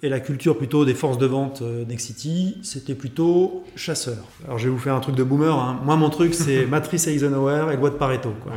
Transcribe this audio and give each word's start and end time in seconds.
Et 0.00 0.08
la 0.08 0.20
culture 0.20 0.56
plutôt 0.56 0.84
des 0.84 0.94
forces 0.94 1.18
de 1.18 1.26
vente 1.26 1.60
euh, 1.62 1.84
Nexity, 1.84 2.58
c'était 2.62 2.94
plutôt 2.94 3.64
chasseur. 3.74 4.18
Alors 4.44 4.56
je 4.56 4.64
vais 4.68 4.70
vous 4.70 4.78
faire 4.78 4.94
un 4.94 5.00
truc 5.00 5.16
de 5.16 5.24
boomer. 5.24 5.52
hein. 5.52 5.80
Moi, 5.84 5.96
mon 5.96 6.08
truc, 6.08 6.34
c'est 6.34 6.66
matrice 6.70 7.08
Eisenhower 7.08 7.72
et 7.72 7.76
loi 7.76 7.90
de 7.90 7.96
Pareto. 7.96 8.32
quoi. 8.44 8.52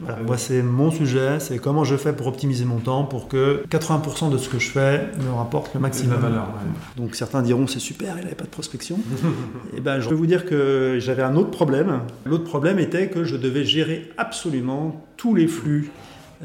Voilà, 0.00 0.18
moi, 0.22 0.36
c'est 0.36 0.60
mon 0.62 0.90
sujet, 0.90 1.40
c'est 1.40 1.56
comment 1.58 1.84
je 1.84 1.96
fais 1.96 2.12
pour 2.12 2.26
optimiser 2.26 2.66
mon 2.66 2.76
temps 2.78 3.04
pour 3.04 3.26
que 3.28 3.64
80% 3.70 4.30
de 4.30 4.36
ce 4.36 4.50
que 4.50 4.58
je 4.58 4.68
fais 4.68 5.06
me 5.26 5.32
rapporte 5.34 5.68
le 5.72 5.78
de 5.78 5.82
maximum. 5.82 6.14
la 6.20 6.28
valeur. 6.28 6.42
ouais. 6.42 7.00
Donc 7.02 7.14
certains 7.14 7.40
diront 7.40 7.66
c'est 7.66 7.78
super, 7.78 8.16
il 8.18 8.24
n'avait 8.24 8.34
pas 8.34 8.44
de 8.44 8.50
prospection. 8.50 8.98
Et 9.76 9.80
ben, 9.80 9.98
je 9.98 10.10
peux 10.10 10.14
vous 10.14 10.26
dire 10.26 10.44
que 10.44 10.98
j'avais 11.00 11.22
un 11.22 11.36
autre 11.36 11.50
problème. 11.50 12.00
L'autre 12.26 12.44
problème 12.44 12.78
était 12.78 13.08
que 13.08 13.24
je 13.24 13.36
devais 13.36 13.64
gérer 13.64 14.10
absolument 14.18 15.02
tous 15.16 15.34
les 15.34 15.46
flux. 15.46 15.90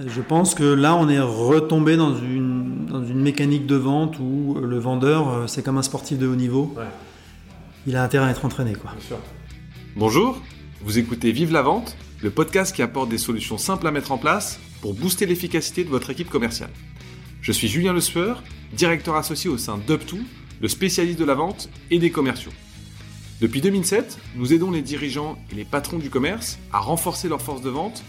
Je 0.05 0.21
pense 0.21 0.53
que 0.53 0.63
là, 0.63 0.95
on 0.95 1.09
est 1.09 1.19
retombé 1.19 1.97
dans 1.97 2.15
une, 2.15 2.85
dans 2.85 3.03
une 3.03 3.19
mécanique 3.19 3.65
de 3.65 3.75
vente 3.75 4.19
où 4.19 4.55
le 4.61 4.77
vendeur, 4.77 5.29
euh, 5.29 5.47
c'est 5.47 5.63
comme 5.63 5.79
un 5.79 5.83
sportif 5.83 6.19
de 6.19 6.27
haut 6.27 6.35
niveau. 6.35 6.71
Ouais. 6.77 6.83
Il 7.87 7.95
a 7.95 8.03
intérêt 8.03 8.27
à 8.27 8.29
être 8.29 8.45
entraîné. 8.45 8.73
Quoi. 8.73 8.91
Bien 8.91 9.07
sûr. 9.07 9.17
Bonjour, 9.95 10.39
vous 10.81 10.99
écoutez 10.99 11.31
Vive 11.31 11.51
la 11.51 11.63
vente, 11.63 11.97
le 12.21 12.29
podcast 12.29 12.75
qui 12.75 12.83
apporte 12.83 13.09
des 13.09 13.17
solutions 13.17 13.57
simples 13.57 13.87
à 13.87 13.91
mettre 13.91 14.11
en 14.11 14.19
place 14.19 14.59
pour 14.81 14.93
booster 14.93 15.25
l'efficacité 15.25 15.83
de 15.83 15.89
votre 15.89 16.11
équipe 16.11 16.29
commerciale. 16.29 16.69
Je 17.41 17.51
suis 17.51 17.67
Julien 17.67 17.93
Le 17.93 18.01
Sueur, 18.01 18.43
directeur 18.73 19.15
associé 19.15 19.49
au 19.49 19.57
sein 19.57 19.79
d'UpTo, 19.79 20.17
le 20.61 20.67
spécialiste 20.67 21.17
de 21.17 21.25
la 21.25 21.33
vente 21.33 21.69
et 21.89 21.97
des 21.97 22.11
commerciaux. 22.11 22.51
Depuis 23.41 23.61
2007, 23.61 24.19
nous 24.35 24.53
aidons 24.53 24.69
les 24.69 24.83
dirigeants 24.83 25.39
et 25.51 25.55
les 25.55 25.65
patrons 25.65 25.97
du 25.97 26.11
commerce 26.11 26.59
à 26.71 26.79
renforcer 26.79 27.29
leur 27.29 27.41
force 27.41 27.61
de 27.61 27.69
vente 27.69 28.03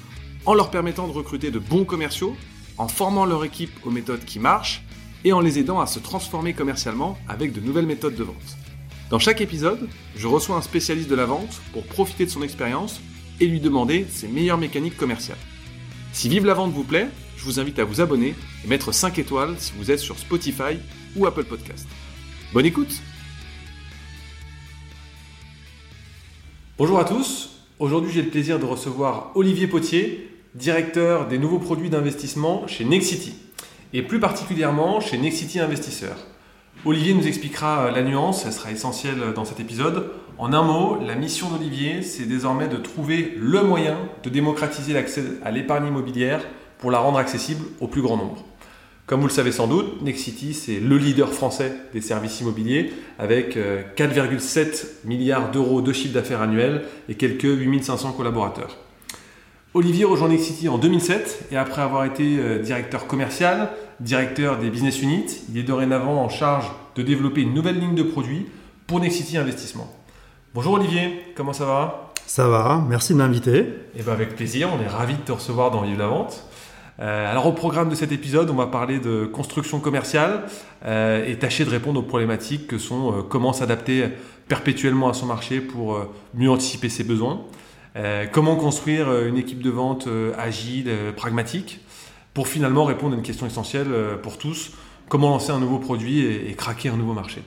en 0.47 0.55
leur 0.55 0.71
permettant 0.71 1.07
de 1.07 1.13
recruter 1.13 1.51
de 1.51 1.59
bons 1.59 1.85
commerciaux, 1.85 2.37
en 2.77 2.89
formant 2.89 3.27
leur 3.27 3.45
équipe 3.45 3.73
aux 3.85 3.91
méthodes 3.91 4.25
qui 4.25 4.39
marchent 4.39 4.83
et 5.25 5.33
en 5.33 5.41
les 5.41 5.59
aidant 5.59 5.81
à 5.81 5.87
se 5.87 5.99
transformer 5.99 6.55
commercialement 6.55 7.19
avec 7.29 7.53
de 7.53 7.61
nouvelles 7.61 7.87
méthodes 7.87 8.15
de 8.15 8.25
vente. 8.25 8.57
Dans 9.11 9.19
chaque 9.19 9.41
épisode, 9.41 9.89
je 10.17 10.27
reçois 10.27 10.57
un 10.57 10.63
spécialiste 10.63 11.09
de 11.09 11.15
la 11.15 11.27
vente 11.27 11.61
pour 11.73 11.85
profiter 11.85 12.25
de 12.25 12.31
son 12.31 12.43
expérience 12.43 13.01
et 13.41 13.47
lui 13.47 13.61
demander 13.61 14.07
ses 14.09 14.29
meilleures 14.29 14.59
mécaniques 14.59 14.97
commerciales. 14.97 15.39
Si 16.13 16.29
Vive 16.29 16.47
la 16.47 16.55
vente 16.55 16.73
vous 16.73 16.85
plaît, 16.85 17.09
je 17.37 17.45
vous 17.45 17.61
invite 17.61 17.79
à 17.79 17.85
vous 17.85 18.01
abonner 18.01 18.35
et 18.65 18.69
mettre 18.69 18.93
5 18.93 19.19
étoiles 19.19 19.55
si 19.59 19.73
vous 19.77 19.91
êtes 19.91 20.01
sur 20.01 20.19
Spotify 20.19 20.79
ou 21.17 21.27
Apple 21.27 21.45
Podcast. 21.45 21.87
Bonne 22.53 22.67
écoute 22.67 23.01
Bonjour 26.79 27.01
à 27.01 27.05
tous. 27.05 27.58
Aujourd'hui, 27.81 28.11
j'ai 28.13 28.23
le 28.23 28.29
plaisir 28.29 28.59
de 28.59 28.65
recevoir 28.65 29.31
Olivier 29.37 29.69
Potier, 29.69 30.29
directeur 30.57 31.29
des 31.29 31.39
nouveaux 31.39 31.61
produits 31.61 31.91
d'investissement 31.91 32.67
chez 32.67 32.85
Nexity, 32.85 33.37
et 33.93 34.03
plus 34.03 34.19
particulièrement 34.19 34.99
chez 34.99 35.17
Nexity 35.17 35.61
Investisseurs. 35.61 36.27
Olivier 36.85 37.15
nous 37.15 37.29
expliquera 37.29 37.87
euh, 37.87 37.91
la 37.93 38.03
nuance, 38.03 38.45
elle 38.45 38.53
sera 38.53 38.73
essentielle 38.73 39.33
dans 39.33 39.45
cet 39.45 39.61
épisode. 39.61 40.11
En 40.39 40.53
un 40.53 40.63
mot, 40.63 40.99
la 41.01 41.15
mission 41.15 41.51
d'Olivier, 41.51 42.03
c'est 42.03 42.27
désormais 42.27 42.67
de 42.67 42.79
trouver 42.79 43.35
le 43.39 43.63
moyen 43.63 43.97
de 44.25 44.29
démocratiser 44.29 44.93
l'accès 44.93 45.23
à 45.45 45.53
l'épargne 45.53 45.87
immobilière 45.87 46.45
pour 46.79 46.91
la 46.91 46.99
rendre 46.99 47.19
accessible 47.19 47.65
au 47.79 47.87
plus 47.87 48.03
grand 48.03 48.17
nombre. 48.17 48.45
Comme 49.09 49.21
vous 49.21 49.27
le 49.27 49.33
savez 49.33 49.53
sans 49.53 49.67
doute, 49.67 50.03
Nexity, 50.03 50.53
c'est 50.53 50.81
le 50.81 50.99
leader 50.99 51.33
français 51.33 51.73
des 51.95 52.03
services 52.03 52.43
immobiliers 52.43 52.93
avec 53.19 53.57
euh, 53.57 53.83
4,7 53.97 54.85
milliards 55.07 55.51
d'euros 55.51 55.81
de 55.81 55.95
chiffre 55.95 56.13
d'affaires 56.13 56.43
annuel 56.43 56.83
et 57.09 57.15
quelques 57.15 57.45
8500 57.45 58.13
collaborateurs. 58.13 58.77
Olivier 59.73 60.05
rejoint 60.05 60.29
Nexity 60.29 60.69
en 60.69 60.77
2007 60.77 61.47
et 61.51 61.57
après 61.57 61.81
avoir 61.81 62.05
été 62.05 62.39
euh, 62.39 62.59
directeur 62.59 63.07
commercial, 63.07 63.71
directeur 64.01 64.59
des 64.59 64.69
business 64.69 65.01
units, 65.01 65.41
il 65.49 65.57
est 65.57 65.63
dorénavant 65.63 66.23
en 66.23 66.29
charge 66.29 66.71
de 66.95 67.01
développer 67.01 67.41
une 67.41 67.55
nouvelle 67.55 67.81
ligne 67.81 67.95
de 67.95 68.03
produits 68.03 68.45
pour 68.87 69.01
Nexity 69.01 69.39
Investissement. 69.39 69.91
Bonjour 70.53 70.75
Olivier, 70.75 71.23
comment 71.35 71.55
ça 71.55 71.65
va? 71.65 72.13
Ça 72.27 72.47
va, 72.47 72.85
merci 72.87 73.15
de 73.15 73.19
m'inviter. 73.19 73.65
Eh 73.97 74.03
ben 74.03 74.13
avec 74.13 74.37
plaisir, 74.37 74.69
on 74.79 74.83
est 74.83 74.87
ravis 74.87 75.15
de 75.15 75.23
te 75.23 75.33
recevoir 75.33 75.71
dans 75.71 75.81
Vive 75.81 75.99
la 75.99 76.09
Vente. 76.09 76.45
Euh, 77.01 77.31
alors 77.31 77.47
au 77.47 77.53
programme 77.53 77.89
de 77.89 77.95
cet 77.95 78.11
épisode, 78.11 78.51
on 78.51 78.55
va 78.55 78.67
parler 78.67 78.99
de 78.99 79.25
construction 79.25 79.79
commerciale 79.79 80.45
euh, 80.85 81.25
et 81.25 81.37
tâcher 81.39 81.65
de 81.65 81.71
répondre 81.71 82.01
aux 82.01 82.05
problématiques 82.05 82.67
que 82.67 82.79
sont 82.79 83.13
euh, 83.13 83.23
comment 83.23 83.53
s'adapter 83.53 84.09
perpétuellement 84.49 85.09
à 85.09 85.15
son 85.15 85.27
marché 85.27 85.61
pour 85.61 85.95
euh, 85.95 86.11
mieux 86.35 86.51
anticiper 86.51 86.89
ses 86.89 87.05
besoins, 87.05 87.43
euh, 87.97 88.27
comment 88.31 88.57
construire 88.57 89.27
une 89.27 89.37
équipe 89.37 89.63
de 89.63 89.71
vente 89.71 90.09
agile, 90.37 90.91
pragmatique, 91.17 91.81
pour 92.35 92.49
finalement 92.49 92.85
répondre 92.85 93.15
à 93.15 93.17
une 93.17 93.23
question 93.23 93.47
essentielle 93.47 93.89
pour 94.23 94.39
tous, 94.39 94.73
comment 95.09 95.31
lancer 95.31 95.53
un 95.53 95.61
nouveau 95.61 95.79
produit 95.79 96.21
et, 96.21 96.51
et 96.51 96.55
craquer 96.55 96.89
un 96.89 96.97
nouveau 96.97 97.15
marché. 97.15 97.43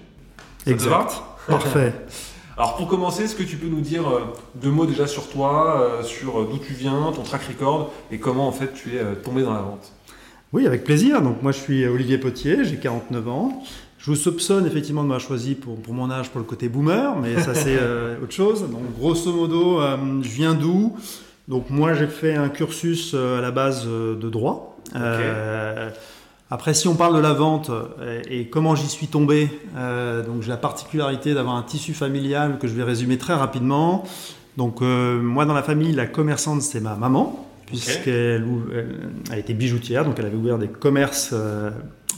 Ça 0.65 0.71
exact. 0.71 1.21
Parfait. 1.47 1.93
Alors 2.61 2.75
pour 2.75 2.87
commencer, 2.87 3.23
est-ce 3.23 3.35
que 3.35 3.41
tu 3.41 3.55
peux 3.55 3.65
nous 3.65 3.81
dire 3.81 4.07
euh, 4.07 4.19
deux 4.53 4.69
mots 4.69 4.85
déjà 4.85 5.07
sur 5.07 5.27
toi, 5.27 5.81
euh, 5.81 6.03
sur 6.03 6.39
euh, 6.39 6.47
d'où 6.47 6.59
tu 6.59 6.73
viens, 6.73 7.11
ton 7.11 7.23
track 7.23 7.41
record 7.45 7.91
et 8.11 8.19
comment 8.19 8.47
en 8.47 8.51
fait 8.51 8.71
tu 8.75 8.97
es 8.97 9.15
tombé 9.23 9.41
dans 9.41 9.53
la 9.53 9.61
vente? 9.61 9.91
Oui, 10.53 10.67
avec 10.67 10.83
plaisir. 10.83 11.23
Donc 11.23 11.41
moi 11.41 11.53
je 11.53 11.57
suis 11.57 11.87
Olivier 11.87 12.19
Potier, 12.19 12.63
j'ai 12.63 12.77
49 12.77 13.27
ans. 13.29 13.63
Je 13.97 14.11
vous 14.11 14.15
soupçonne 14.15 14.67
effectivement 14.67 15.01
de 15.01 15.07
m'avoir 15.07 15.27
choisi 15.27 15.55
pour, 15.55 15.81
pour 15.81 15.95
mon 15.95 16.11
âge 16.11 16.29
pour 16.29 16.37
le 16.37 16.45
côté 16.45 16.69
boomer, 16.69 17.17
mais 17.17 17.41
ça 17.41 17.55
c'est 17.55 17.77
euh, 17.81 18.21
autre 18.21 18.33
chose. 18.33 18.69
Donc 18.69 18.95
grosso 18.95 19.33
modo, 19.33 19.81
euh, 19.81 19.97
je 20.21 20.29
viens 20.29 20.53
d'où? 20.53 20.95
Donc 21.47 21.71
moi 21.71 21.95
j'ai 21.95 22.05
fait 22.05 22.35
un 22.35 22.49
cursus 22.49 23.13
euh, 23.15 23.39
à 23.39 23.41
la 23.41 23.49
base 23.49 23.87
de 23.87 24.29
droit. 24.29 24.77
Euh, 24.95 25.89
après, 26.53 26.73
si 26.73 26.89
on 26.89 26.95
parle 26.95 27.15
de 27.15 27.21
la 27.21 27.31
vente 27.31 27.69
euh, 27.69 28.21
et, 28.29 28.47
comment 28.49 28.75
j'y 28.75 28.89
suis 28.89 29.07
tombé, 29.07 29.49
euh, 29.77 30.21
donc 30.21 30.41
j'ai 30.41 30.49
la 30.49 30.57
particularité 30.57 31.33
d'avoir 31.33 31.55
un 31.55 31.63
tissu 31.63 31.93
familial 31.93 32.59
que 32.59 32.67
je 32.67 32.73
vais 32.73 32.83
résumer 32.83 33.17
très 33.17 33.33
rapidement. 33.33 34.03
Donc 34.57 34.81
euh, 34.81 35.21
moi 35.21 35.45
dans 35.45 35.53
la 35.53 35.63
famille, 35.63 35.93
la 35.93 36.07
commerçante 36.07 36.61
c'est 36.61 36.81
ma 36.81 36.95
maman 36.97 37.47
puisqu'elle 37.67 38.45
elle 39.31 39.39
était 39.39 39.53
bijoutière, 39.53 40.03
donc 40.03 40.19
elle 40.19 40.25
avait 40.25 40.35
ouvert 40.35 40.57
des 40.57 40.67
commerces 40.67 41.29
euh, 41.31 41.71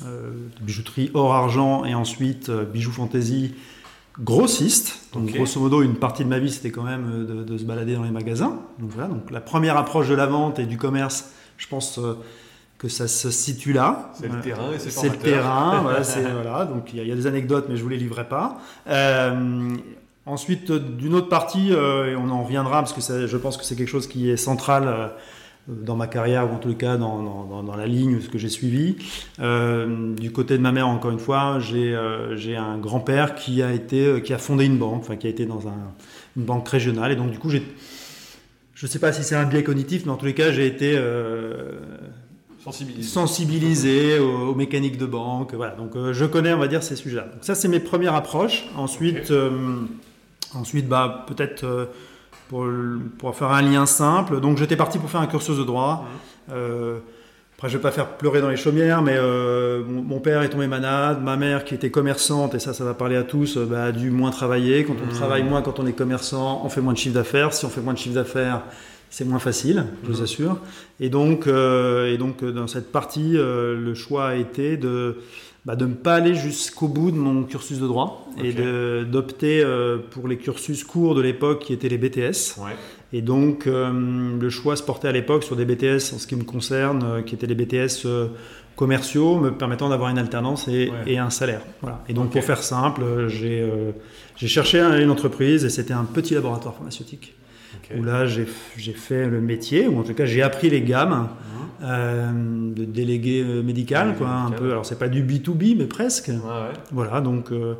de 0.04 0.66
bijouterie 0.66 1.12
hors 1.14 1.36
argent 1.36 1.86
et 1.86 1.94
ensuite 1.94 2.50
bijoux 2.50 2.92
fantaisie 2.92 3.54
grossiste. 4.20 5.12
Donc 5.14 5.32
grosso 5.32 5.60
modo, 5.60 5.84
une 5.84 5.98
partie 5.98 6.24
de 6.24 6.30
ma 6.30 6.40
vie 6.40 6.52
c'était 6.52 6.72
quand 6.72 6.82
même 6.82 7.28
de, 7.28 7.44
de 7.44 7.58
se 7.60 7.66
balader 7.66 7.94
dans 7.94 8.04
les 8.04 8.10
magasins. 8.10 8.60
Donc 8.80 8.90
voilà, 8.96 9.10
donc 9.10 9.30
la 9.30 9.42
première 9.42 9.78
approche 9.78 10.10
de 10.10 10.16
la 10.16 10.26
vente 10.26 10.58
et 10.58 10.66
du 10.66 10.78
commerce, 10.78 11.34
je 11.58 11.68
pense 11.68 12.00
que 12.84 12.90
ça 12.90 13.08
se 13.08 13.32
situe 13.32 13.72
là. 13.74 14.12
C'est 14.14 14.28
le 14.32 14.42
terrain 14.42 14.72
et 14.76 14.78
c'est 14.78 14.92
c'est 14.92 15.08
le 15.10 15.16
terrain, 15.18 15.80
voilà, 15.84 16.04
c'est- 16.04 16.22
voilà, 16.30 16.66
donc 16.66 16.92
il 16.94 16.98
y, 16.98 17.00
a- 17.00 17.04
il 17.04 17.10
y 17.10 17.12
a 17.14 17.16
des 17.16 17.28
anecdotes, 17.28 17.66
mais 17.70 17.78
je 17.78 17.82
vous 17.82 17.88
les 17.90 17.98
livrerai 17.98 18.28
pas. 18.28 18.58
Euh, 18.90 19.70
ensuite, 20.26 20.70
d'une 20.72 21.16
autre 21.16 21.30
partie, 21.30 21.70
euh, 21.72 22.12
et 22.12 22.16
on 22.18 22.30
en 22.30 22.44
reviendra 22.44 22.80
parce 22.82 22.92
que 22.92 23.00
ça- 23.02 23.26
je 23.26 23.38
pense 23.38 23.56
que 23.56 23.64
c'est 23.64 23.76
quelque 23.76 23.88
chose 23.90 24.08
qui 24.08 24.30
est 24.30 24.36
central 24.38 24.84
euh, 24.88 25.08
dans 25.70 25.96
ma 25.96 26.08
carrière 26.08 26.52
ou 26.52 26.56
en 26.56 26.60
tout 26.60 26.76
cas 26.76 26.98
dans, 26.98 27.24
dans- 27.64 27.76
la 27.78 27.88
ligne 27.88 28.20
ce 28.20 28.28
que 28.28 28.38
j'ai 28.38 28.50
suivi. 28.50 28.98
Du 29.40 30.32
côté 30.34 30.58
de 30.58 30.62
ma 30.62 30.74
mère, 30.74 30.90
encore 30.90 31.12
une 31.12 31.20
fois, 31.20 31.60
j'ai 31.60 31.98
j'ai 32.36 32.58
un 32.58 32.78
grand-père 32.78 33.34
qui 33.36 33.64
a 33.64 33.72
été, 33.72 34.22
qui 34.24 34.34
a 34.34 34.38
fondé 34.38 34.66
une 34.66 34.78
banque, 34.78 35.04
enfin 35.04 35.16
qui 35.16 35.26
a 35.26 35.30
été 35.30 35.46
dans 35.46 35.68
un- 35.70 35.92
une 36.36 36.44
banque 36.44 36.68
régionale, 36.68 37.14
et 37.14 37.16
donc 37.16 37.32
du 37.32 37.40
coup 37.40 37.50
j'ai 37.50 37.64
je 38.76 38.88
ne 38.88 38.92
sais 38.92 39.00
pas 39.00 39.14
si 39.14 39.24
c'est 39.24 39.36
un 39.36 39.46
biais 39.46 39.64
cognitif, 39.64 40.06
mais 40.06 40.12
en 40.12 40.18
tous 40.18 40.26
les 40.26 40.34
cas, 40.34 40.52
j'ai 40.52 40.68
été 40.68 40.96
euh, 40.98 41.80
Sensibilisé. 42.64 43.10
sensibilisé 43.10 44.20
aux, 44.20 44.50
aux 44.52 44.56
mécaniques 44.56 44.98
de 44.98 45.06
banque. 45.06 45.54
Voilà, 45.54 45.74
donc 45.76 45.96
euh, 45.96 46.14
je 46.14 46.26
connais, 46.26 46.54
on 46.54 46.60
va 46.60 46.68
dire, 46.68 46.82
ces 46.84 46.96
sujets-là. 46.96 47.24
Donc 47.24 47.40
ça, 47.42 47.56
c'est 47.56 47.68
mes 47.68 47.80
premières 47.80 48.16
approches. 48.16 48.66
Ensuite, 48.78 49.32
euh, 49.32 49.50
ensuite, 50.56 50.88
bah 50.88 51.26
peut-être 51.28 51.64
euh, 51.66 51.86
pour, 52.50 52.66
pour 53.18 53.36
faire 53.36 53.52
un 53.52 53.62
lien 53.62 53.86
simple. 53.86 54.40
Donc 54.40 54.58
j'étais 54.58 54.76
parti 54.78 54.98
pour 55.00 55.10
faire 55.10 55.22
un 55.22 55.28
cursus 55.28 55.58
de 55.58 55.64
droit. 55.64 56.06
Euh, 56.52 57.00
après, 57.58 57.70
je 57.70 57.78
vais 57.78 57.82
pas 57.82 57.92
faire 57.92 58.08
pleurer 58.18 58.42
dans 58.42 58.50
les 58.50 58.58
chaumières, 58.58 59.02
mais 59.02 59.16
euh, 59.16 59.84
mon, 59.88 60.02
mon 60.02 60.20
père 60.20 60.42
est 60.42 60.50
tombé 60.50 60.68
malade, 60.68 61.22
ma 61.24 61.38
mère 61.38 61.64
qui 61.64 61.74
était 61.76 61.92
commerçante, 61.92 62.56
et 62.56 62.60
ça, 62.60 62.74
ça 62.74 62.84
va 62.84 62.94
parler 62.94 63.16
à 63.16 63.24
tous, 63.24 63.58
bah, 63.58 63.86
a 63.86 63.92
dû 63.94 64.10
moins 64.12 64.32
travailler. 64.32 64.84
Quand 64.84 64.96
on 65.02 65.06
Mhm. 65.06 65.14
travaille 65.14 65.44
moins, 65.44 65.62
quand 65.62 65.80
on 65.80 65.86
est 65.88 65.94
commerçant, 65.94 66.62
on 66.66 66.70
fait 66.70 66.82
moins 66.82 66.94
de 66.94 66.98
chiffre 66.98 67.16
d'affaires. 67.16 67.54
Si 67.54 67.64
on 67.66 67.70
fait 67.70 67.80
moins 67.82 67.94
de 67.94 68.00
chiffre 68.00 68.16
d'affaires, 68.16 68.64
c'est 69.16 69.26
moins 69.26 69.38
facile, 69.40 69.86
je 70.04 70.08
vous 70.12 70.18
Mhm. 70.18 70.24
assure. 70.24 70.58
Et 71.00 71.10
donc, 71.10 71.46
euh, 71.46 72.12
et 72.12 72.18
donc 72.18 72.42
euh, 72.42 72.52
dans 72.52 72.66
cette 72.66 72.92
partie, 72.92 73.38
euh, 73.38 73.76
le 73.80 73.94
choix 73.94 74.30
a 74.30 74.36
été 74.36 74.76
de, 74.76 75.18
bah, 75.66 75.76
de 75.76 75.86
ne 75.86 75.94
pas 75.94 76.16
aller 76.16 76.34
jusqu'au 76.34 76.88
bout 76.88 77.12
de 77.12 77.16
mon 77.18 77.44
cursus 77.44 77.80
de 77.80 77.86
droit 77.86 78.28
et 78.44 78.54
d'opter 79.06 79.62
euh, 79.64 80.00
pour 80.10 80.28
les 80.28 80.38
cursus 80.38 80.84
courts 80.84 81.14
de 81.14 81.22
l'époque 81.22 81.60
qui 81.60 81.74
étaient 81.74 81.90
les 81.90 82.00
BTS. 82.00 82.58
Ouais. 82.58 82.72
Et 83.16 83.22
donc, 83.22 83.66
le 83.68 84.50
choix 84.50 84.76
se 84.76 84.82
portait 84.82 85.08
à 85.10 85.12
l'époque 85.12 85.44
sur 85.44 85.56
des 85.56 85.66
BTS, 85.66 86.14
en 86.16 86.18
ce 86.18 86.26
qui 86.26 86.36
me 86.36 86.44
concerne, 86.44 87.24
qui 87.24 87.36
étaient 87.36 87.46
les 87.46 87.54
BTS 87.54 88.08
commerciaux, 88.76 89.38
me 89.40 89.52
permettant 89.52 89.90
d'avoir 89.90 90.10
une 90.10 90.18
alternance 90.18 90.68
et, 90.68 90.90
Ouais. 90.90 91.14
et 91.14 91.18
un 91.20 91.30
salaire. 91.30 91.62
Voilà. 91.82 92.04
Et 92.10 92.14
donc, 92.14 92.32
pour 92.32 92.44
faire 92.44 92.64
simple, 92.64 93.04
j'ai 93.28 94.48
cherché 94.48 94.80
un- 94.80 95.00
une 95.00 95.12
entreprise 95.12 95.64
et 95.64 95.70
c'était 95.70 95.94
un 95.94 96.06
petit 96.06 96.34
laboratoire 96.34 96.74
pharmaceutique 96.74 97.36
Ok. 97.76 97.98
où 98.00 98.04
là, 98.04 98.26
j'ai 98.26 98.46
fait 98.94 99.28
le 99.28 99.42
métier, 99.42 99.88
ou 99.88 100.00
en 100.00 100.04
tout 100.04 100.14
cas, 100.14 100.26
j'ai 100.26 100.42
appris 100.42 100.70
les 100.70 100.82
gammes. 100.82 101.28
euh, 101.84 102.32
de 102.74 102.86
délégué 102.86 103.44
euh, 103.46 103.62
médical, 103.62 104.16
quoi, 104.18 104.28
un 104.30 104.44
médical. 104.46 104.60
peu. 104.60 104.72
Alors 104.72 104.86
c'est 104.86 104.98
pas 105.00 105.10
du 105.10 105.22
B2B, 105.24 105.76
mais 105.78 105.86
presque. 105.86 106.30
Ouais, 106.30 106.36
ouais. 106.36 106.74
Voilà, 106.92 107.20
donc, 107.20 107.52
euh, 107.52 107.74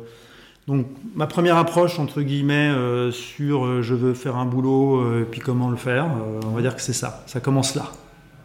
donc 0.66 0.86
ma 1.14 1.26
première 1.26 1.56
approche, 1.56 1.98
entre 1.98 2.20
guillemets, 2.20 2.70
euh, 2.70 3.10
sur 3.12 3.82
je 3.82 3.94
veux 3.94 4.12
faire 4.14 4.36
un 4.36 4.44
boulot, 4.44 5.20
et 5.20 5.24
puis 5.24 5.40
comment 5.40 5.70
le 5.70 5.76
faire, 5.76 6.06
on 6.44 6.50
va 6.50 6.60
dire 6.60 6.76
que 6.76 6.82
c'est 6.82 6.92
ça. 6.92 7.22
Ça 7.26 7.40
commence 7.40 7.74
là. 7.74 7.90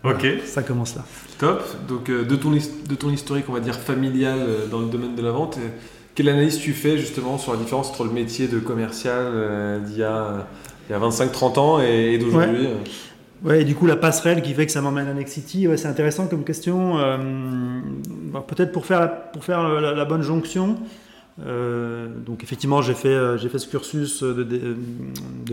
Ok, 0.06 0.26
Ça 0.46 0.64
commence 0.64 0.96
là. 0.96 1.04
top. 1.40 1.62
Donc 1.90 2.10
euh, 2.10 2.24
de, 2.24 2.36
ton, 2.38 2.52
de 2.52 2.96
ton 2.96 3.10
historique, 3.10 3.46
on 3.50 3.54
va 3.54 3.60
dire 3.60 3.76
familial 3.76 4.38
euh, 4.40 4.66
dans 4.68 4.80
le 4.80 4.86
domaine 4.88 5.14
de 5.16 5.22
la 5.22 5.32
vente, 5.32 5.58
euh, 5.58 5.68
quelle 6.16 6.30
analyse 6.30 6.58
tu 6.58 6.72
fais 6.72 6.98
justement 6.98 7.38
sur 7.38 7.52
la 7.52 7.60
différence 7.60 7.90
entre 7.90 8.06
le 8.06 8.12
métier 8.12 8.48
de 8.48 8.60
commercial 8.60 9.82
d'il 9.86 9.98
y 9.98 10.04
a, 10.04 10.48
il 10.90 10.94
y 10.94 10.96
a 10.96 11.00
25-30 11.00 11.60
ans 11.60 11.80
et, 11.82 12.14
et 12.14 12.18
d'aujourd'hui 12.18 12.66
euh 12.68 12.76
Ouais, 13.42 13.62
et 13.62 13.64
du 13.64 13.74
coup, 13.74 13.86
la 13.86 13.96
passerelle 13.96 14.42
qui 14.42 14.54
fait 14.54 14.66
que 14.66 14.72
ça 14.74 14.82
m'emmène 14.82 15.08
à 15.08 15.14
Next 15.14 15.34
City, 15.34 15.66
ouais, 15.66 15.78
c'est 15.78 15.88
intéressant 15.88 16.28
comme 16.28 16.44
question. 16.44 16.98
Euh, 17.00 17.18
bah, 18.34 18.44
Peut-être 18.46 18.74
pour 18.74 18.86
faire, 18.86 19.00
la, 19.00 19.08
pour 19.08 19.46
faire 19.46 19.64
la, 19.80 19.94
la 19.94 20.04
bonne 20.06 20.24
jonction. 20.24 20.76
euh, 21.46 22.10
donc, 22.26 22.44
effectivement, 22.44 22.82
j'ai 22.82 22.96
fait, 22.96 23.18
j'ai 23.38 23.48
fait 23.48 23.60
ce 23.60 23.68
cursus 23.70 24.24
de, 24.24 24.44
de, 24.44 24.76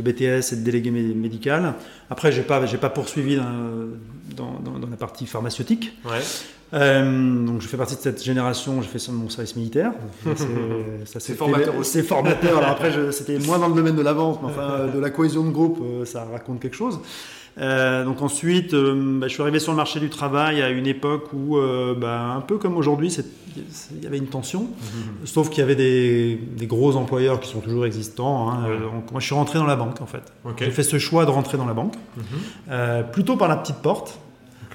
BTS 0.02 0.52
et 0.52 0.56
de 0.56 0.62
délégué 0.64 0.90
mé- 0.90 1.14
médical. 1.14 1.74
Après, 2.10 2.32
j'ai 2.32 2.42
pas, 2.42 2.66
j'ai 2.66 2.76
pas 2.78 2.90
poursuivi 2.90 3.38
dans, 4.36 4.58
dans, 4.64 4.72
dans- 4.72 4.78
dans 4.78 4.88
la 4.90 4.96
partie 4.96 5.26
pharmaceutique. 5.26 5.92
Ouais. 6.04 6.20
Euh, 6.74 7.44
donc, 7.46 7.60
je 7.60 7.68
fais 7.68 7.76
partie 7.76 7.94
de 7.96 8.00
cette 8.00 8.22
génération. 8.22 8.82
J'ai 8.82 8.88
fait 8.88 8.98
ça- 8.98 9.12
mon 9.12 9.28
service 9.28 9.56
militaire. 9.56 9.92
C'est- 11.18 11.34
formateur 11.34 11.76
aussi. 11.76 11.90
C'est 11.92 12.02
formateur. 12.02 12.58
Alors 12.58 12.70
après, 12.70 12.92
c'était 13.12 13.38
moins 13.38 13.58
dans 13.58 13.68
le 13.68 13.74
domaine 13.74 13.96
de 13.96 14.02
la 14.02 14.12
vente, 14.12 14.40
mais 14.42 14.48
enfin, 14.50 14.86
de 14.94 14.98
la 14.98 15.10
cohésion 15.10 15.44
de 15.44 15.50
groupe, 15.50 15.78
euh, 15.82 16.04
ça 16.04 16.24
raconte 16.30 16.60
quelque 16.60 16.76
chose. 16.76 17.00
Euh, 17.58 18.04
donc 18.04 18.20
ensuite, 18.20 18.74
euh, 18.74 19.18
bah, 19.18 19.28
je 19.28 19.32
suis 19.32 19.40
arrivé 19.40 19.58
sur 19.60 19.72
le 19.72 19.76
marché 19.76 19.98
du 19.98 20.10
travail 20.10 20.60
à 20.60 20.68
une 20.68 20.86
époque 20.86 21.32
où, 21.32 21.56
euh, 21.56 21.94
bah, 21.98 22.34
un 22.36 22.42
peu 22.42 22.58
comme 22.58 22.76
aujourd'hui, 22.76 23.16
il 23.56 24.02
y 24.04 24.06
avait 24.06 24.18
une 24.18 24.26
tension. 24.26 24.66
Sauf 25.24 25.48
qu'il 25.48 25.60
y 25.60 25.62
avait 25.62 25.74
des, 25.76 26.36
des 26.36 26.66
gros 26.66 26.96
employeurs 26.96 27.40
qui 27.40 27.48
sont 27.48 27.60
toujours 27.60 27.86
existants. 27.86 28.50
hein. 28.50 28.64
Donc, 28.92 29.10
moi, 29.10 29.20
je 29.20 29.26
suis 29.26 29.34
rentré 29.34 29.58
dans 29.58 29.64
la 29.64 29.76
banque 29.76 30.02
en 30.02 30.06
fait. 30.06 30.20
J'ai 30.58 30.70
fait 30.70 30.82
ce 30.82 30.98
choix 30.98 31.24
de 31.24 31.30
rentrer 31.30 31.56
dans 31.56 31.64
la 31.64 31.72
banque, 31.74 31.94
Mhm. 32.16 32.22
euh, 32.72 33.02
plutôt 33.04 33.36
par 33.36 33.48
la 33.48 33.56
petite 33.56 33.76
porte. 33.76 34.18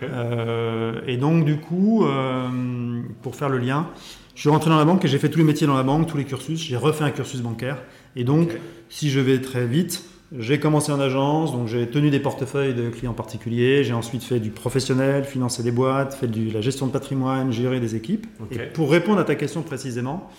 Euh, 0.03 1.01
et 1.07 1.18
donc, 1.18 1.45
du 1.45 1.57
coup, 1.57 2.06
euh, 2.06 3.01
pour 3.21 3.36
faire 3.36 3.50
le 3.50 3.57
lien, 3.57 3.88
je 4.36 4.42
suis 4.42 4.50
rentré 4.50 4.69
dans 4.69 4.77
la 4.77 4.86
banque 4.86 5.06
et 5.06 5.07
j'ai 5.07 5.19
fait 5.19 5.30
tous 5.30 5.39
les 5.39 5.45
métiers 5.45 5.68
dans 5.68 5.77
la 5.77 5.83
banque, 5.83 6.07
tous 6.07 6.18
les 6.18 6.25
cursus. 6.25 6.59
J'ai 6.59 6.77
refait 6.77 7.03
un 7.03 7.12
cursus 7.12 7.42
bancaire. 7.42 7.77
Et 8.15 8.24
donc, 8.24 8.50
si 8.89 9.09
je 9.09 9.19
vais 9.19 9.39
très 9.42 9.65
vite, 9.65 10.03
j'ai 10.38 10.59
commencé 10.59 10.92
en 10.92 11.00
agence, 11.00 11.51
donc 11.51 11.68
j'ai 11.68 11.88
tenu 11.88 12.09
des 12.09 12.19
portefeuilles 12.19 12.74
de 12.74 12.89
clients 12.89 13.13
particuliers. 13.13 13.83
J'ai 13.83 13.94
ensuite 13.94 14.24
fait 14.24 14.39
du 14.39 14.50
professionnel, 14.50 15.25
financé 15.25 15.62
des 15.62 15.71
boîtes, 15.71 16.13
fait 16.13 16.27
de 16.27 16.53
la 16.53 16.62
gestion 16.62 16.88
de 16.88 16.92
patrimoine, 16.92 17.51
géré 17.51 17.80
des 17.80 17.95
équipes. 17.95 18.27
Et 18.51 18.57
pour 18.59 18.92
répondre 18.92 19.19
à 19.19 19.25
ta 19.25 19.36
question 19.36 19.62
précisément, 19.62 20.30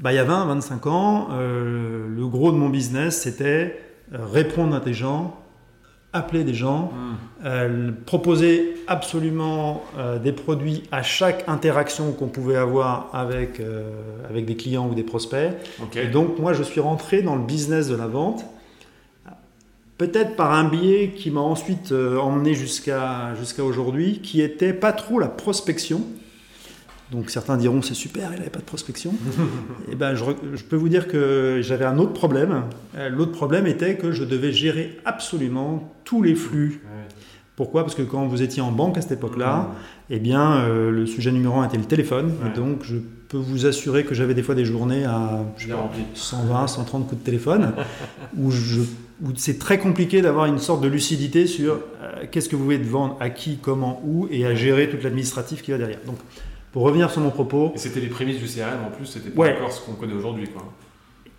bah, 0.00 0.12
il 0.12 0.16
y 0.16 0.18
a 0.18 0.24
20, 0.24 0.46
25 0.46 0.86
ans, 0.86 1.28
euh, 1.30 2.06
le 2.08 2.26
gros 2.26 2.52
de 2.52 2.56
mon 2.56 2.68
business, 2.68 3.22
c'était 3.22 3.80
répondre 4.12 4.74
à 4.74 4.80
des 4.80 4.92
gens, 4.92 5.36
appeler 6.12 6.44
des 6.44 6.54
gens, 6.54 6.92
euh, 7.44 7.90
proposer 8.06 8.74
absolument 8.86 9.84
euh, 9.98 10.18
des 10.18 10.32
produits 10.32 10.82
à 10.90 11.02
chaque 11.02 11.44
interaction 11.48 12.12
qu'on 12.12 12.28
pouvait 12.28 12.56
avoir 12.56 13.10
avec, 13.12 13.60
euh, 13.60 13.90
avec 14.28 14.46
des 14.46 14.56
clients 14.56 14.88
ou 14.88 14.94
des 14.94 15.02
prospects. 15.02 15.52
Et 15.94 16.06
donc, 16.06 16.38
moi, 16.38 16.52
je 16.52 16.62
suis 16.62 16.80
rentré 16.80 17.22
dans 17.22 17.36
le 17.36 17.42
business 17.42 17.88
de 17.88 17.96
la 17.96 18.06
vente, 18.06 18.44
peut-être 19.98 20.36
par 20.36 20.52
un 20.52 20.64
biais 20.64 21.12
qui 21.16 21.30
m'a 21.30 21.40
ensuite 21.40 21.92
emmené 21.92 22.54
jusqu'à 22.54 23.34
jusqu'à 23.38 23.64
aujourd'hui, 23.64 24.20
qui 24.20 24.40
était 24.40 24.72
pas 24.72 24.92
trop 24.92 25.18
la 25.18 25.28
prospection. 25.28 26.02
Donc, 27.12 27.30
certains 27.30 27.56
diront 27.56 27.82
c'est 27.82 27.94
super, 27.94 28.30
il 28.32 28.38
n'avait 28.38 28.50
pas 28.50 28.58
de 28.58 28.64
prospection. 28.64 29.14
Et 29.92 29.94
ben, 29.94 30.14
je, 30.14 30.64
peux 30.64 30.76
vous 30.76 30.88
dire 30.88 31.06
que 31.06 31.60
j'avais 31.62 31.84
un 31.84 31.98
autre 31.98 32.12
problème. 32.12 32.64
Euh, 32.96 33.08
L'autre 33.08 33.32
problème 33.32 33.66
était 33.66 33.96
que 33.96 34.10
je 34.12 34.24
devais 34.24 34.52
gérer 34.52 34.98
absolument 35.04 35.94
tous 36.04 36.22
les 36.22 36.34
flux 36.34 36.82
pourquoi? 37.56 37.82
Parce 37.82 37.94
que 37.94 38.02
quand 38.02 38.26
vous 38.26 38.42
étiez 38.42 38.60
en 38.60 38.70
banque 38.70 38.98
à 38.98 39.00
cette 39.00 39.12
époque-là, 39.12 39.70
eh 40.10 40.18
bien, 40.18 40.58
euh, 40.58 40.90
le 40.90 41.06
sujet 41.06 41.32
numéro 41.32 41.58
un 41.58 41.66
était 41.66 41.78
le 41.78 41.84
téléphone. 41.84 42.26
Ouais. 42.26 42.50
Et 42.50 42.54
donc, 42.54 42.82
je 42.82 42.96
peux 43.28 43.38
vous 43.38 43.64
assurer 43.64 44.04
que 44.04 44.14
j'avais 44.14 44.34
des 44.34 44.42
fois 44.42 44.54
des 44.54 44.66
journées 44.66 45.06
à 45.06 45.42
je 45.56 45.62
sais 45.62 45.68
Bien 45.68 45.76
pas, 45.76 45.82
rempli. 45.82 46.02
120, 46.14 46.66
130 46.66 47.08
coups 47.08 47.20
de 47.20 47.24
téléphone, 47.24 47.72
où 48.38 48.50
c'est 49.36 49.58
très 49.58 49.78
compliqué 49.78 50.20
d'avoir 50.20 50.44
une 50.44 50.58
sorte 50.58 50.82
de 50.82 50.88
lucidité 50.88 51.46
sur 51.46 51.80
euh, 52.02 52.24
qu'est-ce 52.30 52.50
que 52.50 52.56
vous 52.56 52.64
voulez 52.64 52.78
de 52.78 52.84
vendre, 52.84 53.16
à 53.20 53.30
qui, 53.30 53.56
comment, 53.56 54.02
où, 54.04 54.28
et 54.30 54.44
à 54.44 54.54
gérer 54.54 54.90
toute 54.90 55.02
l'administratif 55.02 55.62
qui 55.62 55.70
va 55.70 55.78
derrière. 55.78 56.00
Donc, 56.06 56.18
pour 56.76 56.84
revenir 56.84 57.10
sur 57.10 57.22
mon 57.22 57.30
propos, 57.30 57.72
Et 57.74 57.78
c'était 57.78 58.00
les 58.00 58.08
prémices 58.08 58.38
du 58.38 58.44
CRM 58.44 58.84
en 58.86 58.90
plus, 58.90 59.06
c'était 59.06 59.30
pas 59.30 59.40
Ouais. 59.40 59.56
encore 59.56 59.72
ce 59.72 59.80
qu'on 59.80 59.94
connaît 59.94 60.12
aujourd'hui. 60.12 60.46
quoi. 60.46 60.62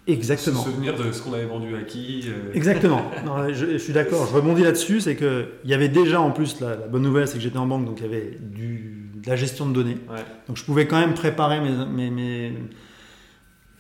exactement. 0.08 0.64
Se 0.64 0.72
souvenir 0.72 0.96
de 0.98 1.12
ce 1.12 1.22
qu'on 1.22 1.32
avait 1.34 1.46
vendu 1.46 1.76
à 1.76 1.84
qui. 1.84 2.24
euh, 2.26 2.52
Exactement. 2.56 3.04
Non, 3.24 3.48
je, 3.54 3.54
je 3.74 3.78
suis 3.78 3.94
d'accord. 3.94 4.26
Je 4.28 4.34
rebondis 4.36 4.64
là-dessus. 4.64 5.00
C'est 5.00 5.16
que 5.16 5.50
il 5.64 5.70
y 5.70 5.76
avait 5.76 5.90
déjà 5.90 6.20
en 6.22 6.32
plus 6.32 6.60
la, 6.60 6.70
la 6.70 6.88
bonne 6.88 7.04
nouvelle, 7.04 7.28
c'est 7.28 7.36
que 7.36 7.44
j'étais 7.44 7.60
en 7.60 7.68
banque, 7.68 7.86
donc 7.86 8.00
il 8.00 8.04
y 8.08 8.10
avait 8.10 8.36
du, 8.42 9.12
de 9.24 9.30
la 9.30 9.36
gestion 9.36 9.68
de 9.68 9.74
données. 9.74 9.98
Ouais. 10.10 10.24
Donc 10.48 10.58
je 10.58 10.64
pouvais 10.64 10.88
quand 10.88 11.00
même 11.00 11.14
préparer 11.14 11.60
mes, 11.62 11.86
mes, 11.86 12.10
mes, 12.10 12.54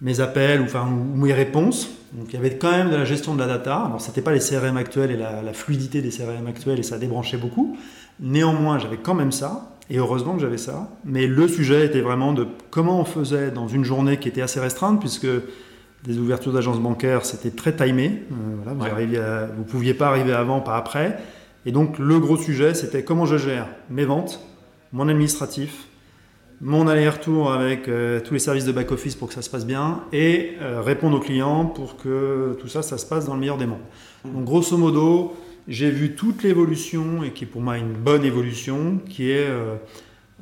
mes 0.01 0.19
appels 0.19 0.61
ou, 0.61 0.65
enfin, 0.65 0.87
ou 0.87 1.17
mes 1.17 1.33
réponses. 1.33 1.89
Donc 2.13 2.27
il 2.29 2.33
y 2.33 2.37
avait 2.37 2.55
quand 2.59 2.69
même 2.71 2.91
de 2.91 2.95
la 2.97 3.05
gestion 3.05 3.33
de 3.33 3.39
la 3.39 3.47
data. 3.47 3.77
Alors 3.77 3.99
c'était 3.99 4.21
pas 4.21 4.31
les 4.31 4.39
CRM 4.41 4.77
actuels 4.77 5.09
et 5.09 5.17
la, 5.17 5.41
la 5.41 5.53
fluidité 5.53 6.03
des 6.03 6.09
CRM 6.09 6.45
actuels 6.45 6.77
et 6.77 6.83
ça 6.83 6.99
débranchait 6.99 7.37
beaucoup. 7.37 7.75
Néanmoins, 8.19 8.77
j'avais 8.77 8.97
quand 8.97 9.15
même 9.15 9.31
ça. 9.31 9.73
Et 9.89 9.97
heureusement 9.97 10.33
que 10.35 10.41
j'avais 10.41 10.57
ça. 10.57 10.89
Mais 11.05 11.27
le 11.27 11.47
sujet 11.47 11.85
était 11.85 12.01
vraiment 12.01 12.33
de 12.33 12.45
comment 12.71 12.99
on 12.99 13.05
faisait 13.05 13.51
dans 13.51 13.67
une 13.67 13.83
journée 13.85 14.17
qui 14.17 14.27
était 14.27 14.41
assez 14.41 14.59
restreinte, 14.59 14.99
puisque 14.99 15.27
des 16.03 16.17
ouvertures 16.19 16.53
d'agences 16.53 16.79
bancaires, 16.79 17.25
c'était 17.25 17.51
très 17.51 17.73
timé. 17.75 18.23
Euh, 18.31 18.35
voilà, 18.63 18.73
vous 18.73 18.83
Ouais. 19.13 19.47
vous 19.57 19.63
pouviez 19.63 19.93
pas 19.93 20.07
arriver 20.07 20.33
avant, 20.33 20.59
pas 20.61 20.75
après. 20.77 21.17
Et 21.65 21.71
donc 21.71 21.99
le 21.99 22.19
gros 22.19 22.37
sujet, 22.37 22.73
c'était 22.73 23.03
comment 23.03 23.25
je 23.25 23.37
gère 23.37 23.67
mes 23.89 24.05
ventes, 24.05 24.39
mon 24.93 25.07
administratif, 25.09 25.87
mon 26.61 26.87
aller-retour 26.87 27.51
avec 27.51 27.87
euh, 27.87 28.19
tous 28.19 28.33
les 28.33 28.39
services 28.39 28.65
de 28.65 28.71
back-office 28.71 29.15
pour 29.15 29.27
que 29.27 29.33
ça 29.33 29.41
se 29.41 29.49
passe 29.49 29.65
bien 29.65 30.01
et 30.13 30.53
euh, 30.61 30.81
répondre 30.81 31.17
aux 31.17 31.19
clients 31.21 31.65
pour 31.65 31.97
que 31.97 32.57
tout 32.59 32.67
ça, 32.67 32.81
ça 32.81 32.97
se 32.97 33.05
passe 33.05 33.25
dans 33.25 33.33
le 33.33 33.39
meilleur 33.39 33.57
des 33.57 33.65
mondes. 33.67 33.79
Donc 34.25 34.43
grosso 34.45 34.77
modo, 34.77 35.35
j'ai 35.67 35.91
vu 35.91 36.13
toute 36.15 36.43
l'évolution 36.43 37.23
et 37.23 37.31
qui 37.31 37.43
est 37.43 37.47
pour 37.47 37.61
moi 37.61 37.77
une 37.77 37.93
bonne 37.93 38.23
évolution, 38.23 38.99
qui 39.09 39.29
est 39.31 39.47
euh, 39.47 39.75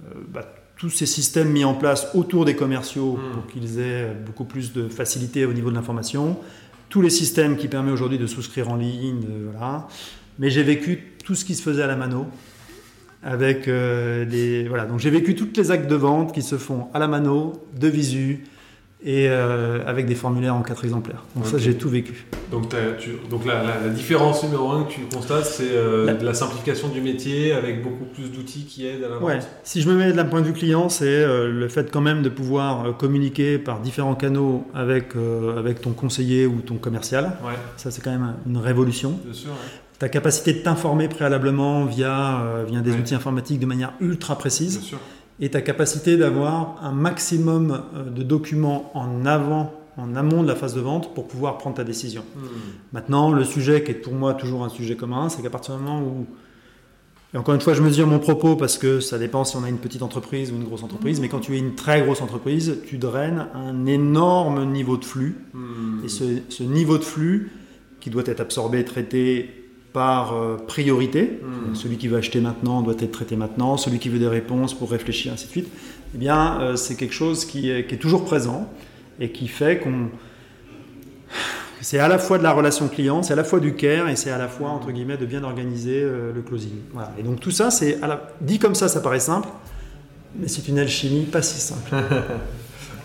euh, 0.06 0.13
bah, 0.27 0.45
tous 0.77 0.89
ces 0.89 1.06
systèmes 1.06 1.50
mis 1.50 1.63
en 1.63 1.74
place 1.74 2.07
autour 2.13 2.45
des 2.45 2.56
commerciaux 2.56 3.13
Mm. 3.18 3.31
pour 3.33 3.48
qu'ils 3.48 3.80
aient 3.80 4.13
beaucoup 4.25 4.44
plus 4.45 4.74
de 4.74 4.88
facilité 4.89 5.46
au 5.46 5.53
niveau 5.53 5.70
de 5.70 5.75
l'information, 5.75 6.38
tous 6.89 7.01
les 7.01 7.10
systèmes 7.10 7.58
qui 7.58 7.67
permettent 7.67 7.94
aujourd'hui 7.94 8.17
de 8.20 8.27
souscrire 8.27 8.70
en 8.70 8.75
ligne, 8.75 9.22
de- 9.22 9.50
voilà. 9.51 9.88
Mais 10.38 10.50
j'ai 10.50 10.63
vécu 10.63 11.13
tout 11.24 11.34
ce 11.34 11.46
qui 11.46 11.55
se 11.55 11.62
faisait 11.63 11.82
à 11.82 11.88
la 11.88 11.96
mano, 11.96 12.27
avec 13.24 13.67
euh, 13.67 14.25
des 14.25 14.67
voilà. 14.67 14.86
Donc 14.86 15.00
j'ai 15.00 15.10
vécu 15.10 15.34
toutes 15.34 15.55
les 15.58 15.72
actes 15.72 15.89
de 15.89 15.96
vente 15.96 16.34
qui 16.34 16.41
se 16.44 16.58
font 16.58 16.88
à 16.94 17.00
la 17.00 17.08
mano, 17.08 17.53
de 17.79 17.88
visu 17.88 18.44
et 19.07 19.27
euh, 19.29 19.79
avec 19.85 20.07
des 20.07 20.15
formulaires 20.15 20.55
en 20.55 20.63
quatre 20.63 20.83
exemplaires. 20.83 21.24
Donc 21.35 21.45
ça 21.45 21.57
j'ai 21.59 21.75
tout 21.75 21.89
vécu. 21.89 22.25
Donc, 22.51 22.69
t'as- 22.69 22.93
tu- 23.00 23.17
donc 23.29 23.45
la, 23.45 23.62
la- 23.63 23.79
la 23.85 23.89
différence 23.89 24.43
numéro 24.43 24.71
un 24.71 24.83
que 24.83 24.91
tu 24.93 25.01
constates, 25.01 25.45
c'est 25.45 25.69
euh, 25.71 26.05
La- 26.07 26.13
de 26.15 26.25
la 26.25 26.33
simplification 26.33 26.88
du 26.89 27.01
métier 27.01 27.51
avec 27.53 27.83
beaucoup 27.83 28.05
plus 28.05 28.31
d'outils 28.31 28.65
qui 28.65 28.88
aident 28.88 29.03
à 29.03 29.09
la 29.09 29.15
vente. 29.17 29.24
Ouais. 29.27 29.39
Si 29.63 29.81
je 29.81 29.89
me 29.89 29.95
mets 29.95 30.12
d'un 30.12 30.25
point 30.25 30.41
de 30.41 30.47
vue 30.47 30.53
client, 30.53 30.89
c'est 30.89 31.05
euh, 31.05 31.51
le 31.51 31.67
fait 31.67 31.91
quand 31.91 32.01
même 32.01 32.24
de 32.24 32.29
pouvoir 32.29 32.97
communiquer 32.97 33.59
par 33.59 33.79
différents 33.79 34.15
canaux 34.15 34.65
avec, 34.74 35.13
avec 35.55 35.81
ton 35.81 35.91
conseiller 35.91 36.47
ou 36.47 36.62
ton 36.62 36.75
commercial. 36.75 37.38
Ouais, 37.45 37.53
Ça, 37.77 37.91
c'est 37.91 38.01
quand 38.03 38.12
même 38.12 38.33
une 38.47 38.57
révolution. 38.57 39.19
bien 39.24 39.33
sûr. 39.33 39.51
ouais. 39.51 39.55
Ta 40.00 40.09
capacité 40.09 40.51
de 40.53 40.59
t'informer 40.59 41.07
préalablement 41.07 41.85
via, 41.85 42.43
via 42.67 42.81
des 42.81 42.91
outils 42.95 43.15
informatiques 43.15 43.59
de 43.62 43.65
manière 43.65 43.93
ultra 44.01 44.38
précise. 44.38 44.79
Bien 44.79 44.88
sûr. 44.88 44.97
Et 45.39 45.50
ta 45.50 45.62
capacité 45.62 46.18
d'avoir 46.18 46.77
un 46.82 46.92
maximum 46.92 47.84
euh, 47.94 48.10
de 48.10 48.24
documents 48.24 48.92
en 48.94 49.25
avant, 49.25 49.74
en 49.98 50.15
amont 50.15 50.44
de 50.44 50.48
la 50.48 50.56
phase 50.56 50.75
de 50.75 50.82
vente 50.82 51.13
pour 51.13 51.27
pouvoir 51.27 51.58
prendre 51.58 51.75
ta 51.75 51.84
décision. 51.84 52.24
Hmm. 52.36 52.48
Maintenant, 52.94 53.32
le 53.32 53.44
sujet 53.44 53.84
qui 53.84 53.92
est 53.92 53.96
pour 53.96 54.13
moi 54.13 54.34
toujours 54.34 54.63
un 54.63 54.70
sujet 54.70 54.96
commun, 54.96 55.30
c'est 55.30 55.42
qu'à 55.42 55.50
partir 55.50 55.75
du 55.77 55.84
moment 55.84 56.01
où. 56.01 56.25
Et 57.34 57.38
encore 57.38 57.54
une 57.54 57.60
fois, 57.60 57.74
je 57.74 57.82
mesure 57.82 58.08
mon 58.08 58.20
propos 58.20 58.56
parce 58.56 58.77
que 58.77 59.01
ça 59.01 59.18
dépend 59.18 59.44
si 59.44 59.58
on 59.58 59.63
a 59.65 59.70
une 59.70 59.80
petite 59.80 60.04
entreprise 60.04 60.54
ou 60.54 60.56
une 60.56 60.63
grosse 60.63 60.84
entreprise, 60.84 61.20
mais 61.20 61.27
quand 61.27 61.42
tu 61.42 61.56
es 61.56 61.60
une 61.60 61.75
très 61.75 62.01
grosse 62.01 62.22
entreprise, 62.22 62.77
tu 62.86 62.98
draines 62.98 63.48
un 63.54 63.86
énorme 63.86 64.72
niveau 64.72 64.96
de 64.96 65.04
flux. 65.04 65.36
Hmm. 65.54 66.06
Et 66.06 66.08
ce, 66.08 66.24
ce 66.48 66.63
niveau 66.63 66.98
de 66.98 67.04
flux, 67.04 67.51
qui 68.00 68.12
doit 68.12 68.24
être 68.27 68.39
absorbé, 68.39 68.86
traité 68.86 69.64
par 69.95 70.33
euh, 70.35 70.57
priorité, 70.67 71.39
Hmm. 71.41 71.73
celui 71.73 71.95
qui 71.97 72.07
veut 72.09 72.17
acheter 72.17 72.41
maintenant 72.41 72.81
doit 72.81 72.93
être 72.99 73.11
traité 73.11 73.35
maintenant, 73.37 73.77
celui 73.77 73.97
qui 73.97 74.09
veut 74.09 74.19
des 74.19 74.27
réponses 74.27 74.73
pour 74.73 74.91
réfléchir, 74.91 75.31
ainsi 75.33 75.45
de 75.45 75.51
suite, 75.51 75.69
eh 76.13 76.17
bien, 76.17 76.59
euh, 76.59 76.75
c'est 76.75 76.95
quelque 76.95 77.13
chose 77.13 77.45
qui 77.45 77.69
est, 77.71 77.87
qui 77.87 77.95
est 77.95 77.97
toujours 77.97 78.25
présent 78.25 78.69
et 79.21 79.29
qui 79.31 79.47
fait 79.47 79.79
qu'on. 79.79 80.09
c'est 81.81 81.99
à 81.99 82.07
la 82.09 82.17
fois 82.19 82.37
de 82.37 82.43
la 82.43 82.51
relation 82.51 82.87
client, 82.89 83.23
c'est 83.23 83.33
à 83.33 83.35
la 83.37 83.43
fois 83.45 83.59
du 83.61 83.73
care 83.75 84.09
et 84.09 84.15
c'est 84.17 84.31
à 84.31 84.37
la 84.37 84.47
fois, 84.49 84.69
entre 84.69 84.91
guillemets, 84.91 85.17
de 85.17 85.25
bien 85.25 85.43
organiser 85.45 86.01
euh, 86.03 86.33
le 86.33 86.41
closing. 86.41 86.73
Voilà. 86.93 87.11
Et 87.17 87.23
donc 87.23 87.39
tout 87.39 87.51
ça, 87.51 87.71
c'est 87.71 87.97
la- 88.01 88.29
dit 88.41 88.59
comme 88.59 88.75
ça, 88.75 88.87
ça 88.89 88.99
paraît 88.99 89.19
simple, 89.21 89.47
mais 90.37 90.49
c'est 90.49 90.67
une 90.67 90.77
alchimie 90.79 91.23
pas 91.25 91.41
si 91.41 91.59
simple. 91.61 91.89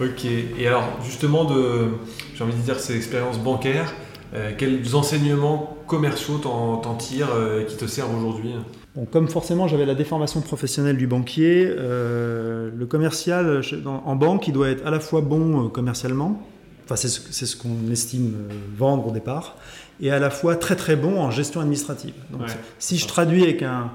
Ok. 0.03 0.25
Et 0.59 0.67
alors, 0.67 0.89
justement, 1.05 1.45
de, 1.45 1.89
j'ai 2.35 2.43
envie 2.43 2.55
de 2.55 2.63
dire, 2.63 2.81
ces 2.81 2.97
expériences 2.97 3.39
bancaires, 3.39 3.93
euh, 4.35 4.53
quels 4.57 4.95
enseignements 4.95 5.77
commerciaux 5.87 6.39
t'en, 6.39 6.95
tires 6.97 7.29
euh, 7.35 7.65
qui 7.65 7.77
te 7.77 7.87
servent 7.87 8.17
aujourd'hui? 8.17 8.53
Bon, 8.95 9.05
comme 9.05 9.29
forcément 9.29 9.69
j'avais 9.69 9.87
la 9.87 9.95
déformation 9.95 10.41
professionnelle 10.41 10.97
du 10.97 11.07
banquier, 11.07 11.67
euh, 11.69 12.71
le 12.77 12.87
commercial 12.87 13.61
en 13.87 14.17
banque, 14.17 14.49
il 14.49 14.53
doit 14.53 14.69
être 14.71 14.87
à 14.87 14.91
la 14.91 15.01
fois 15.01 15.21
bon 15.21 15.65
euh, 15.65 15.69
commercialement, 15.69 16.43
enfin 16.85 16.97
c'est 16.97 17.09
ce, 17.09 17.57
qu'on 17.57 17.91
estime 17.91 18.35
vendre 18.77 19.07
au 19.09 19.11
départ, 19.13 19.57
et 20.01 20.11
à 20.11 20.19
la 20.19 20.31
fois 20.31 20.57
très 20.57 20.77
très 20.77 20.97
bon 20.97 21.21
en 21.21 21.31
gestion 21.31 21.61
administrative. 21.61 22.15
Donc, 22.33 22.43
Ouais, 22.43 22.47
si 22.79 22.99
je 22.99 23.07
traduis 23.07 23.43
avec 23.45 23.63
un, 23.63 23.91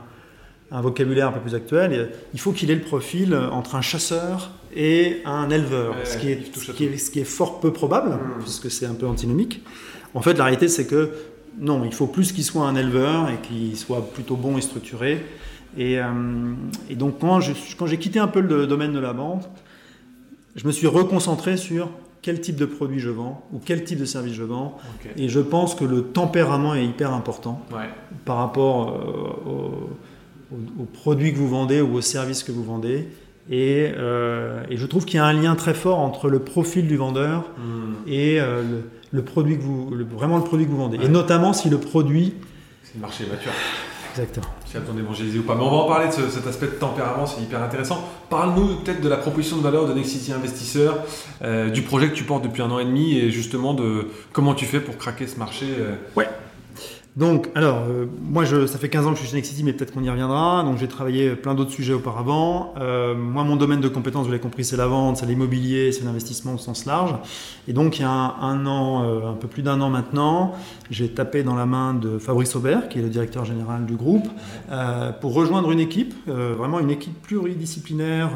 un 0.72 0.82
vocabulaire 0.82 1.28
un 1.30 1.32
peu 1.34 1.40
plus 1.42 1.56
actuel, 1.56 2.12
il 2.34 2.40
faut 2.40 2.52
qu'il 2.54 2.72
ait 2.72 2.76
le 2.76 2.82
profil 2.82 3.36
entre 3.36 3.76
un 3.76 3.82
chasseur 3.82 4.52
et 4.76 5.22
un 5.26 5.50
éleveur, 5.50 5.92
Ouais, 5.96 6.06
ce, 6.06 6.18
qui 6.18 6.32
est, 6.32 6.38
touche 6.54 6.68
ce 6.68 6.72
à 6.72 6.76
qui 6.76 6.86
est- 6.86 6.98
ce 6.98 7.12
qui 7.12 7.20
est 7.20 7.24
fort 7.26 7.60
peu 7.60 7.72
probable, 7.74 8.12
Mm. 8.16 8.40
puisque 8.44 8.72
c'est 8.72 8.86
un 8.86 8.94
peu 8.94 9.08
antinomique. 9.08 9.62
En 10.16 10.22
fait, 10.22 10.34
la 10.38 10.46
réalité, 10.46 10.68
c'est 10.68 10.88
que 10.88 11.12
non, 11.60 11.84
il 11.86 11.94
faut 11.94 12.08
plus 12.08 12.32
qu'il 12.32 12.44
soit 12.44 12.66
un 12.68 12.76
éleveur 12.76 13.30
et 13.30 13.38
qu'il 13.48 13.78
soit 13.78 14.10
plutôt 14.12 14.36
bon 14.36 14.58
et 14.58 14.62
structuré. 14.62 15.24
Et, 15.78 16.00
euh, 16.00 16.06
et 16.90 16.96
donc, 16.96 17.20
quand 17.20 17.40
je- 17.42 17.54
quand 17.78 17.86
j'ai 17.86 17.98
quitté 17.98 18.18
un 18.20 18.28
peu 18.28 18.40
le 18.40 18.66
domaine 18.66 18.94
de 18.94 19.00
la 19.00 19.14
banque, 19.14 19.44
je 20.56 20.66
me 20.66 20.72
suis 20.72 20.88
reconcentré 20.88 21.58
sur 21.58 21.90
quel 22.22 22.42
type 22.42 22.56
de 22.56 22.66
produit 22.66 23.00
je 23.00 23.10
vends 23.10 23.46
ou 23.54 23.60
quel 23.64 23.84
type 23.84 24.00
de 24.00 24.06
service 24.06 24.34
je 24.34 24.44
vends. 24.44 24.78
Et 25.18 25.30
je 25.30 25.40
pense 25.40 25.76
que 25.76 25.86
le 25.86 26.02
tempérament 26.04 26.74
est 26.76 26.86
hyper 26.86 27.14
important 27.14 27.62
Ouais. 27.72 27.90
par 28.26 28.38
rapport 28.38 28.90
euh, 28.90 29.50
au- 29.50 30.56
au- 30.56 30.82
aux 30.84 30.86
produits 30.86 31.34
que 31.34 31.38
vous 31.38 31.50
vendez 31.50 31.82
ou 31.82 31.94
aux 31.96 32.02
services 32.02 32.44
que 32.44 32.52
vous 32.52 32.64
vendez. 32.64 33.08
Et, 33.50 33.92
euh, 33.96 34.64
et 34.72 34.78
je 34.78 34.86
trouve 34.88 35.06
qu'il 35.06 35.18
y 35.18 35.20
a 35.20 35.26
un 35.26 35.34
lien 35.34 35.56
très 35.56 35.74
fort 35.76 36.00
entre 36.00 36.30
le 36.30 36.40
profil 36.40 36.88
du 36.88 36.96
vendeur 36.98 37.44
Hmm. 37.60 37.94
et 38.08 38.40
euh, 38.42 38.64
le, 38.64 38.84
le 39.12 39.24
produit 39.24 39.58
que 39.58 39.64
vous, 39.64 39.90
le- 39.92 40.04
vraiment 40.06 40.38
le 40.38 40.44
produit 40.44 40.66
que 40.66 40.72
vous 40.72 40.78
vendez. 40.78 40.98
Ouais. 40.98 41.06
Et 41.06 41.10
notamment 41.10 41.54
si 41.54 41.70
le 41.70 41.78
produit. 41.80 42.34
C'est 42.84 42.96
le 42.96 43.02
marché 43.02 43.26
mature. 43.30 43.52
Exactement. 44.12 44.46
Si 44.66 44.78
besoin 44.78 44.96
d'évangéliser 44.96 45.40
ou 45.40 45.44
pas. 45.44 45.56
Mais 45.56 45.62
on 45.64 45.70
va 45.70 45.76
en 45.78 45.88
parler 45.88 46.08
de 46.08 46.14
ce- 46.14 46.30
cet 46.30 46.48
aspect 46.48 46.68
de 46.68 46.72
tempérament, 46.74 47.26
c'est 47.26 47.42
hyper 47.42 47.62
intéressant. 47.62 48.08
Parle-nous 48.30 48.78
peut-être 48.78 49.02
de 49.02 49.10
la 49.10 49.18
proposition 49.18 49.58
de 49.58 49.62
valeur 49.62 49.88
de 49.88 49.94
Nexity 49.94 50.32
Investisseur, 50.34 51.00
euh, 51.42 51.70
du 51.70 51.82
projet 51.82 52.10
que 52.10 52.16
tu 52.16 52.24
portes 52.24 52.44
depuis 52.44 52.62
un 52.62 52.72
an 52.72 52.80
et 52.80 52.86
demi 52.86 53.18
et 53.18 53.30
justement 53.30 53.74
de 53.74 54.08
comment 54.32 54.54
tu 54.54 54.66
fais 54.66 54.80
pour 54.80 54.98
craquer 54.98 55.28
ce 55.28 55.38
marché. 55.38 55.66
euh. 55.80 55.96
Donc, 57.16 57.48
alors, 57.56 57.84
euh, 57.88 58.08
moi, 58.22 58.44
je, 58.44 58.68
ça 58.68 58.78
fait 58.78 58.90
15 58.90 59.08
ans 59.08 59.12
que 59.12 59.16
je 59.16 59.22
suis 59.22 59.30
chez 59.30 59.38
Nexity, 59.38 59.64
mais 59.64 59.72
peut-être 59.72 59.94
qu'on 59.94 60.04
y 60.04 60.10
reviendra. 60.10 60.64
Donc, 60.64 60.78
j'ai 60.78 60.90
travaillé 60.90 61.30
plein 61.36 61.56
d'autres 61.56 61.72
sujets 61.72 61.94
auparavant. 61.94 62.74
Euh, 62.78 63.16
moi, 63.16 63.46
mon 63.46 63.56
domaine 63.56 63.80
de 63.80 63.88
compétence, 63.88 64.26
vous 64.26 64.32
l'avez 64.32 64.44
compris, 64.44 64.66
c'est 64.66 64.76
la 64.76 64.88
vente, 64.88 65.16
c'est 65.16 65.26
l'immobilier, 65.26 65.94
c'est 65.94 66.04
l'investissement 66.04 66.56
au 66.56 66.58
sens 66.58 66.86
large. 66.86 67.16
Et 67.70 67.74
donc, 67.74 68.00
il 68.00 68.02
y 68.02 68.06
a 68.06 68.10
un, 68.10 68.66
an, 68.66 69.06
euh, 69.06 69.32
un 69.32 69.36
peu 69.36 69.48
plus 69.48 69.64
d'un 69.64 69.80
an 69.80 69.90
maintenant, 69.90 70.56
j'ai 70.92 71.08
tapé 71.08 71.44
dans 71.44 71.56
la 71.56 71.66
main 71.66 71.94
de 71.94 72.20
Fabrice 72.20 72.54
Aubert, 72.58 72.90
qui 72.90 73.00
est 73.00 73.02
le 73.02 73.10
directeur 73.10 73.46
général 73.46 73.86
du 73.86 73.96
groupe, 73.96 74.28
pour 75.22 75.34
rejoindre 75.34 75.72
une 75.72 75.80
équipe, 75.80 76.14
vraiment 76.28 76.80
une 76.80 76.92
équipe 76.92 77.22
pluridisciplinaire 77.22 78.30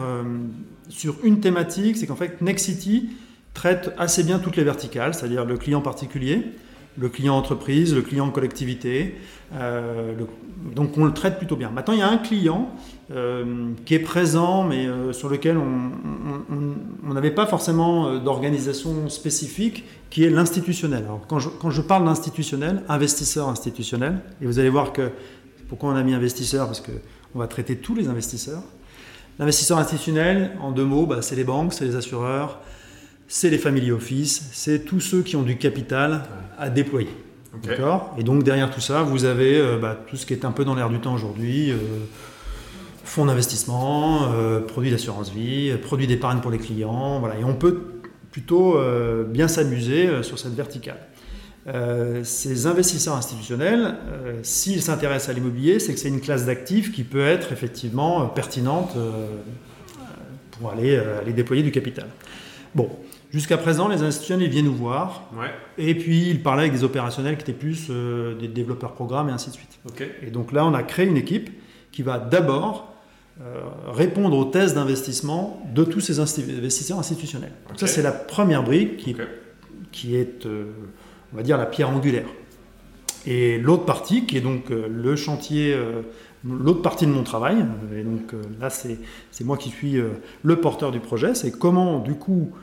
sur 0.88 1.16
une 1.24 1.40
thématique. 1.40 1.98
C'est 1.98 2.08
qu'en 2.08 2.16
fait, 2.16 2.42
Nexity 2.42 3.10
traite 3.54 3.94
assez 3.98 4.24
bien 4.24 4.40
toutes 4.40 4.56
les 4.56 4.64
verticales, 4.64 5.14
c'est-à-dire 5.14 5.46
le 5.46 5.58
client 5.58 5.82
particulier, 5.82 6.54
le 7.00 7.10
client 7.10 7.36
entreprise, 7.38 7.96
le 7.96 8.02
client 8.02 8.30
collectivité. 8.30 9.16
euh, 9.54 10.14
donc 10.76 10.98
on 10.98 11.06
le 11.06 11.14
traite 11.14 11.38
plutôt 11.38 11.56
bien. 11.56 11.70
Maintenant, 11.70 11.94
il 11.94 12.00
y 12.00 12.04
a 12.04 12.10
un 12.10 12.18
client 12.18 12.70
euh, 13.12 13.70
qui 13.86 13.96
est 13.96 14.00
présent, 14.00 14.64
mais 14.64 14.86
euh, 14.86 15.14
sur 15.14 15.30
lequel 15.30 15.58
on- 15.58 17.14
n'avait 17.14 17.32
pas 17.32 17.48
forcément 17.48 18.18
d'organisation 18.20 19.10
spécifique, 19.10 19.86
qui 20.10 20.24
est 20.24 20.30
l'institutionnel. 20.30 21.04
Alors, 21.06 21.26
quand 21.28 21.70
je, 21.70 21.82
parle 21.82 22.06
d'institutionnel, 22.06 22.84
investisseur 22.88 23.48
institutionnel, 23.48 24.20
et 24.42 24.46
vous 24.46 24.60
allez 24.60 24.70
voir 24.70 24.94
que 24.94 25.10
pourquoi 25.70 25.92
on 25.92 25.96
a 25.96 26.04
mis 26.04 26.14
investisseur, 26.14 26.68
parce 26.68 26.82
que 26.82 26.92
on 27.36 27.40
va 27.40 27.48
traiter 27.48 27.78
tous 27.78 27.96
les 27.96 28.08
investisseurs. 28.08 28.62
L'investisseur 29.40 29.78
institutionnel, 29.78 30.52
en 30.62 30.72
deux 30.72 30.86
mots, 30.86 31.06
bah, 31.06 31.22
c'est 31.22 31.36
les 31.36 31.44
banques, 31.44 31.74
c'est 31.74 31.86
les 31.86 31.96
assureurs, 31.96 32.60
c'est 33.28 33.50
les 33.50 33.58
family 33.58 33.92
office, 33.92 34.50
c'est 34.54 34.86
tous 34.86 35.00
ceux 35.00 35.22
qui 35.22 35.36
ont 35.36 35.44
du 35.44 35.58
capital 35.58 36.24
à 36.60 36.70
déployer. 36.70 37.10
D'accord? 37.64 38.16
Et 38.18 38.24
donc 38.24 38.44
derrière 38.44 38.70
tout 38.70 38.82
ça, 38.82 39.02
vous 39.02 39.26
avez 39.26 39.58
euh, 39.58 39.78
bah, 39.78 39.98
tout 40.08 40.16
ce 40.16 40.26
qui 40.26 40.34
est 40.34 40.46
un 40.46 40.52
peu 40.52 40.66
dans 40.66 40.76
l'air 40.76 40.90
du 40.90 41.00
temps 41.00 41.14
aujourd'hui. 41.14 41.72
euh, 41.72 41.78
fonds 43.04 43.26
d'investissement, 43.26 44.32
euh, 44.34 44.60
produits 44.60 44.92
d'assurance 44.92 45.32
vie, 45.32 45.74
produits 45.82 46.06
d'épargne 46.06 46.42
pour 46.42 46.52
les 46.52 46.60
clients. 46.60 47.20
Voilà. 47.20 47.40
Et 47.40 47.44
on 47.44 47.56
peut 47.56 47.82
plutôt 48.32 48.78
bien 49.28 49.48
s'amuser 49.48 50.22
sur 50.22 50.38
cette 50.38 50.54
verticale. 50.54 51.00
Euh, 51.68 52.24
ces 52.24 52.66
investisseurs 52.68 53.16
institutionnels, 53.16 53.96
euh, 54.12 54.40
s'ils 54.44 54.82
s'intéressent 54.82 55.30
à 55.30 55.34
l'immobilier, 55.34 55.80
c'est 55.80 55.94
que 55.94 56.00
c'est 56.00 56.08
une 56.08 56.22
classe 56.22 56.46
d'actifs 56.46 56.92
qui 56.92 57.04
peut 57.04 57.26
être 57.26 57.52
effectivement 57.52 58.24
euh, 58.24 58.26
pertinente 58.26 58.96
pour 60.52 60.72
aller, 60.72 60.98
aller 60.98 61.32
déployer 61.32 61.64
du 61.64 61.72
capital. 61.72 62.08
Bon, 62.76 62.90
jusqu'à 63.32 63.58
présent, 63.58 63.88
les 63.88 64.02
institutionnels 64.02 64.48
ils 64.48 64.52
viennent 64.52 64.66
nous 64.66 64.76
voir 64.76 65.30
Ouais, 65.38 65.50
et 65.78 65.96
puis 65.96 66.30
ils 66.30 66.42
parlaient 66.42 66.64
avec 66.64 66.74
des 66.74 66.84
opérationnels 66.84 67.38
qui 67.38 67.44
étaient 67.44 67.54
plus 67.54 67.88
euh, 67.90 68.36
des 68.36 68.48
développeurs 68.48 68.94
programmes 68.94 69.30
et 69.30 69.32
ainsi 69.32 69.50
de 69.50 69.56
suite. 69.56 69.80
Et 70.22 70.32
donc 70.32 70.52
là, 70.52 70.66
on 70.66 70.74
a 70.74 70.84
créé 70.84 71.06
une 71.06 71.18
équipe 71.18 71.50
qui 71.92 72.04
va 72.04 72.20
d'abord 72.20 72.94
euh, 73.42 73.62
répondre 73.88 74.38
aux 74.38 74.46
thèses 74.46 74.74
d'investissement 74.74 75.64
de 75.74 75.84
tous 75.84 76.02
ces 76.02 76.20
investisseurs 76.20 77.00
institutionnels. 77.00 77.54
Donc. 77.70 77.80
Ça, 77.80 77.88
c'est 77.88 78.02
la 78.02 78.12
première 78.12 78.64
brique 78.64 78.98
qui, 79.92 80.16
est, 80.16 80.46
euh, 80.46 80.66
on 81.34 81.38
va 81.38 81.44
dire, 81.44 81.58
la 81.58 81.66
pierre 81.66 81.90
angulaire. 81.90 82.28
Et 83.26 83.58
l'autre 83.60 83.86
partie, 83.86 84.26
qui 84.26 84.38
est 84.38 84.42
donc 84.42 84.70
le 84.70 85.16
chantier, 85.18 85.78
l'autre 86.46 86.82
partie 86.82 87.06
de 87.06 87.12
mon 87.12 87.24
travail, 87.24 87.58
et 87.94 88.02
donc 88.02 88.34
là, 88.62 88.70
c'est 88.70 88.98
moi 89.44 89.58
qui 89.58 89.70
suis 89.70 89.98
le 90.42 90.56
porteur 90.56 90.92
du 90.92 91.02
projet, 91.02 91.36
c'est 91.36 91.52
comment, 91.52 92.00
du 92.00 92.14
coup, 92.14 92.54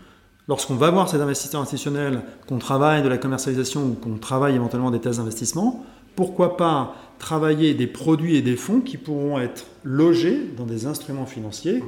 lorsqu'on 0.48 0.74
va 0.74 0.90
voir 0.90 1.08
ces 1.08 1.20
investisseurs 1.20 1.60
institutionnels, 1.60 2.22
qu'on 2.48 2.58
travaille 2.58 3.02
de 3.02 3.08
la 3.08 3.18
commercialisation 3.18 3.82
ou 3.84 3.92
qu'on 3.94 4.18
travaille 4.18 4.54
éventuellement 4.54 4.90
des 4.90 5.00
thèses 5.00 5.18
d'investissement, 5.18 5.84
pourquoi 6.14 6.56
pas 6.56 6.94
travailler 7.18 7.74
des 7.74 7.86
produits 7.86 8.36
et 8.36 8.42
des 8.42 8.56
fonds 8.56 8.80
qui 8.80 8.96
pourront 8.96 9.38
être 9.38 9.66
logés 9.84 10.38
dans 10.56 10.64
des 10.64 10.86
instruments 10.86 11.26
financiers 11.26 11.82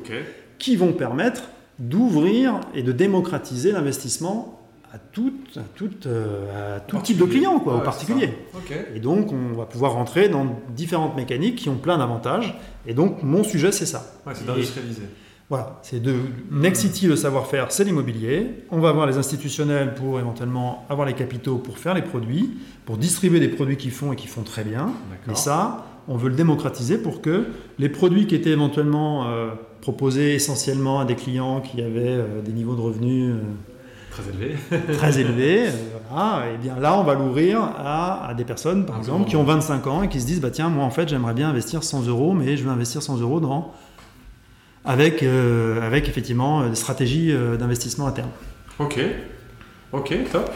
qui 0.58 0.76
vont 0.76 0.92
permettre 0.92 1.42
d'ouvrir 1.78 2.60
et 2.74 2.82
de 2.82 2.92
démocratiser 2.92 3.72
l'investissement 3.72 4.54
à 4.92 4.98
tout, 4.98 5.34
à 5.56 5.60
tout, 5.74 5.90
euh, 6.06 6.76
à 6.76 6.80
tout 6.80 6.98
type 7.00 7.18
de 7.18 7.26
clients, 7.26 7.60
quoi, 7.60 7.74
Ouais, 7.74 7.80
aux 7.80 7.84
particuliers. 7.84 8.32
Et 8.94 9.00
donc, 9.00 9.32
on 9.32 9.54
va 9.54 9.66
pouvoir 9.66 9.92
rentrer 9.92 10.30
dans 10.30 10.46
différentes 10.74 11.14
mécaniques 11.14 11.56
qui 11.56 11.68
ont 11.68 11.76
plein 11.76 11.98
d'avantages. 11.98 12.58
Et 12.86 12.94
donc, 12.94 13.22
mon 13.22 13.44
sujet, 13.44 13.70
c'est 13.70 13.84
ça. 13.84 14.14
Ouais, 14.26 14.32
c'est 14.34 14.46
d'industrialiser. 14.46 15.02
Voilà, 15.50 15.78
c'est 15.80 16.02
de 16.02 16.14
Nexity, 16.50 17.06
le 17.06 17.16
savoir-faire, 17.16 17.72
c'est 17.72 17.84
l'immobilier. 17.84 18.64
On 18.70 18.80
va 18.80 18.90
avoir 18.90 19.06
les 19.06 19.16
institutionnels 19.16 19.94
pour 19.94 20.20
éventuellement 20.20 20.84
avoir 20.90 21.06
les 21.06 21.14
capitaux 21.14 21.56
pour 21.56 21.78
faire 21.78 21.94
les 21.94 22.02
produits, 22.02 22.58
pour 22.84 22.98
distribuer 22.98 23.40
des 23.40 23.48
produits 23.48 23.78
qui 23.78 23.88
font 23.88 24.12
et 24.12 24.16
qui 24.16 24.26
font 24.26 24.42
très 24.42 24.62
bien. 24.62 24.92
D'accord. 25.10 25.38
ça, 25.38 25.86
on 26.06 26.16
veut 26.16 26.28
le 26.28 26.34
démocratiser 26.34 26.98
pour 26.98 27.22
que 27.22 27.46
les 27.78 27.88
produits 27.88 28.26
qui 28.26 28.34
étaient 28.34 28.50
éventuellement 28.50 29.28
euh, 29.28 29.52
proposés 29.80 30.34
essentiellement 30.34 31.00
à 31.00 31.06
des 31.06 31.14
clients 31.14 31.62
qui 31.62 31.80
avaient 31.80 32.02
euh, 32.08 32.42
des 32.42 32.52
niveaux 32.52 32.74
de 32.74 32.82
revenus 32.82 33.32
euh, 33.34 33.40
Très 34.10 34.28
élevé. 34.28 34.56
très 34.94 35.20
élevés, 35.20 35.66
voilà, 36.10 36.50
et 36.52 36.58
bien 36.58 36.76
là, 36.80 36.98
on 36.98 37.04
va 37.04 37.14
l'ouvrir 37.14 37.62
à, 37.62 38.26
à 38.26 38.34
des 38.34 38.44
personnes, 38.44 38.84
par 38.84 38.96
Un 38.96 38.98
exemple, 38.98 39.30
qui 39.30 39.36
ont 39.36 39.44
25 39.44 39.86
ans 39.86 40.02
et 40.02 40.08
qui 40.08 40.20
se 40.20 40.26
disent, 40.26 40.40
bah 40.40 40.50
tiens, 40.50 40.70
moi 40.70 40.84
en 40.84 40.90
fait, 40.90 41.08
j'aimerais 41.08 41.34
bien 41.34 41.48
investir 41.48 41.84
100 41.84 42.06
euros, 42.06 42.34
mais 42.34 42.56
je 42.56 42.64
veux 42.64 42.70
investir 42.70 43.00
100 43.00 43.18
euros 43.18 43.38
dans 43.38 43.72
avec, 44.88 45.22
euh, 45.22 45.80
avec 45.86 46.08
effectivement 46.08 46.62
euh, 46.62 46.68
des 46.70 46.74
stratégies 46.74 47.30
euh, 47.30 47.56
d'investissement 47.56 48.06
à 48.08 48.12
terme. 48.12 48.30
Ok. 48.80 48.98
Ok, 49.92 50.14
top. 50.32 50.50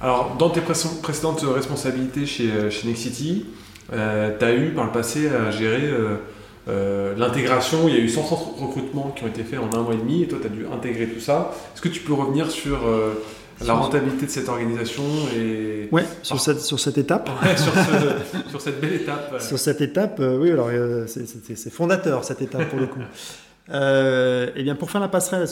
Alors, 0.00 0.36
dans 0.38 0.48
tes 0.50 0.60
pré- 0.60 0.74
précédentes 1.02 1.44
responsabilités 1.54 2.24
chez, 2.24 2.50
euh, 2.50 2.70
chez 2.70 2.88
Nexity, 2.88 3.46
tu 3.90 3.94
as 3.98 4.52
eu 4.54 4.70
par 4.70 4.84
le 4.84 4.92
passé 4.92 5.28
à 5.28 5.50
gérer 5.50 5.82
euh, 5.84 6.16
euh, 6.68 7.14
l'intégration. 7.16 7.88
Il 7.88 7.94
y 7.94 7.98
a 7.98 8.00
eu 8.00 8.08
100 8.08 8.22
recrutements 8.22 9.12
qui 9.16 9.24
ont 9.24 9.28
été 9.28 9.42
faits 9.42 9.58
en 9.58 9.76
un 9.76 9.82
mois 9.82 9.94
et 9.94 9.96
demi 9.96 10.22
et 10.22 10.28
toi, 10.28 10.38
tu 10.40 10.46
as 10.46 10.50
dû 10.50 10.66
intégrer 10.72 11.06
tout 11.08 11.20
ça. 11.20 11.52
Est-ce 11.74 11.80
que 11.82 11.88
tu 11.88 12.00
peux 12.00 12.12
revenir 12.12 12.50
sur 12.50 12.86
euh, 12.86 13.14
la 13.64 13.74
rentabilité 13.74 14.26
de 14.26 14.30
cette 14.30 14.48
organisation 14.48 15.02
et 15.36 15.88
Ouais, 15.90 16.04
sur 16.22 16.38
cette, 16.38 16.60
sur 16.60 16.78
cette 16.78 16.98
étape. 16.98 17.28
Ouais, 17.42 17.56
sur, 17.56 17.72
ce- 17.72 18.50
sur 18.50 18.60
cette 18.60 18.80
belle 18.80 18.94
étape 18.94 19.30
euh, 19.34 19.40
Sur 19.40 19.58
cette 19.58 19.80
étape, 19.80 20.20
euh, 20.20 20.38
oui, 20.38 20.50
alors 20.52 20.68
euh, 20.70 21.06
c'est 21.08 21.70
fondateur 21.72 22.22
cette 22.24 22.42
étape 22.42 22.68
pour 22.68 22.78
le 22.78 22.86
coup. 22.86 23.00
Euh, 23.70 24.50
eh 24.56 24.62
bien, 24.62 24.74
pour 24.74 24.90
faire 24.90 25.00
la 25.00 25.08
passerelle 25.08 25.46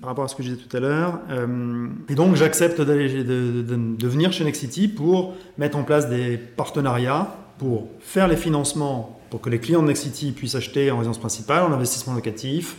par 0.00 0.10
rapport 0.10 0.24
à 0.24 0.28
ce 0.28 0.34
que 0.34 0.42
je 0.42 0.50
disais 0.50 0.60
tout 0.60 0.76
à 0.76 0.80
l'heure, 0.80 1.20
euh, 1.30 1.86
et 2.10 2.14
donc 2.14 2.34
j'accepte 2.36 2.80
d'aller 2.82 3.24
de- 3.24 3.62
de 3.96 4.08
venir 4.08 4.32
chez 4.32 4.44
Nexity 4.44 4.86
pour 4.88 5.34
mettre 5.56 5.78
en 5.78 5.82
place 5.82 6.08
des 6.10 6.36
partenariats 6.36 7.34
pour 7.58 7.88
faire 8.00 8.28
les 8.28 8.36
financements 8.36 9.18
pour 9.30 9.40
que 9.40 9.48
les 9.48 9.58
clients 9.60 9.80
de 9.82 9.86
Nexity 9.88 10.32
puissent 10.32 10.54
acheter 10.56 10.90
en 10.90 10.98
résidence 10.98 11.18
principale, 11.18 11.62
en 11.62 11.72
investissement 11.72 12.12
locatif, 12.14 12.76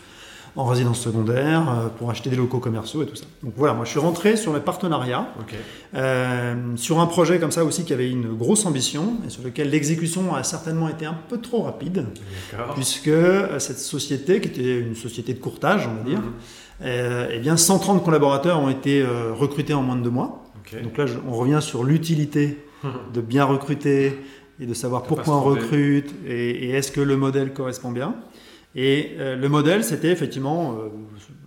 en 0.57 0.65
résidence 0.65 0.99
secondaire, 1.01 1.69
euh, 1.69 1.87
pour 1.97 2.09
acheter 2.09 2.29
des 2.29 2.35
locaux 2.37 2.59
commerciaux 2.59 3.03
et 3.03 3.05
tout 3.05 3.15
ça. 3.15 3.25
Donc 3.43 3.53
voilà, 3.57 3.73
moi 3.73 3.83
je 3.85 3.89
suis 3.91 3.99
rentré 3.99 4.37
sur 4.37 4.53
les 4.53 4.59
partenariats. 4.61 5.27
Euh, 5.95 6.55
sur 6.75 6.99
un 6.99 7.05
projet 7.07 7.39
comme 7.39 7.51
ça 7.51 7.63
aussi 7.63 7.83
qui 7.85 7.93
avait 7.93 8.09
une 8.09 8.33
grosse 8.35 8.65
ambition 8.65 9.13
et 9.25 9.29
sur 9.29 9.43
lequel 9.43 9.69
l'exécution 9.69 10.33
a 10.35 10.43
certainement 10.43 10.89
été 10.89 11.05
un 11.05 11.17
peu 11.29 11.39
trop 11.39 11.63
rapide, 11.63 12.05
puisque 12.75 13.07
euh, 13.07 13.59
cette 13.59 13.79
société, 13.79 14.41
qui 14.41 14.47
était 14.49 14.79
une 14.79 14.95
société 14.95 15.33
de 15.33 15.39
courtage, 15.39 15.87
on 15.91 15.95
va 15.95 16.09
dire, 16.09 16.19
Mhm. 16.19 16.31
euh, 16.83 17.27
eh 17.33 17.39
bien 17.39 17.55
130 17.57 18.03
collaborateurs 18.03 18.59
ont 18.59 18.69
été 18.69 19.01
euh, 19.01 19.33
recrutés 19.33 19.73
en 19.73 19.81
moins 19.81 19.95
de 19.95 20.01
deux 20.03 20.09
mois. 20.09 20.41
Donc 20.83 20.97
là, 20.97 21.05
je- 21.05 21.17
on 21.27 21.33
revient 21.33 21.59
sur 21.61 21.83
l'utilité 21.83 22.57
de 23.13 23.21
bien 23.21 23.45
recruter 23.45 24.19
et 24.59 24.65
de 24.65 24.73
savoir 24.73 25.03
pourquoi 25.03 25.35
on 25.37 25.41
recrute 25.41 26.13
et, 26.27 26.49
et 26.67 26.69
est-ce 26.71 26.91
que 26.91 27.01
le 27.01 27.17
modèle 27.17 27.53
correspond 27.53 27.91
bien. 27.91 28.15
Et 28.75 29.15
euh, 29.19 29.35
le 29.35 29.49
modèle, 29.49 29.83
c'était 29.83 30.09
effectivement 30.11 30.73
euh, 30.73 30.89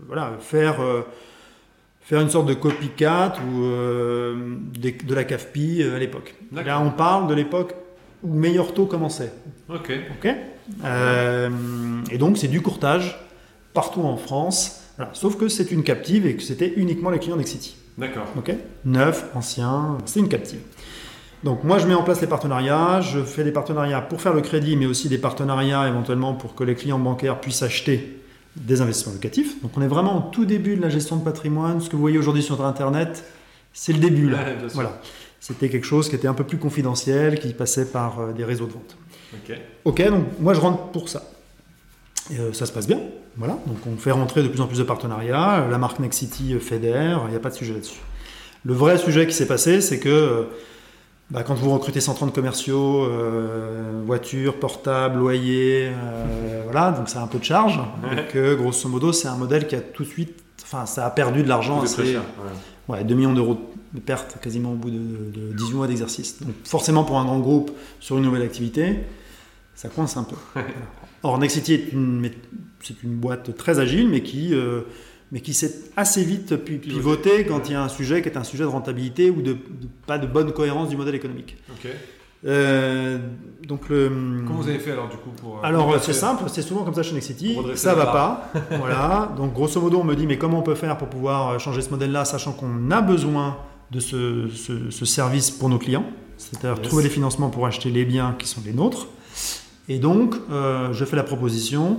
voilà, 0.07 0.37
faire, 0.41 0.81
euh, 0.81 1.03
faire 2.01 2.21
une 2.21 2.31
sorte 2.31 2.47
de 2.49 2.55
copycat 2.55 3.35
ou 3.53 3.63
des- 4.79 4.93
de 4.93 5.15
la 5.15 5.25
CAFPI 5.25 5.83
à 5.83 5.99
l'époque. 5.99 6.35
Là, 6.53 6.81
on 6.81 6.91
parle 6.91 7.29
de 7.29 7.35
l'époque 7.35 7.75
où 8.23 8.33
Meilleur 8.33 8.73
Taux 8.75 8.87
commençait. 8.87 9.33
Ok. 9.69 9.93
ok 10.19 10.35
Euh, 10.85 11.49
et 12.11 12.19
donc, 12.19 12.37
c'est 12.39 12.49
du 12.49 12.61
courtage 12.61 13.19
partout 13.75 14.03
en 14.03 14.17
France. 14.17 14.83
Voilà. 14.97 15.13
Sauf 15.15 15.37
que 15.37 15.49
c'est 15.49 15.71
une 15.71 15.83
captive 15.83 16.27
et 16.27 16.35
que 16.35 16.43
c'était 16.43 16.73
uniquement 16.77 17.11
les 17.11 17.19
clients 17.19 17.37
d'Exity. 17.37 17.77
D'accord. 17.97 18.27
Ok 18.37 18.53
Neuf, 18.85 19.25
ancien, 19.35 19.99
c'est 20.05 20.21
une 20.21 20.29
captive. 20.29 20.61
Donc 21.45 21.65
moi 21.65 21.79
je 21.79 21.87
mets 21.87 21.95
en 21.95 22.03
place 22.03 22.21
les 22.21 22.27
partenariats, 22.27 23.01
je 23.01 23.21
fais 23.21 23.45
des 23.45 23.53
partenariats 23.53 24.01
pour 24.01 24.21
faire 24.21 24.35
le 24.35 24.41
crédit, 24.41 24.77
mais 24.77 24.87
aussi 24.87 25.09
des 25.09 25.19
partenariats 25.19 25.87
éventuellement 25.89 26.35
pour 26.35 26.55
que 26.55 26.65
les 26.65 26.75
clients 26.75 26.99
bancaires 26.99 27.41
puissent 27.41 27.63
acheter 27.63 28.21
des 28.57 28.81
investissements 28.81 29.13
locatifs. 29.13 29.63
Donc 29.63 29.73
on 29.77 29.83
est 29.83 29.89
vraiment 29.89 30.19
au 30.19 30.31
tout 30.31 30.45
début 30.45 30.77
de 30.77 30.83
la 30.83 30.89
gestion 30.89 31.17
de 31.17 31.25
patrimoine. 31.25 31.81
Ce 31.81 31.89
que 31.89 31.97
vous 31.97 32.03
voyez 32.03 32.19
aujourd'hui 32.19 32.43
sur 32.43 32.65
Internet, 32.65 33.25
c'est 33.73 33.93
le 33.93 34.01
début 34.01 34.29
là. 34.29 34.39
Ouais. 34.39 34.57
Voilà. 34.75 35.01
C'était 35.41 35.69
quelque 35.69 35.87
chose 35.87 36.09
qui 36.09 36.17
était 36.17 36.27
un 36.27 36.35
peu 36.35 36.45
plus 36.45 36.59
confidentiel, 36.59 37.39
qui 37.39 37.53
passait 37.53 37.87
par 37.87 38.19
euh, 38.19 38.33
des 38.33 38.45
réseaux 38.45 38.67
de 38.67 38.73
vente. 38.73 38.97
Ok. 39.35 39.57
Ok, 39.85 40.09
donc 40.09 40.25
moi 40.41 40.55
je 40.55 40.61
rentre 40.61 40.89
pour 40.89 41.09
ça. 41.09 41.23
Et, 42.33 42.39
euh, 42.39 42.53
ça 42.53 42.67
se 42.67 42.73
passe 42.73 42.87
bien. 42.87 43.01
Voilà, 43.37 43.57
donc 43.67 43.77
on 43.87 43.97
fait 43.97 44.11
rentrer 44.11 44.43
de 44.43 44.49
plus 44.49 44.61
en 44.61 44.67
plus 44.67 44.79
de 44.79 44.83
partenariats. 44.83 45.67
La 45.71 45.79
marque 45.79 46.01
Nexity 46.01 46.55
euh, 46.55 46.59
fédère, 46.59 47.23
il 47.27 47.31
n'y 47.31 47.37
a 47.37 47.41
pas 47.41 47.51
de 47.51 47.55
sujet 47.55 47.73
là-dessus. 47.73 48.01
Le 48.65 48.75
vrai 48.75 48.99
sujet 48.99 49.27
qui 49.27 49.33
s'est 49.33 49.47
passé, 49.47 49.81
c'est 49.81 50.01
que 50.01 50.09
euh, 50.09 50.43
bah, 51.31 51.43
quand 51.43 51.55
vous 51.55 51.71
recrutez 51.71 52.01
130 52.01 52.35
commerciaux, 52.35 53.05
euh, 53.05 54.03
voitures, 54.07 54.59
portables, 54.59 55.19
loyers, 55.19 55.89
euh, 55.89 56.63
voilà, 56.65 56.93
donc 56.93 57.09
ça 57.09 57.21
a 57.21 57.25
un 57.25 57.27
peu 57.27 57.39
de 57.39 57.45
charge. 57.45 57.77
Donc 58.03 58.35
euh, 58.37 58.57
grosso 58.57 58.89
modo, 58.89 59.13
c'est 59.13 59.29
un 59.29 59.37
modèle 59.37 59.67
qui 59.67 59.77
a 59.77 59.81
tout 59.81 60.05
de 60.05 60.09
suite, 60.09 60.43
enfin 60.63 60.87
ça 60.87 61.07
a 61.07 61.11
perdu 61.11 61.43
de 61.43 61.49
l'argent 61.49 61.83
assez, 61.83 62.05
cher. 62.05 62.23
ouais. 62.89 62.95
Ouais, 62.97 63.05
2 63.05 63.15
millions 63.15 63.35
d'euros 63.35 63.59
de 63.93 64.01
pertes 64.01 64.39
quasiment 64.41 64.73
au 64.73 64.77
bout 64.77 64.91
de, 64.91 64.97
de 64.97 65.53
18 65.55 65.75
mois 65.75 65.87
d'exercice. 65.87 66.43
Donc 66.43 66.55
forcément 66.65 67.05
pour 67.05 67.19
un 67.19 67.25
grand 67.27 67.39
groupe 67.41 67.71
sur 68.01 68.17
une 68.17 68.25
nouvelle 68.25 68.43
activité, 68.43 69.01
ça 69.75 69.89
coince 69.91 70.17
un 70.17 70.25
peu. 70.25 70.37
Voilà. 70.55 70.69
Or 71.23 71.39
Nexity 71.39 71.75
est 71.75 71.93
une, 71.93 72.31
c'est 72.83 73.03
une 73.03 73.17
boîte 73.17 73.57
très 73.57 73.81
agile 73.81 74.09
mais 74.09 74.23
qui, 74.23 74.55
euh, 74.55 74.83
mais 75.33 75.41
qui 75.41 75.53
sait 75.55 75.75
assez 75.97 76.25
vite 76.25 76.57
pi- 76.57 76.79
pivoter 76.79 77.45
quand 77.45 77.69
il 77.69 77.73
y 77.73 77.75
a 77.75 77.83
un 77.83 77.89
sujet 77.89 78.23
qui 78.23 78.29
est 78.29 78.37
un 78.39 78.45
sujet 78.45 78.65
de 78.65 78.69
rentabilité 78.69 79.31
ou 79.31 79.43
de, 79.43 79.53
de- 79.53 79.59
pas 80.07 80.19
de 80.19 80.27
bonne 80.27 80.53
cohérence 80.53 80.89
du 80.89 80.97
modèle 80.97 81.15
économique. 81.15 81.57
Ok. 81.71 81.91
Euh, 82.47 83.19
donc 83.67 83.89
le, 83.89 84.09
Comment 84.47 84.61
vous 84.61 84.69
avez 84.69 84.79
fait 84.79 84.93
alors 84.93 85.09
du 85.09 85.17
coup 85.17 85.31
pour. 85.31 85.57
euh, 85.57 85.61
alors 85.67 85.93
euh, 85.93 85.99
c'est 86.01 86.13
simple, 86.13 86.45
c'est 86.47 86.63
souvent 86.63 86.85
comme 86.85 86.95
ça 86.95 87.03
chez 87.03 87.13
Nexity, 87.15 87.57
ça 87.75 87.95
va 87.97 88.07
pas. 88.07 88.53
voilà, 88.79 89.33
donc 89.37 89.53
grosso 89.53 89.81
modo 89.81 89.99
on 89.99 90.05
me 90.05 90.15
dit 90.15 90.25
mais 90.27 90.39
comment 90.39 90.61
on 90.61 90.63
peut 90.63 90.77
faire 90.77 90.97
pour 90.97 91.09
pouvoir 91.09 91.59
changer 91.59 91.83
ce 91.83 91.91
modèle-là, 91.91 92.25
sachant 92.25 92.53
qu'on 92.53 92.91
a 92.93 93.01
besoin 93.01 93.59
de 93.91 93.99
ce, 93.99 94.47
ce- 94.55 94.91
ce 94.91 95.05
service 95.05 95.51
pour 95.51 95.69
nos 95.69 95.79
clients, 95.79 96.05
c'est-à-dire 96.37 96.79
Yes. 96.79 96.87
trouver 96.87 97.03
les 97.03 97.09
financements 97.11 97.51
pour 97.51 97.67
acheter 97.67 97.91
les 97.91 98.05
biens 98.05 98.37
qui 98.39 98.47
sont 98.47 98.63
les 98.65 98.73
nôtres. 98.73 99.09
Et 99.89 99.99
donc 99.99 100.37
euh, 100.53 100.93
je 100.93 101.05
fais 101.05 101.17
la 101.17 101.25
proposition 101.25 101.99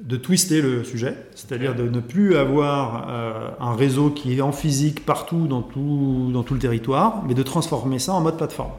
de 0.00 0.16
twister 0.16 0.60
le 0.60 0.82
sujet, 0.82 1.16
c'est-à-dire 1.34 1.74
de 1.74 1.88
ne 1.88 2.00
plus 2.00 2.36
avoir 2.36 3.06
euh, 3.08 3.50
un 3.60 3.74
réseau 3.74 4.10
qui 4.10 4.36
est 4.36 4.40
en 4.40 4.52
physique 4.52 5.06
partout 5.06 5.46
dans 5.46 5.62
tout, 5.62 6.30
dans 6.32 6.42
tout 6.42 6.54
le 6.54 6.60
territoire, 6.60 7.22
mais 7.26 7.34
de 7.34 7.42
transformer 7.42 7.98
ça 7.98 8.12
en 8.12 8.20
mode 8.20 8.36
plateforme. 8.36 8.72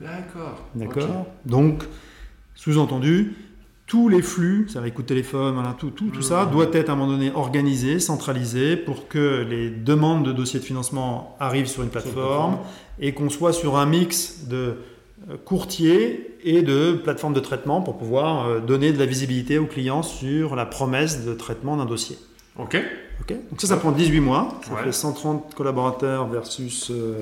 D'accord. 0.00 0.64
D'accord. 0.74 1.26
Donc, 1.44 1.84
sous-entendu, 2.54 3.34
tous 3.86 4.08
les 4.08 4.22
flux, 4.22 4.68
ça 4.68 4.80
va 4.80 4.90
coup 4.90 5.02
de 5.02 5.06
téléphone, 5.06 5.54
voilà, 5.54 5.74
tout, 5.78 5.90
tout, 5.90 6.10
tout 6.10 6.22
ça, 6.22 6.46
doit 6.46 6.68
être 6.72 6.88
à 6.88 6.92
un 6.92 6.96
moment 6.96 7.12
donné 7.12 7.30
organisé, 7.34 7.98
centralisé 7.98 8.76
pour 8.76 9.08
que 9.08 9.44
les 9.48 9.70
demandes 9.70 10.24
de 10.24 10.32
dossiers 10.32 10.60
de 10.60 10.64
financement 10.64 11.36
arrivent 11.40 11.66
sur 11.66 11.82
une 11.82 11.90
plateforme 11.90 12.58
et 13.00 13.12
qu'on 13.12 13.28
soit 13.28 13.52
sur 13.52 13.76
un 13.76 13.86
mix 13.86 14.46
de 14.48 14.76
courtiers 15.44 16.36
et 16.44 16.62
de 16.62 16.92
plateformes 16.92 17.34
de 17.34 17.40
traitement 17.40 17.80
pour 17.80 17.96
pouvoir 17.98 18.46
euh, 18.48 18.60
donner 18.60 18.92
de 18.92 18.98
la 18.98 19.06
visibilité 19.06 19.58
aux 19.58 19.66
clients 19.66 20.02
sur 20.02 20.56
la 20.56 20.66
promesse 20.66 21.24
de 21.24 21.34
traitement 21.34 21.76
d'un 21.76 21.84
dossier. 21.86 22.16
Ok. 22.58 22.76
Ok 23.20 23.34
Donc 23.50 23.60
ça, 23.60 23.66
ça 23.68 23.76
prend 23.76 23.92
18 23.92 24.20
mois, 24.20 24.60
ça 24.66 24.74
Ouais. 24.74 24.82
fait 24.84 24.92
130 24.92 25.54
collaborateurs 25.54 26.26
versus 26.28 26.90
euh, 26.90 27.20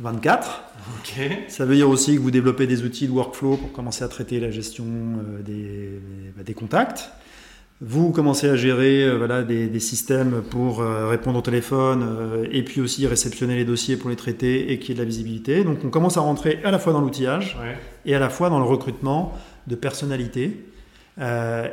24. 0.00 0.62
Ok. 1.00 1.20
Ça 1.48 1.64
veut 1.64 1.74
dire 1.76 1.88
aussi 1.88 2.14
que 2.16 2.20
vous 2.20 2.30
développez 2.30 2.66
des 2.66 2.82
outils 2.84 3.06
de 3.06 3.12
workflow 3.12 3.56
pour 3.56 3.72
commencer 3.72 4.04
à 4.04 4.08
traiter 4.08 4.38
la 4.40 4.50
gestion 4.50 4.84
euh, 4.84 5.42
des, 5.42 6.00
bah, 6.36 6.42
des 6.44 6.54
contacts. 6.54 7.10
Vous 7.82 8.10
commencez 8.10 8.48
à 8.48 8.56
gérer 8.56 9.04
euh, 9.04 9.16
voilà, 9.18 9.42
des, 9.42 9.66
des 9.66 9.80
systèmes 9.80 10.42
pour 10.50 10.80
euh, 10.80 11.08
répondre 11.08 11.38
au 11.38 11.42
téléphone 11.42 12.02
euh, 12.08 12.46
et 12.50 12.62
puis 12.64 12.80
aussi 12.80 13.06
réceptionner 13.06 13.54
les 13.54 13.66
dossiers 13.66 13.98
pour 13.98 14.08
les 14.08 14.16
traiter 14.16 14.72
et 14.72 14.78
qu'il 14.78 14.90
y 14.90 14.92
ait 14.92 14.94
de 14.94 15.00
la 15.00 15.04
visibilité. 15.04 15.62
Donc 15.62 15.78
on 15.84 15.90
commence 15.90 16.16
à 16.16 16.20
rentrer 16.22 16.58
à 16.64 16.70
la 16.70 16.78
fois 16.78 16.94
dans 16.94 17.02
l'outillage 17.02 17.58
Ouais. 17.60 17.76
et 18.06 18.14
à 18.14 18.18
la 18.18 18.30
fois 18.30 18.48
dans 18.48 18.58
le 18.58 18.64
recrutement 18.64 19.34
de 19.66 19.74
personnalités 19.74 20.64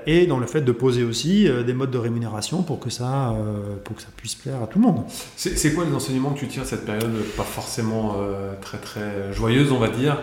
et 0.07 0.25
dans 0.25 0.39
le 0.39 0.45
fait 0.47 0.61
de 0.61 0.71
poser 0.71 1.03
aussi 1.03 1.49
des 1.65 1.73
modes 1.73 1.91
de 1.91 1.97
rémunération 1.97 2.63
pour 2.63 2.79
que, 2.79 2.89
ça, 2.89 3.35
pour 3.83 3.97
que 3.97 4.01
ça 4.01 4.07
puisse 4.15 4.35
plaire 4.35 4.63
à 4.63 4.67
tout 4.67 4.79
le 4.79 4.85
monde. 4.85 5.03
C'est 5.35 5.73
quoi 5.73 5.83
les 5.83 5.93
enseignements 5.93 6.31
que 6.31 6.39
tu 6.39 6.47
tires 6.47 6.63
de 6.63 6.67
cette 6.69 6.85
période 6.85 7.11
pas 7.35 7.43
forcément 7.43 8.15
très 8.61 8.77
très 8.77 9.33
joyeuse, 9.33 9.73
on 9.73 9.79
va 9.79 9.89
dire, 9.89 10.17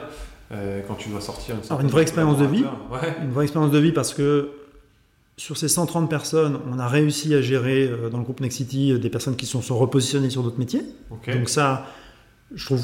quand 0.88 0.94
tu 0.94 1.10
dois 1.10 1.20
sortir 1.20 1.54
une, 1.56 1.60
Alors, 1.68 1.82
une 1.82 1.88
vraie 1.88 2.00
expérience 2.00 2.38
de 2.38 2.46
vie. 2.46 2.64
Ouais. 2.90 3.14
Une 3.22 3.30
vraie 3.30 3.44
expérience 3.44 3.70
de 3.70 3.78
vie 3.78 3.92
parce 3.92 4.14
que 4.14 4.52
sur 5.40 5.56
ces 5.56 5.68
130 5.68 6.10
personnes, 6.10 6.58
on 6.70 6.78
a 6.78 6.86
réussi 6.86 7.34
à 7.34 7.40
gérer 7.40 7.84
euh, 7.88 8.10
dans 8.10 8.18
le 8.18 8.24
groupe 8.24 8.40
Nexity 8.40 8.92
euh, 8.92 8.98
des 8.98 9.08
personnes 9.08 9.36
qui 9.36 9.46
sont, 9.46 9.62
sont 9.62 9.78
repositionnées 9.78 10.28
sur 10.30 10.42
d'autres 10.42 10.58
métiers. 10.58 10.82
Donc 11.32 11.48
ça, 11.48 11.86
je 12.54 12.64
trouve, 12.66 12.82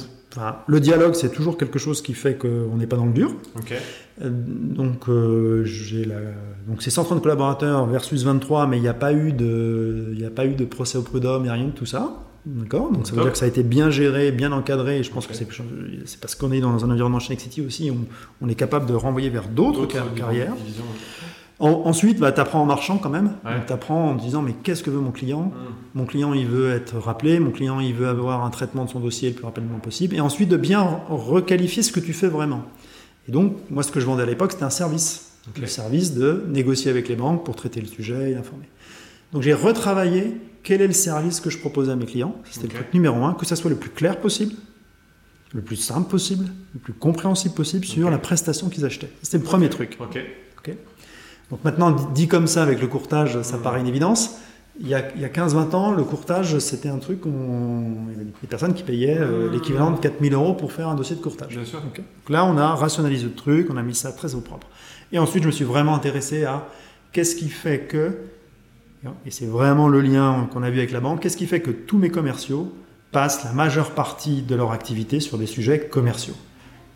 le 0.67 0.81
dialogue, 0.81 1.15
c'est 1.15 1.31
toujours 1.33 1.59
quelque 1.59 1.79
chose 1.79 2.01
qui 2.03 2.15
fait 2.15 2.37
qu'on 2.37 2.77
n'est 2.77 2.87
pas 2.87 2.97
dans 2.97 3.07
le 3.07 3.13
dur. 3.13 3.35
Euh, 4.23 4.31
Donc, 4.31 5.05
j'ai 5.65 6.05
la... 6.07 6.17
donc 6.67 6.83
c'est 6.83 6.91
130 6.91 7.23
collaborateurs 7.23 7.85
versus 7.87 8.23
23, 8.25 8.67
mais 8.67 8.79
il 8.79 8.83
n'y 8.83 8.89
a 8.89 8.95
pas 8.95 9.13
eu 9.13 9.33
de, 9.33 10.13
il 10.17 10.25
a 10.25 10.31
pas 10.31 10.47
eu 10.47 10.55
de 10.55 10.65
procès 10.65 10.97
au 10.99 11.03
prud'homme, 11.03 11.43
il 11.43 11.45
n'y 11.45 11.51
a 11.51 11.55
rien 11.55 11.67
de 11.67 11.71
tout 11.73 11.87
ça. 11.87 12.23
D'accord? 12.47 12.93
Donc 12.93 13.07
ça 13.09 13.13
veut 13.15 13.23
dire 13.23 13.33
que 13.33 13.39
ça 13.39 13.45
a 13.45 13.49
été 13.49 13.65
bien 13.65 13.91
géré, 13.91 14.31
bien 14.31 14.53
encadré. 14.53 14.99
Et 14.99 15.03
je 15.03 15.11
pense 15.11 15.27
que 15.27 15.35
c'est, 15.35 15.49
parce 16.21 16.35
qu'on 16.37 16.53
est 16.53 16.61
dans 16.61 16.85
un 16.85 16.91
environnement 16.91 17.19
chez 17.19 17.31
Nexity 17.35 17.61
aussi, 17.61 17.91
on, 17.91 18.07
on 18.41 18.49
est 18.49 18.55
capable 18.55 18.87
de 18.87 18.95
renvoyer 18.95 19.31
vers 19.31 19.49
d'autres 19.49 19.81
D'autres 19.81 19.93
car- 19.95 20.15
carrières. 20.15 20.55
divisions. 20.55 20.85
En- 21.59 21.71
ensuite, 21.87 22.19
bah, 22.19 22.33
tu 22.33 22.41
apprends 22.41 22.61
en 22.61 22.67
marchant 22.67 22.99
quand 22.99 23.09
même. 23.09 23.33
Ouais. 23.45 23.53
Tu 23.67 23.73
apprends 23.73 24.11
en 24.11 24.17
te 24.17 24.23
disant 24.23 24.43
mais 24.43 24.53
qu'est-ce 24.63 24.83
que 24.83 24.91
veut 24.91 25.01
mon 25.01 25.11
client? 25.11 25.45
Hmm. 25.55 25.99
Mon 25.99 26.05
client, 26.05 26.35
il 26.35 26.47
veut 26.47 26.71
être 26.73 26.99
rappelé, 26.99 27.39
mon 27.41 27.51
client, 27.51 27.81
il 27.81 27.95
veut 27.95 28.09
avoir 28.09 28.45
un 28.45 28.51
traitement 28.51 28.85
de 28.85 28.91
son 28.91 29.01
dossier 29.01 29.31
le 29.31 29.35
plus 29.37 29.45
rapidement 29.47 29.79
possible. 29.79 30.15
Et 30.15 30.21
ensuite, 30.21 30.49
de 30.51 30.57
bien 30.59 30.83
re- 30.83 30.99
requalifier 31.09 31.83
ce 31.83 31.93
que 31.93 32.01
tu 32.01 32.13
fais 32.13 32.29
vraiment. 32.29 32.63
Et 33.29 33.33
donc, 33.33 33.57
moi, 33.71 33.83
ce 33.83 33.91
que 33.91 34.01
je 34.01 34.07
vendais 34.07 34.23
à 34.23 34.27
l'époque, 34.27 34.53
c'était 34.53 34.65
un 34.65 34.71
service. 34.71 35.33
Le 35.61 35.67
service 35.69 36.15
de 36.15 36.45
négocier 36.49 36.91
avec 36.91 37.09
les 37.09 37.17
banques 37.17 37.45
pour 37.45 37.57
traiter 37.57 37.81
le 37.81 37.87
sujet 37.87 38.33
et 38.33 38.35
informer. 38.37 38.69
Donc, 39.33 39.43
j'ai 39.43 39.55
retravaillé 39.55 40.37
quel 40.63 40.83
est 40.83 40.87
le 40.89 40.93
service 40.93 41.41
que 41.41 41.49
je 41.51 41.59
propose 41.59 41.89
à 41.89 41.97
mes 41.97 42.05
clients. 42.05 42.35
C'était 42.51 42.67
le 42.67 42.75
truc 42.75 42.93
numéro 42.95 43.25
un, 43.25 43.33
que 43.35 43.47
ça 43.47 43.57
soit 43.57 43.71
le 43.71 43.77
plus 43.77 43.91
clair 43.91 44.21
possible, 44.21 44.55
le 45.55 45.63
plus 45.63 45.77
simple 45.77 46.11
possible, 46.11 46.47
le 46.75 46.81
plus 46.81 46.93
compréhensible 46.93 47.55
possible 47.55 47.85
sur 47.87 48.11
la 48.11 48.19
prestation 48.19 48.69
qu'ils 48.69 48.85
achetaient. 48.85 49.11
C'était 49.23 49.39
le 49.39 49.45
premier 49.45 49.69
truc. 49.71 49.97
Ok. 50.59 50.77
Donc 51.51 51.65
maintenant, 51.65 51.91
dit- 52.15 52.29
comme 52.29 52.47
ça 52.47 52.63
avec 52.63 52.81
le 52.81 52.87
courtage, 52.89 53.41
ça 53.43 53.57
Mhm. 53.57 53.63
paraît 53.63 53.81
une 53.81 53.87
évidence. 53.87 54.39
Il 54.81 54.89
y 54.89 54.95
a, 54.95 55.05
il 55.15 55.23
y 55.23 55.25
a 55.25 55.29
15-20 55.29 55.73
ans, 55.75 55.93
le 55.93 56.03
courtage, 56.05 56.59
c'était 56.59 56.89
un 56.91 56.99
truc 56.99 57.25
où 57.25 57.31
on- 57.31 58.09
il 58.09 58.13
y 58.13 58.15
avait 58.17 58.25
des 58.25 58.47
personnes 58.49 58.75
qui 58.75 58.83
payaient 58.83 59.17
euh, 59.19 59.47
Mhm. 59.47 59.53
l'équivalent 59.53 59.91
de 59.93 59.99
4000 59.99 60.35
euros 60.35 60.53
pour 60.55 60.73
faire 60.73 60.89
un 60.89 60.95
dossier 60.95 61.17
de 61.17 61.21
courtage. 61.23 61.55
Bien 61.55 61.65
sûr. 61.65 61.81
Donc 61.81 62.01
là, 62.29 62.45
on 62.45 62.59
a 62.59 62.75
rationalisé 62.75 63.25
le 63.25 63.33
truc, 63.33 63.69
on 63.71 63.77
a 63.77 63.83
mis 63.83 63.95
ça 63.95 64.13
très 64.13 64.35
au 64.35 64.41
propre. 64.41 64.67
Et 65.13 65.19
ensuite, 65.19 65.45
je 65.45 65.49
me 65.49 65.53
suis 65.53 65.65
vraiment 65.65 65.95
intéressé 65.95 66.45
à 66.45 66.67
qu'est-ce 67.13 67.37
qui 67.37 67.49
fait 67.49 67.81
que, 67.89 68.19
et 69.25 69.31
c'est 69.31 69.47
vraiment 69.47 69.89
le 69.89 70.01
lien 70.01 70.49
qu'on 70.53 70.63
a 70.65 70.69
vu 70.69 70.79
avec 70.79 70.91
la 70.91 71.01
banque, 71.01 71.21
qu'est-ce 71.21 71.37
qui 71.37 71.47
fait 71.47 71.61
que 71.61 71.71
tous 71.71 71.97
mes 71.97 72.11
commerciaux 72.11 72.73
passent 73.13 73.45
la 73.45 73.53
majeure 73.53 73.93
partie 73.93 74.43
de 74.43 74.55
leur 74.57 74.73
activité 74.73 75.21
sur 75.21 75.39
des 75.39 75.47
sujets 75.47 75.79
commerciaux 75.89 76.35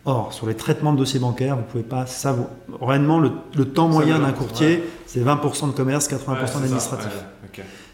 Or, 0.05 0.33
sur 0.33 0.47
les 0.47 0.55
traitements 0.55 0.93
de 0.93 0.97
dossiers 0.97 1.19
bancaires, 1.19 1.55
vous 1.55 1.61
ne 1.61 1.67
pouvez 1.67 1.83
pas 1.83 2.07
savoir. 2.07 2.47
Réellement, 2.81 3.19
le, 3.19 3.65
temps 3.65 3.87
moyen 3.87 4.17
d'un 4.17 4.31
courtier, 4.31 4.83
c'est 5.05 5.19
20% 5.19 5.67
de 5.67 5.73
commerce, 5.73 6.09
80% 6.09 6.61
d'administratif. 6.61 7.11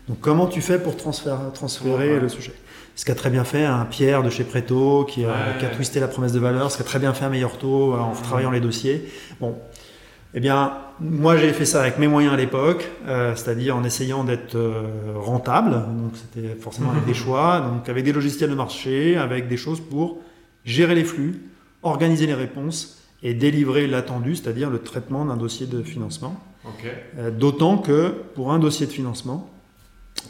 Donc, 0.08 0.22
comment 0.22 0.48
tu 0.48 0.62
fais 0.62 0.80
pour 0.80 0.96
transférer, 0.96 1.36
transférer 1.54 2.20
le 2.20 2.30
sujet? 2.30 2.54
Ce 2.96 3.04
qu'a 3.04 3.14
très 3.14 3.30
bien 3.30 3.44
fait 3.44 3.66
un 3.66 3.84
Pierre 3.86 4.24
de 4.24 4.30
chez 4.30 4.46
Preto, 4.46 5.04
qui 5.04 5.26
a, 5.26 5.54
qui 5.60 5.66
a, 5.66 5.70
twisté 5.70 6.00
la 6.00 6.08
promesse 6.08 6.32
de 6.32 6.40
valeur, 6.40 6.72
ce 6.72 6.78
qu'a 6.78 6.86
très 6.86 7.00
bien 7.00 7.14
fait 7.14 7.26
un 7.26 7.30
meilleur 7.30 7.58
taux 7.58 7.94
en 7.94 8.14
travaillant 8.14 8.52
les 8.52 8.62
dossiers. 8.62 9.12
Bon, 9.42 9.56
eh 10.34 10.40
bien, 10.40 10.74
moi 11.00 11.36
j'ai 11.36 11.52
fait 11.52 11.66
ça 11.66 11.82
avec 11.82 12.00
mes 12.00 12.08
moyens 12.08 12.34
à 12.34 12.38
l'époque, 12.38 12.90
euh, 13.06 13.36
c'est-à-dire 13.36 13.76
en 13.76 13.84
essayant 13.84 14.24
d'être 14.24 14.56
euh, 14.56 14.84
rentable. 15.16 15.72
Donc, 15.72 16.14
c'était 16.16 16.56
forcément 16.56 16.92
avec 16.92 17.06
des 17.06 17.14
choix, 17.16 17.60
donc 17.60 17.90
avec 17.90 18.06
des 18.06 18.14
logiciels 18.14 18.50
de 18.50 18.56
marché, 18.56 19.18
avec 19.18 19.48
des 19.48 19.58
choses 19.58 19.82
pour 19.82 20.20
gérer 20.64 20.96
les 20.96 21.04
flux 21.04 21.42
organiser 21.88 22.28
les 22.28 22.34
réponses 22.34 23.04
et 23.24 23.34
délivrer 23.34 23.88
l'attendu, 23.88 24.36
c'est-à-dire 24.36 24.70
le 24.70 24.80
traitement 24.80 25.26
d'un 25.26 25.38
dossier 25.38 25.66
de 25.66 25.82
financement. 25.82 26.38
Euh, 27.18 27.32
d'autant 27.32 27.78
que 27.78 28.14
pour 28.36 28.52
un 28.52 28.60
dossier 28.60 28.86
de 28.86 28.92
financement, 28.92 29.50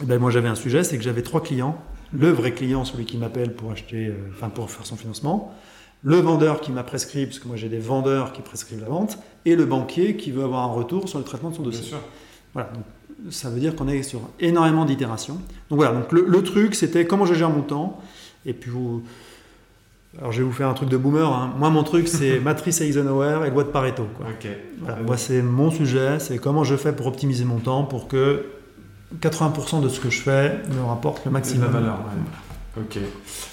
eh 0.02 0.06
ben 0.06 0.20
moi 0.20 0.30
j'avais 0.30 0.50
un 0.50 0.56
sujet, 0.56 0.84
c'est 0.84 0.98
que 0.98 1.04
j'avais 1.04 1.24
trois 1.24 1.41
clients. 1.41 1.82
Le 2.13 2.30
vrai 2.30 2.54
client, 2.54 2.86
celui 2.86 3.06
qui 3.06 3.17
m'appelle 3.17 3.54
pour 3.54 3.72
acheter, 3.72 4.08
euh, 4.08 4.13
enfin 4.34 4.50
pour 4.50 4.70
faire 4.70 4.86
son 4.86 4.96
financement, 4.96 5.54
le 6.04 6.17
vendeur 6.17 6.62
qui 6.62 6.72
m'a 6.72 6.84
prescrit, 6.84 7.26
parce 7.26 7.39
que 7.39 7.48
moi 7.48 7.58
j'ai 7.58 7.70
des 7.70 7.80
vendeurs 7.80 8.32
qui 8.34 8.41
prescrivent 8.41 8.82
la 8.82 8.88
vente, 8.88 9.17
et 9.46 9.56
le 9.56 9.65
banquier 9.65 10.15
qui 10.15 10.32
veut 10.32 10.43
avoir 10.43 10.63
un 10.63 10.72
retour 10.72 11.10
sur 11.10 11.17
le 11.17 11.26
traitement 11.26 11.50
de 11.50 11.56
son 11.56 11.63
dossier. 11.63 11.96
Voilà, 12.54 12.70
donc 12.70 12.84
ça 13.32 13.50
veut 13.50 13.60
dire 13.60 13.76
qu'on 13.76 13.88
est 13.88 14.04
sur 14.04 14.22
énormément 14.39 14.86
d'itérations. 14.86 15.39
Donc 15.70 15.78
voilà, 15.80 15.93
donc 15.93 16.12
le, 16.12 16.24
le 16.28 16.43
truc 16.43 16.76
c'était 16.76 17.06
comment 17.08 17.26
je 17.26 17.34
gère 17.34 17.50
mon 17.50 17.63
temps, 17.63 18.00
et 18.46 18.54
puis 18.54 18.70
vous, 18.70 19.02
alors 20.19 20.32
je 20.32 20.39
vais 20.39 20.43
vous 20.43 20.51
faire 20.51 20.67
un 20.67 20.73
truc 20.73 20.89
de 20.89 20.97
boomer. 20.97 21.32
Hein. 21.32 21.53
Moi, 21.58 21.69
mon 21.69 21.84
truc, 21.84 22.08
c'est 22.08 22.39
matrice 22.43 22.82
Eisenhower 22.82 23.45
et 23.45 23.49
loi 23.51 23.63
de 23.63 23.69
Pareto. 23.69 24.08
Moi, 25.06 25.17
c'est 25.17 25.41
mon 25.41 25.71
sujet, 25.71 26.19
c'est 26.19 26.38
comment 26.38 26.63
je 26.63 26.75
fais 26.75 26.91
pour 26.91 27.08
optimiser 27.08 27.45
mon 27.45 27.60
temps 27.60 27.84
pour 27.84 28.08
que 28.08 28.45
80% 29.21 29.82
de 29.82 29.89
ce 29.89 29.99
que 29.99 30.10
je 30.10 30.21
fais 30.21 30.62
me 30.75 30.84
rapporte 30.86 31.25
le 31.25 31.32
maximum. 31.32 31.67
De 31.67 31.73
valeur, 31.73 31.99
Ok. 32.77 32.97
Et 32.97 33.01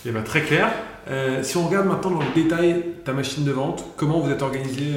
eh 0.06 0.10
ben, 0.10 0.22
très 0.22 0.42
clair. 0.42 0.70
Euh, 1.10 1.42
si 1.42 1.56
on 1.56 1.66
regarde 1.66 1.86
maintenant 1.86 2.10
dans 2.10 2.20
le 2.20 2.34
détail 2.34 2.84
ta 3.04 3.12
machine 3.12 3.44
de 3.44 3.52
vente, 3.52 3.84
comment 3.96 4.20
vous 4.20 4.30
êtes 4.30 4.42
organisé 4.42 4.92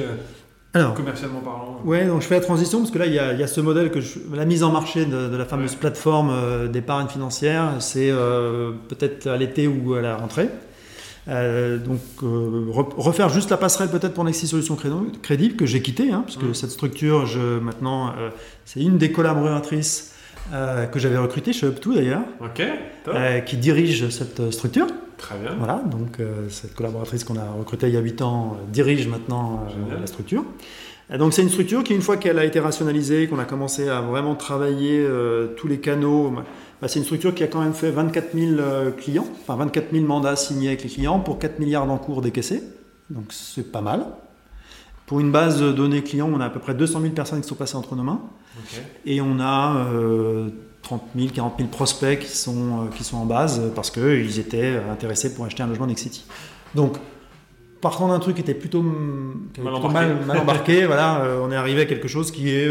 euh, 0.74 0.92
commercialement 0.92 1.40
parlant 1.40 1.80
Ouais, 1.84 2.06
donc 2.06 2.20
je 2.22 2.26
fais 2.26 2.34
la 2.34 2.44
transition 2.44 2.78
parce 2.78 2.90
que 2.90 2.98
là, 2.98 3.06
il 3.06 3.14
y 3.14 3.18
a, 3.18 3.46
ce 3.46 3.60
modèle 3.60 3.90
que 3.90 4.00
je, 4.00 4.18
la 4.34 4.44
mise 4.44 4.62
en 4.62 4.70
marché 4.70 5.06
de, 5.06 5.34
la 5.34 5.44
fameuse 5.46 5.74
plateforme 5.76 6.30
euh, 6.30 6.68
d'épargne 6.68 7.08
financière, 7.08 7.76
c'est 7.80 8.10
peut-être 8.88 9.26
à 9.28 9.36
l'été 9.36 9.66
ou 9.66 9.94
à 9.94 10.02
la 10.02 10.16
rentrée. 10.16 10.50
Euh, 11.28 11.76
donc 11.78 12.00
euh, 12.22 12.64
refaire 12.70 13.28
juste 13.28 13.50
la 13.50 13.58
passerelle 13.58 13.90
peut-être 13.90 14.14
pour 14.14 14.24
Nexi 14.24 14.46
Solutions 14.46 14.78
Crédible 15.22 15.56
que 15.56 15.66
j'ai 15.66 15.82
quitté, 15.82 16.10
hein, 16.10 16.22
parce 16.24 16.38
que 16.38 16.46
mm. 16.46 16.54
cette 16.54 16.70
structure, 16.70 17.26
je, 17.26 17.58
maintenant, 17.58 18.08
euh, 18.18 18.30
c'est 18.64 18.80
une 18.80 18.98
des 18.98 19.12
collaboratrices 19.12 20.14
que 20.92 20.98
j'avais 20.98 21.18
recrutée 21.18 21.52
chez 21.52 21.66
Up2 21.66 21.94
d'ailleurs, 21.94 22.22
qui 23.44 23.58
dirige 23.58 24.08
cette 24.08 24.50
structure. 24.50 24.86
Très 25.18 25.36
bien. 25.36 25.50
Voilà, 25.58 25.82
donc 25.84 26.16
cette 26.48 26.74
collaboratrice 26.74 27.22
qu'on 27.24 27.36
a 27.36 27.50
recrutée 27.58 27.88
il 27.88 27.92
y 27.92 27.98
a 27.98 28.00
8 28.00 28.22
ans 28.22 28.56
dirige 28.72 29.06
maintenant 29.08 29.66
la 30.00 30.06
structure. 30.06 30.44
Donc 31.18 31.34
c'est 31.34 31.42
une 31.42 31.50
structure 31.50 31.84
qui, 31.84 31.94
une 31.94 32.00
fois 32.00 32.16
qu'elle 32.16 32.38
a 32.38 32.46
été 32.46 32.60
rationalisée, 32.60 33.26
qu'on 33.26 33.38
a 33.38 33.44
commencé 33.44 33.90
à 33.90 34.00
vraiment 34.00 34.36
travailler 34.36 35.06
tous 35.58 35.68
les 35.68 35.80
canaux, 35.80 36.32
bah, 36.80 36.88
c'est 36.88 36.98
une 36.98 37.04
structure 37.04 37.34
qui 37.34 37.42
a 37.42 37.46
quand 37.48 37.60
même 37.60 37.74
fait 37.74 37.90
24 37.90 38.34
000 38.34 38.52
euh, 38.60 38.90
clients, 38.92 39.26
enfin 39.40 39.56
24 39.56 39.92
000 39.92 40.04
mandats 40.04 40.36
signés 40.36 40.68
avec 40.68 40.84
les 40.84 40.88
clients 40.88 41.18
pour 41.18 41.38
4 41.38 41.58
milliards 41.58 41.86
d'encours 41.86 42.22
décaissés. 42.22 42.62
Donc 43.10 43.26
c'est 43.30 43.72
pas 43.72 43.80
mal. 43.80 44.06
Pour 45.06 45.20
une 45.20 45.32
base 45.32 45.60
de 45.60 45.72
données 45.72 46.02
clients, 46.02 46.30
on 46.32 46.40
a 46.40 46.46
à 46.46 46.50
peu 46.50 46.60
près 46.60 46.74
200 46.74 47.00
000 47.00 47.12
personnes 47.14 47.40
qui 47.40 47.48
sont 47.48 47.54
passées 47.54 47.76
entre 47.76 47.96
nos 47.96 48.02
mains. 48.02 48.20
Et 49.06 49.20
on 49.20 49.40
a 49.40 49.86
30 50.82 51.02
000, 51.16 51.28
40 51.34 51.54
000 51.58 51.68
prospects 51.70 52.18
qui 52.18 52.28
sont, 52.28 52.86
euh, 52.86 52.96
qui 52.96 53.04
sont 53.04 53.16
en 53.16 53.24
base 53.24 53.60
parce 53.74 53.90
qu'ils 53.90 54.38
étaient 54.38 54.76
intéressés 54.90 55.34
pour 55.34 55.44
acheter 55.44 55.62
un 55.62 55.66
logement 55.66 55.86
Nexity. 55.86 56.24
Donc, 56.74 56.96
partant 57.80 58.08
d'un 58.08 58.18
truc 58.18 58.36
qui 58.36 58.42
était 58.42 58.54
plutôt, 58.54 58.82
mal, 58.82 59.74
embarqué. 60.36 60.84
voilà, 60.86 61.22
euh, 61.22 61.40
on 61.42 61.50
est 61.50 61.56
arrivé 61.56 61.82
à 61.82 61.86
quelque 61.86 62.08
chose 62.08 62.30
qui 62.30 62.50
est, 62.50 62.70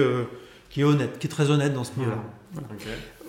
qui 0.69 0.81
est 0.81 0.83
honnête, 0.83 1.19
qui 1.19 1.27
est 1.27 1.29
très 1.29 1.49
honnête 1.49 1.73
dans 1.73 1.83
ce 1.83 1.91
milieu-là. 1.97 2.17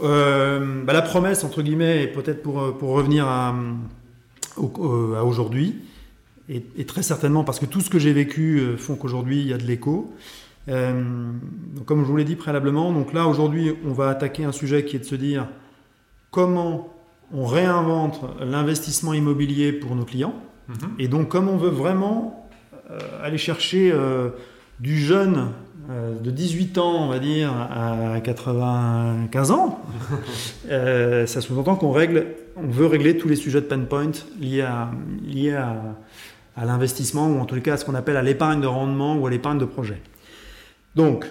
Euh, 0.03 0.85
bah, 0.85 0.93
la 0.93 1.03
promesse, 1.03 1.45
entre 1.45 1.63
guillemets, 1.63 2.03
et 2.03 2.07
peut-être 2.07 2.43
pour, 2.43 2.61
euh, 2.61 2.73
pour 2.73 2.91
revenir 2.91 3.27
à, 3.27 3.55
euh, 4.59 5.15
à 5.15 5.25
aujourd'hui, 5.25 5.77
et, 6.49 6.63
très 6.87 7.03
certainement 7.03 7.45
parce 7.45 7.59
que 7.59 7.67
tout 7.67 7.81
ce 7.83 7.91
que 7.91 7.99
j'ai 7.99 8.15
vécu 8.15 8.75
font 8.79 8.97
qu'aujourd'hui 8.97 9.41
il 9.41 9.49
y 9.49 9.53
a 9.53 9.59
de 9.59 9.67
l'écho. 9.67 10.15
comme 10.67 11.41
je 12.01 12.05
vous 12.05 12.17
l'ai 12.17 12.25
dit 12.25 12.37
préalablement, 12.37 12.91
donc 12.91 13.13
là 13.13 13.27
aujourd'hui 13.27 13.75
on 13.87 13.93
va 13.93 14.09
attaquer 14.09 14.45
un 14.45 14.53
sujet 14.53 14.87
qui 14.87 14.97
est 14.97 15.01
de 15.01 15.05
se 15.05 15.15
dire 15.15 15.47
comment 16.31 16.95
on 17.35 17.45
réinvente 17.45 18.23
l'investissement 18.41 19.13
immobilier 19.13 19.75
pour 19.75 19.95
nos 19.95 20.07
clients, 20.07 20.37
mhm. 20.69 20.77
et 20.99 21.07
donc 21.07 21.29
comme 21.29 21.51
on 21.51 21.59
veut 21.59 21.69
vraiment 21.69 22.49
aller 23.23 23.37
chercher 23.37 23.93
du 24.81 24.97
jeune 24.97 25.51
de 25.89 26.31
18 26.31 26.77
ans, 26.77 27.05
on 27.05 27.09
va 27.09 27.19
dire, 27.19 27.51
à 27.51 28.21
95 28.21 29.51
ans, 29.51 29.81
euh, 30.71 31.27
ça 31.27 31.41
sous-entend 31.41 31.77
qu'on 31.77 31.93
règle, 31.93 32.27
on 32.57 32.67
veut 32.67 32.85
régler 32.85 33.17
tous 33.17 33.27
les 33.27 33.37
sujets 33.37 33.63
de 33.63 33.67
pain 33.67 33.79
point 33.81 34.11
liés 34.39 34.61
à, 34.61 34.91
liés 35.25 35.55
à, 35.55 35.97
l'investissement 36.63 37.29
ou 37.29 37.39
en 37.39 37.47
tout 37.47 37.59
cas 37.61 37.75
à 37.75 37.77
ce 37.79 37.87
qu'on 37.87 37.95
appelle 37.95 38.17
à 38.17 38.23
l'épargne 38.23 38.61
de 38.61 38.67
rendement 38.67 39.17
ou 39.17 39.27
à 39.27 39.31
l'épargne 39.31 39.59
de 39.59 39.65
projet. 39.65 40.03
Donc, 40.95 41.25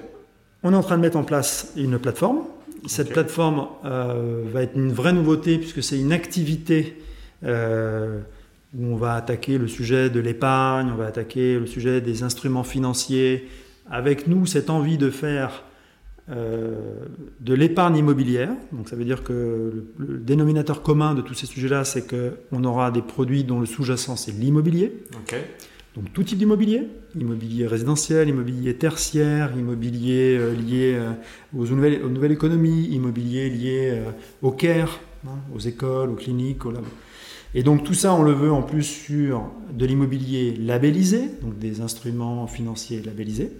on 0.64 0.74
est 0.74 0.76
en 0.76 0.82
train 0.82 0.98
de 0.98 1.02
mettre 1.02 1.18
en 1.18 1.24
place 1.24 1.74
une 1.76 2.00
plateforme. 2.00 2.40
Cette 2.88 3.10
plateforme 3.10 3.68
euh, 3.86 4.44
va 4.52 4.64
être 4.64 4.76
une 4.76 4.92
vraie 4.92 5.14
nouveauté 5.14 5.58
puisque 5.58 5.84
c'est 5.84 6.00
une 6.00 6.14
activité 6.14 6.98
où 7.44 8.86
on 8.86 8.96
va 8.96 9.14
attaquer 9.14 9.60
le 9.60 9.68
sujet 9.68 10.10
de 10.10 10.20
l'épargne, 10.20 10.90
on 10.92 10.96
va 10.96 11.06
attaquer 11.06 11.60
le 11.60 11.68
sujet 11.68 12.02
des 12.02 12.24
instruments 12.24 12.64
financiers, 12.64 13.48
avec 13.90 14.28
nous 14.28 14.46
cette 14.46 14.70
envie 14.70 14.98
de 14.98 15.10
faire 15.10 15.64
euh, 16.30 17.06
de 17.40 17.54
l'épargne 17.54 17.96
immobilière. 17.96 18.50
Donc 18.74 18.90
ça 18.90 18.98
veut 18.98 19.06
dire 19.06 19.24
que 19.24 19.86
le, 19.98 20.18
dénominateur 20.18 20.82
commun 20.82 21.16
de 21.16 21.22
tous 21.22 21.34
ces 21.34 21.46
sujets-là, 21.46 21.86
c'est 21.86 22.06
qu'on 22.06 22.64
aura 22.66 22.92
des 22.92 23.02
produits 23.02 23.46
dont 23.46 23.62
le 23.62 23.66
sous-jacent, 23.66 24.18
c'est 24.18 24.34
l'immobilier. 24.34 25.04
Donc 25.96 26.12
tout 26.12 26.24
type 26.24 26.38
d'immobilier, 26.38 26.90
immobilier 27.18 27.66
résidentiel, 27.66 28.28
immobilier 28.28 28.76
tertiaire, 28.76 29.54
immobilier 29.58 30.38
euh, 30.38 30.54
lié 30.54 30.96
euh, 30.98 31.12
aux, 31.58 31.66
nouvelles, 31.66 32.04
aux, 32.04 32.10
nouvelles, 32.10 32.34
économies, 32.34 32.88
immobilier 32.88 33.50
lié 33.50 34.02
au 34.42 34.52
care, 34.52 35.00
hein, 35.26 35.38
aux 35.56 35.60
écoles, 35.60 36.10
aux 36.10 36.16
cliniques, 36.16 36.66
aux 36.66 36.72
labos. 36.72 36.88
Et 37.56 37.64
donc 37.64 37.86
tout 37.86 37.94
ça, 37.94 38.14
on 38.14 38.24
le 38.24 38.34
veut 38.34 38.52
en 38.52 38.64
plus 38.64 38.84
sur 38.84 39.50
de 39.72 39.86
l'immobilier 39.86 40.54
labellisé, 40.60 41.22
donc 41.42 41.58
des 41.58 41.80
instruments 41.80 42.48
financiers 42.48 43.02
labellisés. 43.02 43.54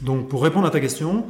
Donc 0.00 0.28
pour 0.28 0.42
répondre 0.42 0.66
à 0.66 0.70
ta 0.70 0.80
question, 0.80 1.24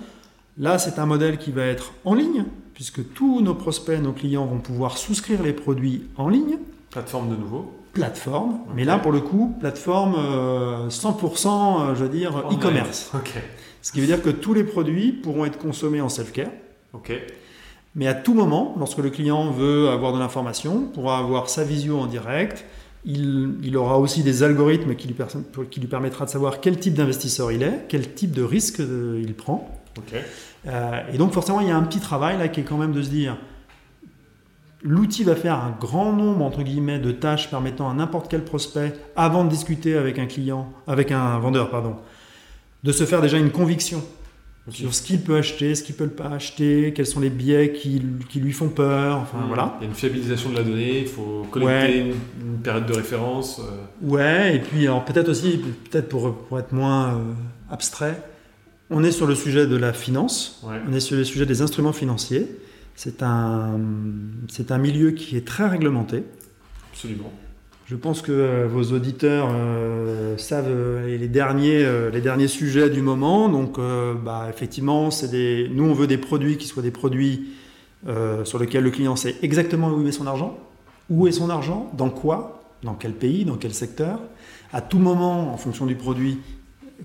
là 0.58 0.78
c'est 0.78 0.98
un 0.98 1.06
modèle 1.06 1.38
qui 1.38 1.52
va 1.52 1.64
être 1.64 1.92
en 2.04 2.14
ligne, 2.14 2.44
puisque 2.74 3.12
tous 3.14 3.40
nos 3.40 3.54
prospects, 3.54 4.00
nos 4.00 4.12
clients 4.12 4.46
vont 4.46 4.58
pouvoir 4.58 4.98
souscrire 4.98 5.42
les 5.42 5.52
produits 5.52 6.08
en 6.16 6.28
ligne. 6.28 6.58
Plateforme 6.90 7.30
de 7.30 7.36
nouveau. 7.36 7.72
Plateforme, 7.92 8.60
mais 8.74 8.84
là 8.84 8.98
pour 8.98 9.12
le 9.12 9.20
coup, 9.20 9.54
plateforme 9.60 10.14
100%, 10.14 10.16
euh, 10.16 11.90
euh, 11.90 11.94
je 11.94 12.04
veux 12.04 12.08
dire, 12.08 12.38
e-commerce. 12.50 13.12
Ce 13.82 13.92
qui 13.92 14.00
veut 14.00 14.06
dire 14.06 14.22
que 14.22 14.30
tous 14.30 14.54
les 14.54 14.64
produits 14.64 15.12
pourront 15.12 15.44
être 15.44 15.58
consommés 15.58 16.00
en 16.00 16.08
self-care. 16.08 16.50
Mais 17.94 18.06
à 18.06 18.14
tout 18.14 18.32
moment, 18.32 18.74
lorsque 18.78 18.98
le 18.98 19.10
client 19.10 19.50
veut 19.50 19.90
avoir 19.90 20.14
de 20.14 20.18
l'information, 20.18 20.84
pourra 20.94 21.18
avoir 21.18 21.50
sa 21.50 21.64
visio 21.64 21.98
en 21.98 22.06
direct, 22.06 22.64
il, 23.04 23.76
aura 23.76 23.98
aussi 23.98 24.22
des 24.22 24.42
algorithmes 24.42 24.94
qui 24.94 25.08
lui, 25.08 25.16
qui 25.70 25.80
lui, 25.80 25.88
permettra 25.88 26.24
de 26.24 26.30
savoir 26.30 26.60
quel 26.60 26.78
type 26.78 26.94
d'investisseur 26.94 27.50
il 27.50 27.62
est, 27.62 27.86
quel 27.88 28.14
type 28.14 28.32
de 28.32 28.42
risque 28.42 28.78
il 28.80 29.34
prend. 29.34 29.82
Euh, 30.66 31.00
et 31.12 31.18
donc 31.18 31.32
forcément, 31.32 31.60
il 31.60 31.68
y 31.68 31.70
a 31.70 31.76
un 31.76 31.82
petit 31.82 32.00
travail 32.00 32.38
là 32.38 32.48
qui 32.48 32.60
est 32.60 32.64
quand 32.64 32.78
même 32.78 32.92
de 32.92 33.02
se 33.02 33.10
dire, 33.10 33.36
l'outil 34.82 35.24
va 35.24 35.34
faire 35.34 35.54
un 35.54 35.76
grand 35.78 36.12
nombre 36.12 36.44
entre 36.44 36.62
guillemets 36.62 36.98
de 36.98 37.10
tâches 37.10 37.50
permettant 37.50 37.90
à 37.90 37.94
n'importe 37.94 38.30
quel 38.30 38.44
prospect, 38.44 38.92
avant 39.16 39.44
de 39.44 39.50
discuter 39.50 39.96
avec 39.96 40.18
un 40.18 40.26
client, 40.26 40.72
avec 40.86 41.10
un 41.10 41.38
vendeur, 41.38 41.70
pardon, 41.70 41.96
de 42.84 42.92
se 42.92 43.04
faire 43.04 43.20
déjà 43.20 43.38
une 43.38 43.50
conviction 43.50 44.02
sur 44.70 44.94
ce 44.94 45.02
qu'il 45.02 45.20
peut 45.20 45.36
acheter, 45.36 45.74
ce 45.74 45.82
qu'il 45.82 45.96
peut 45.96 46.06
pas 46.06 46.28
acheter, 46.28 46.92
quels 46.94 47.06
sont 47.06 47.18
les 47.18 47.30
biais 47.30 47.72
qui, 47.72 48.00
qui 48.28 48.38
lui 48.38 48.52
font 48.52 48.68
peur. 48.68 49.18
Enfin, 49.18 49.38
mmh. 49.38 49.48
voilà. 49.48 49.76
Il 49.80 49.84
y 49.84 49.86
a 49.86 49.88
une 49.88 49.94
fiabilisation 49.94 50.50
de 50.50 50.56
la 50.56 50.62
donnée, 50.62 51.00
il 51.00 51.08
faut 51.08 51.46
collecter 51.50 51.98
une, 52.40 52.58
période 52.62 52.86
de 52.86 52.92
référence. 52.92 53.60
Euh. 53.60 54.06
Ouais, 54.08 54.56
et 54.56 54.58
puis 54.60 54.86
peut-être 55.06 55.28
aussi, 55.28 55.60
peut-être 55.90 56.08
pour, 56.08 56.36
pour, 56.36 56.60
être 56.60 56.72
moins 56.72 57.14
euh, 57.14 57.18
abstrait, 57.70 58.22
on 58.88 59.02
est 59.02 59.10
sur 59.10 59.26
le 59.26 59.34
sujet 59.34 59.66
de 59.66 59.76
la 59.76 59.92
finance, 59.92 60.60
Ouais. 60.62 60.76
on 60.88 60.92
est 60.92 61.00
sur 61.00 61.16
le 61.16 61.24
sujet 61.24 61.46
des 61.46 61.60
instruments 61.60 61.92
financiers. 61.92 62.46
C'est 62.94 63.22
un, 63.22 63.80
c'est 64.48 64.70
un 64.70 64.78
milieu 64.78 65.12
qui 65.12 65.36
est 65.36 65.46
très 65.46 65.66
réglementé. 65.66 66.24
Absolument. 66.92 67.32
Je 67.92 67.98
pense 67.98 68.22
que 68.22 68.32
euh, 68.32 68.66
vos 68.66 68.94
auditeurs 68.94 69.50
euh, 69.52 70.38
savent 70.38 70.64
euh, 70.66 71.18
les, 71.18 71.28
derniers, 71.28 71.86
les 72.10 72.22
derniers 72.22 72.48
sujets 72.48 72.88
du 72.88 73.02
moment. 73.02 73.50
Donc, 73.50 73.78
bah, 74.24 74.46
effectivement, 74.48 75.10
des, 75.30 75.70
nous, 75.70 75.84
on 75.84 75.92
veut 75.92 76.06
des 76.06 76.16
produits 76.16 76.56
qui 76.56 76.66
soient 76.66 76.82
des 76.82 76.90
produits 76.90 77.50
sur 78.44 78.58
lesquels 78.58 78.82
le 78.82 78.90
client 78.90 79.14
sait 79.14 79.36
exactement 79.42 79.90
où 79.90 80.00
il 80.00 80.06
met 80.06 80.12
son 80.12 80.26
argent, 80.26 80.58
où 81.10 81.28
est 81.28 81.32
son 81.32 81.50
argent, 81.50 81.92
dans 81.96 82.08
quoi, 82.08 82.62
dans 82.82 82.94
quel 82.94 83.12
pays, 83.12 83.44
dans 83.44 83.56
quel 83.56 83.74
secteur, 83.74 84.18
à 84.72 84.80
tout 84.80 84.98
moment, 84.98 85.52
en 85.52 85.56
fonction 85.58 85.84
du 85.84 85.94
produit, 85.94 86.38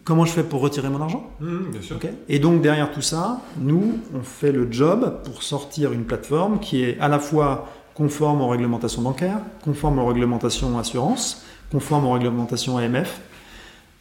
comment 0.04 0.26
je 0.26 0.32
fais 0.32 0.44
pour 0.44 0.62
retirer 0.62 0.90
mon 0.90 1.02
argent. 1.02 1.30
Mhm, 1.40 1.72
bien 1.72 1.82
sûr. 1.82 2.00
Et 2.30 2.40
donc 2.40 2.62
derrière 2.62 2.92
tout 2.92 3.02
ça, 3.02 3.42
nous, 3.60 4.00
on 4.16 4.22
fait 4.22 4.52
le 4.52 4.72
job 4.72 5.22
pour 5.26 5.44
sortir 5.44 5.92
une 5.92 6.06
plateforme 6.06 6.60
qui 6.60 6.84
est 6.84 6.98
à 7.00 7.10
la 7.10 7.20
fois 7.20 7.68
conforme 7.98 8.42
aux 8.42 8.48
réglementations 8.48 9.02
bancaires, 9.02 9.40
conforme 9.64 9.98
aux 9.98 10.06
réglementations 10.06 10.78
assurance, 10.78 11.44
conforme 11.72 12.06
aux 12.06 12.12
réglementations 12.12 12.78
AMF. 12.78 13.20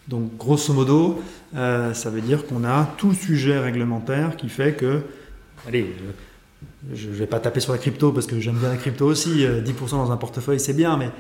Donc 0.07 0.37
grosso 0.37 0.75
modo, 0.75 1.21
euh, 1.57 1.95
ça 1.95 2.11
veut 2.11 2.21
dire 2.21 2.47
qu'on 2.47 2.63
a 2.65 2.85
tout 2.99 3.15
sujet 3.15 3.59
réglementaire 3.59 4.37
qui 4.37 4.51
fait 4.51 4.75
que, 4.75 5.01
allez, 5.67 5.97
je 6.93 7.09
ne 7.09 7.15
vais 7.15 7.27
pas 7.27 7.41
taper 7.41 7.61
sur 7.61 7.73
la 7.73 7.79
crypto 7.79 8.13
parce 8.13 8.27
que 8.27 8.39
j'aime 8.39 8.57
bien 8.57 8.69
la 8.69 8.77
crypto 8.77 9.07
aussi, 9.07 9.47
euh, 9.47 9.63
10% 9.63 9.93
dans 9.93 10.13
un 10.13 10.17
portefeuille 10.19 10.61
c'est 10.61 10.75
bien, 10.75 10.99
mais 10.99 11.07
euh, 11.07 11.11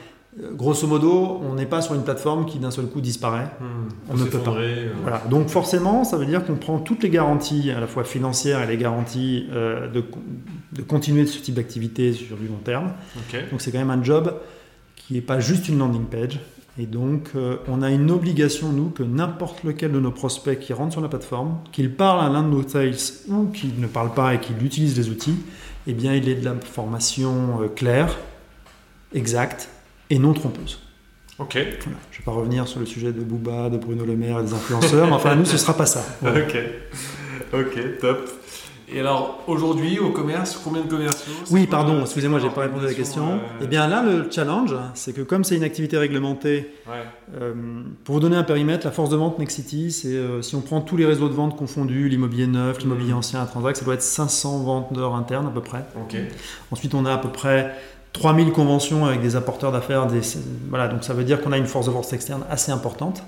grosso 0.54 0.86
modo, 0.86 1.40
on 1.42 1.54
n'est 1.54 1.66
pas 1.66 1.80
sur 1.80 1.94
une 1.94 2.02
plateforme 2.02 2.44
qui 2.46 2.58
d'un 2.58 2.70
seul 2.70 2.86
coup 2.86 3.00
disparaît. 3.00 3.48
Mhm. 3.60 3.66
On 4.10 4.14
ne 4.16 4.24
peut 4.24 4.38
pas. 4.38 4.52
euh, 4.52 4.92
Voilà. 5.02 5.22
Donc 5.30 5.48
forcément, 5.48 6.04
ça 6.04 6.16
veut 6.16 6.26
dire 6.26 6.44
qu'on 6.44 6.56
prend 6.56 6.78
toutes 6.78 7.02
les 7.02 7.10
garanties, 7.10 7.70
à 7.70 7.80
la 7.80 7.86
fois 7.86 8.04
financières 8.04 8.62
et 8.62 8.66
les 8.66 8.76
garanties 8.76 9.46
euh, 9.52 9.88
de, 9.88 10.04
de 10.72 10.82
continuer 10.82 11.26
ce 11.26 11.40
type 11.40 11.54
d'activité 11.54 12.12
sur 12.12 12.36
du 12.36 12.48
long 12.48 12.60
terme. 12.62 12.92
Donc 13.50 13.60
c'est 13.60 13.72
quand 13.72 13.78
même 13.78 13.90
un 13.90 14.02
job 14.02 14.34
qui 14.96 15.14
n'est 15.14 15.20
pas 15.22 15.40
juste 15.40 15.68
une 15.68 15.78
landing 15.78 16.04
page. 16.04 16.38
Et 16.78 16.84
donc 16.84 17.30
euh, 17.34 17.56
on 17.68 17.80
a 17.80 17.90
une 17.90 18.10
obligation, 18.10 18.70
nous, 18.70 18.90
que 18.90 19.02
n'importe 19.02 19.64
lequel 19.64 19.92
de 19.92 20.00
nos 20.00 20.10
prospects 20.10 20.58
qui 20.58 20.74
rentre 20.74 20.92
sur 20.92 21.00
la 21.00 21.08
plateforme, 21.08 21.56
qu'il 21.72 21.90
parle 21.94 22.22
à 22.22 22.28
l'un 22.28 22.42
de 22.42 22.48
nos 22.48 22.68
sales 22.68 22.92
ou 23.28 23.46
qu'il 23.46 23.80
ne 23.80 23.86
parle 23.86 24.12
pas 24.12 24.34
et 24.34 24.40
qu'il 24.40 24.62
utilise 24.62 24.94
les 24.98 25.08
outils, 25.08 25.36
eh 25.86 25.94
bien 25.94 26.12
il 26.14 26.28
ait 26.28 26.34
de 26.34 26.44
l'information 26.44 27.62
euh, 27.62 27.68
claire, 27.68 28.14
exacte 29.14 29.70
et 30.10 30.18
non 30.18 30.32
trompeuse. 30.32 30.78
Ok. 31.38 31.52
Voilà. 31.54 31.68
Je 32.10 32.16
ne 32.16 32.18
vais 32.20 32.24
pas 32.24 32.30
revenir 32.32 32.66
sur 32.66 32.80
le 32.80 32.86
sujet 32.86 33.12
de 33.12 33.20
Booba, 33.20 33.68
de 33.68 33.76
Bruno 33.76 34.04
Le 34.04 34.16
Maire 34.16 34.40
et 34.40 34.42
des 34.44 34.54
influenceurs, 34.54 35.06
mais 35.06 35.12
enfin 35.12 35.34
nous 35.34 35.44
ce 35.44 35.58
sera 35.58 35.74
pas 35.76 35.86
ça. 35.86 36.04
Voilà. 36.22 36.40
Ok. 36.46 36.56
Ok, 37.52 37.98
top. 38.00 38.28
Et 38.88 39.00
alors, 39.00 39.42
aujourd'hui, 39.48 39.98
au 39.98 40.10
commerce, 40.10 40.60
combien 40.62 40.82
de 40.82 40.88
commerciaux 40.88 41.32
Oui, 41.50 41.66
pardon, 41.66 41.94
la- 41.94 42.00
excusez-moi, 42.02 42.38
j'ai 42.38 42.48
pas 42.50 42.62
répondu 42.62 42.84
à 42.84 42.88
la 42.88 42.94
question. 42.94 43.32
euh, 43.34 43.38
Eh 43.62 43.66
bien 43.66 43.88
là, 43.88 44.02
le 44.04 44.28
challenge, 44.30 44.74
c'est 44.94 45.12
que 45.12 45.22
comme 45.22 45.42
c'est 45.42 45.56
une 45.56 45.64
activité 45.64 45.98
réglementée, 45.98 46.70
Ouais. 46.88 47.02
euh, 47.40 47.52
pour 48.04 48.14
vous 48.16 48.20
donner 48.20 48.36
un 48.36 48.44
périmètre, 48.44 48.86
la 48.86 48.92
force 48.92 49.10
de 49.10 49.16
vente 49.16 49.38
Nexity, 49.40 49.90
c'est 49.90 50.08
euh, 50.14 50.40
si 50.40 50.54
on 50.54 50.60
prend 50.60 50.80
tous 50.80 50.96
les 50.96 51.04
réseaux 51.06 51.28
de 51.28 51.34
vente 51.34 51.56
confondus, 51.56 52.08
l'immobilier 52.08 52.46
neuf, 52.46 52.78
l'immobilier 52.80 53.10
Mhm. 53.12 53.18
ancien, 53.18 53.42
à 53.42 53.46
Transact, 53.46 53.76
ça 53.78 53.84
doit 53.84 53.94
être 53.94 54.02
500 54.02 54.60
vendeurs 54.62 55.14
internes 55.16 55.46
à 55.48 55.50
peu 55.50 55.62
près. 55.62 55.84
Ok. 55.96 56.16
Ensuite, 56.70 56.94
on 56.94 57.04
a 57.06 57.12
à 57.12 57.18
peu 57.18 57.30
près 57.30 57.74
3000 58.16 58.50
conventions 58.52 59.04
avec 59.04 59.20
des 59.20 59.36
apporteurs 59.36 59.72
d'affaires. 59.72 60.06
Des, 60.06 60.20
voilà, 60.70 60.88
donc 60.88 61.04
ça 61.04 61.12
veut 61.12 61.22
dire 61.22 61.42
qu'on 61.42 61.52
a 61.52 61.58
une 61.58 61.66
force 61.66 61.86
de 61.86 61.90
vente 61.90 62.10
externe 62.14 62.44
assez 62.48 62.72
importante. 62.72 63.22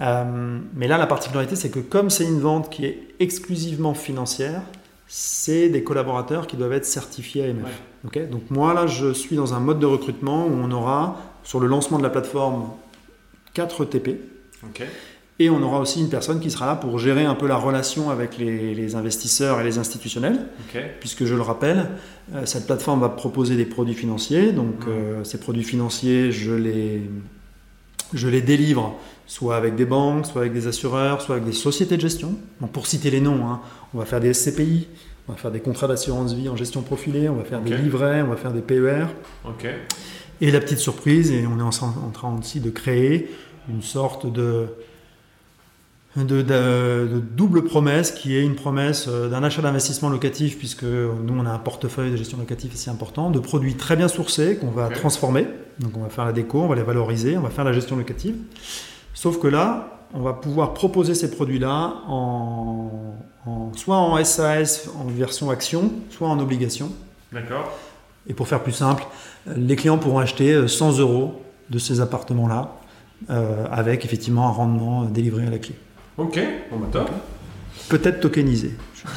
Euh, 0.00 0.58
mais 0.74 0.88
là, 0.88 0.98
la 0.98 1.06
particularité, 1.06 1.54
c'est 1.54 1.70
que 1.70 1.78
comme 1.78 2.10
c'est 2.10 2.24
une 2.24 2.40
vente 2.40 2.68
qui 2.68 2.84
est 2.84 3.14
exclusivement 3.20 3.94
financière, 3.94 4.62
c'est 5.06 5.68
des 5.68 5.84
collaborateurs 5.84 6.48
qui 6.48 6.56
doivent 6.56 6.72
être 6.72 6.84
certifiés 6.84 7.44
AMF. 7.44 7.64
Ouais. 8.12 8.26
Donc 8.26 8.50
moi, 8.50 8.74
là, 8.74 8.88
je 8.88 9.12
suis 9.12 9.36
dans 9.36 9.54
un 9.54 9.60
mode 9.60 9.78
de 9.78 9.86
recrutement 9.86 10.46
où 10.46 10.52
on 10.52 10.70
aura, 10.72 11.16
sur 11.44 11.60
le 11.60 11.68
lancement 11.68 11.98
de 11.98 12.02
la 12.02 12.10
plateforme, 12.10 12.70
4 13.54 13.84
TP. 13.84 14.20
Ok. 14.64 14.82
Et 15.40 15.50
on 15.50 15.60
aura 15.62 15.80
aussi 15.80 16.00
une 16.00 16.08
personne 16.08 16.38
qui 16.38 16.50
sera 16.50 16.66
là 16.66 16.76
pour 16.76 16.98
gérer 16.98 17.24
un 17.24 17.34
peu 17.34 17.48
la 17.48 17.56
relation 17.56 18.08
avec 18.08 18.38
les, 18.38 18.72
les 18.74 18.94
investisseurs 18.94 19.60
et 19.60 19.64
les 19.64 19.78
institutionnels 19.78 20.46
puisque 21.00 21.24
je 21.24 21.34
le 21.34 21.42
rappelle, 21.42 21.90
euh, 22.34 22.46
cette 22.46 22.66
plateforme 22.66 23.00
va 23.00 23.08
proposer 23.08 23.56
des 23.56 23.64
produits 23.64 23.94
financiers. 23.94 24.52
Donc, 24.52 24.86
euh, 24.86 25.24
ces 25.24 25.38
produits 25.38 25.64
financiers, 25.64 26.30
je 26.30 26.52
les, 26.52 27.02
je 28.12 28.28
les 28.28 28.42
délivre 28.42 28.96
soit 29.26 29.56
avec 29.56 29.74
des 29.74 29.86
banques, 29.86 30.26
soit 30.26 30.42
avec 30.42 30.52
des 30.52 30.68
assureurs, 30.68 31.20
soit 31.20 31.36
avec 31.36 31.46
des 31.46 31.52
sociétés 31.52 31.96
de 31.96 32.00
gestion. 32.00 32.34
Donc, 32.60 32.70
pour 32.70 32.86
citer 32.86 33.10
les 33.10 33.20
noms, 33.20 33.46
hein, 33.46 33.60
on 33.92 33.98
va 33.98 34.04
faire 34.04 34.20
des 34.20 34.32
SCPI, 34.32 34.86
on 35.26 35.32
va 35.32 35.38
faire 35.38 35.50
des 35.50 35.60
contrats 35.60 35.88
d'assurance 35.88 36.32
vie 36.34 36.48
en 36.48 36.56
gestion 36.56 36.82
profilée, 36.82 37.28
on 37.28 37.34
va 37.34 37.44
faire 37.44 37.60
des 37.60 37.76
livrets, 37.76 38.22
on 38.22 38.28
va 38.28 38.36
faire 38.36 38.52
des 38.52 38.62
PER. 38.62 39.06
Et 40.40 40.50
la 40.50 40.60
petite 40.60 40.78
surprise, 40.78 41.32
et 41.32 41.44
on 41.46 41.58
est 41.58 41.62
en, 41.62 41.86
en 41.86 42.10
train 42.10 42.36
aussi 42.38 42.60
de 42.60 42.70
créer 42.70 43.30
une 43.68 43.82
sorte 43.82 44.30
de, 44.30 44.66
de, 46.16 46.22
de- 46.22 46.42
de 46.42 47.18
double 47.36 47.64
promesse 47.64 48.12
qui 48.12 48.36
est 48.36 48.42
une 48.42 48.54
promesse 48.54 49.06
euh, 49.08 49.28
d'un 49.28 49.42
achat 49.42 49.62
d'investissement 49.62 50.08
locatif, 50.10 50.58
puisque 50.58 50.84
nous 50.84 51.34
on 51.36 51.44
a 51.46 51.50
un 51.50 51.58
portefeuille 51.58 52.12
de 52.12 52.16
gestion 52.16 52.38
locative 52.38 52.70
assez 52.72 52.90
important, 52.90 53.30
de 53.30 53.38
produits 53.40 53.74
très 53.74 53.96
bien 53.96 54.06
sourcés 54.08 54.56
qu'on 54.56 54.70
va 54.70 54.88
transformer. 54.90 55.46
Donc 55.80 55.96
on 55.96 56.00
va 56.02 56.08
faire 56.08 56.24
la 56.24 56.32
déco, 56.32 56.60
on 56.60 56.68
va 56.68 56.76
les 56.76 56.82
valoriser, 56.84 57.36
on 57.36 57.40
va 57.40 57.50
faire 57.50 57.64
la 57.64 57.72
gestion 57.72 57.96
locative. 57.96 58.36
Sauf 59.12 59.40
que 59.40 59.48
là, 59.48 59.90
on 60.12 60.20
va 60.20 60.32
pouvoir 60.34 60.72
proposer 60.74 61.14
ces 61.16 61.30
produits-là 61.32 61.94
en, 62.06 63.16
en- 63.46 63.72
soit 63.74 63.96
en 63.96 64.22
SAS, 64.24 64.88
en 64.96 65.06
version 65.08 65.50
action, 65.50 65.90
soit 66.10 66.28
en 66.28 66.38
obligation. 66.38 66.92
D'accord. 67.32 67.72
Et 68.28 68.34
pour 68.34 68.46
faire 68.46 68.62
plus 68.62 68.72
simple, 68.72 69.04
euh, 69.48 69.54
les 69.56 69.74
clients 69.74 69.98
pourront 69.98 70.18
acheter 70.20 70.52
euh, 70.52 70.68
100 70.68 70.98
euros 71.00 71.42
de 71.70 71.78
ces 71.80 72.00
appartements-là 72.00 72.72
euh, 73.30 73.66
avec 73.70 74.04
effectivement 74.04 74.46
un 74.48 74.52
rendement 74.52 75.02
euh, 75.02 75.06
délivré 75.06 75.46
à 75.46 75.50
la 75.50 75.58
clé. 75.58 75.74
Ok. 76.18 76.38
Bon, 76.70 76.78
bah 76.78 76.88
top. 76.92 77.10
Peut-être 77.88 78.20
tokenisé. 78.20 78.72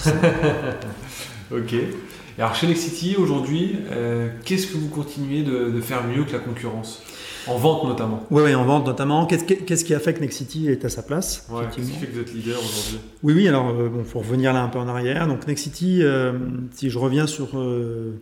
Ok. 1.52 1.74
Et 1.74 2.42
alors, 2.42 2.54
chez 2.56 2.68
Nexity, 2.68 3.16
aujourd'hui, 3.18 3.78
euh, 3.90 4.28
qu'est-ce 4.44 4.68
que 4.68 4.78
vous 4.78 4.90
continuez 4.90 5.44
de, 5.44 5.72
de 5.72 5.82
faire 5.82 6.04
mieux 6.06 6.24
que 6.26 6.34
la 6.34 6.40
concurrence? 6.40 7.02
En 7.48 7.56
vente 7.58 7.86
notamment. 7.86 8.26
Oui, 8.30 8.44
oui, 8.46 8.54
en 8.54 8.66
vente 8.66 8.86
notamment. 8.86 9.26
Qu'est-ce 9.26 9.46
qui- 9.46 9.56
qu'est-ce 9.64 9.86
qui 9.86 9.94
a 9.96 10.00
fait 10.00 10.14
que 10.14 10.20
Nexity 10.20 10.68
est 10.68 10.84
à 10.84 10.90
sa 10.90 11.02
place 11.04 11.48
Ouais. 11.50 11.64
Qu'est-ce 11.74 11.90
qui 11.90 11.98
fait 11.98 12.08
que 12.08 12.14
vous 12.16 12.20
êtes 12.20 12.34
leader 12.34 12.60
aujourd'hui? 12.60 13.00
Oui, 13.24 13.34
oui, 13.34 13.48
alors 13.48 13.74
il 13.82 13.90
bon, 13.90 14.04
faut 14.04 14.20
revenir 14.20 14.52
là 14.52 14.62
un 14.62 14.68
peu 14.68 14.78
en 14.80 14.90
arrière. 14.90 15.26
Donc 15.28 15.48
Nexity, 15.48 16.04
euh, 16.04 16.34
si 16.74 16.90
je 16.90 17.00
reviens 17.00 17.26
sur 17.26 17.58
euh, 17.58 18.20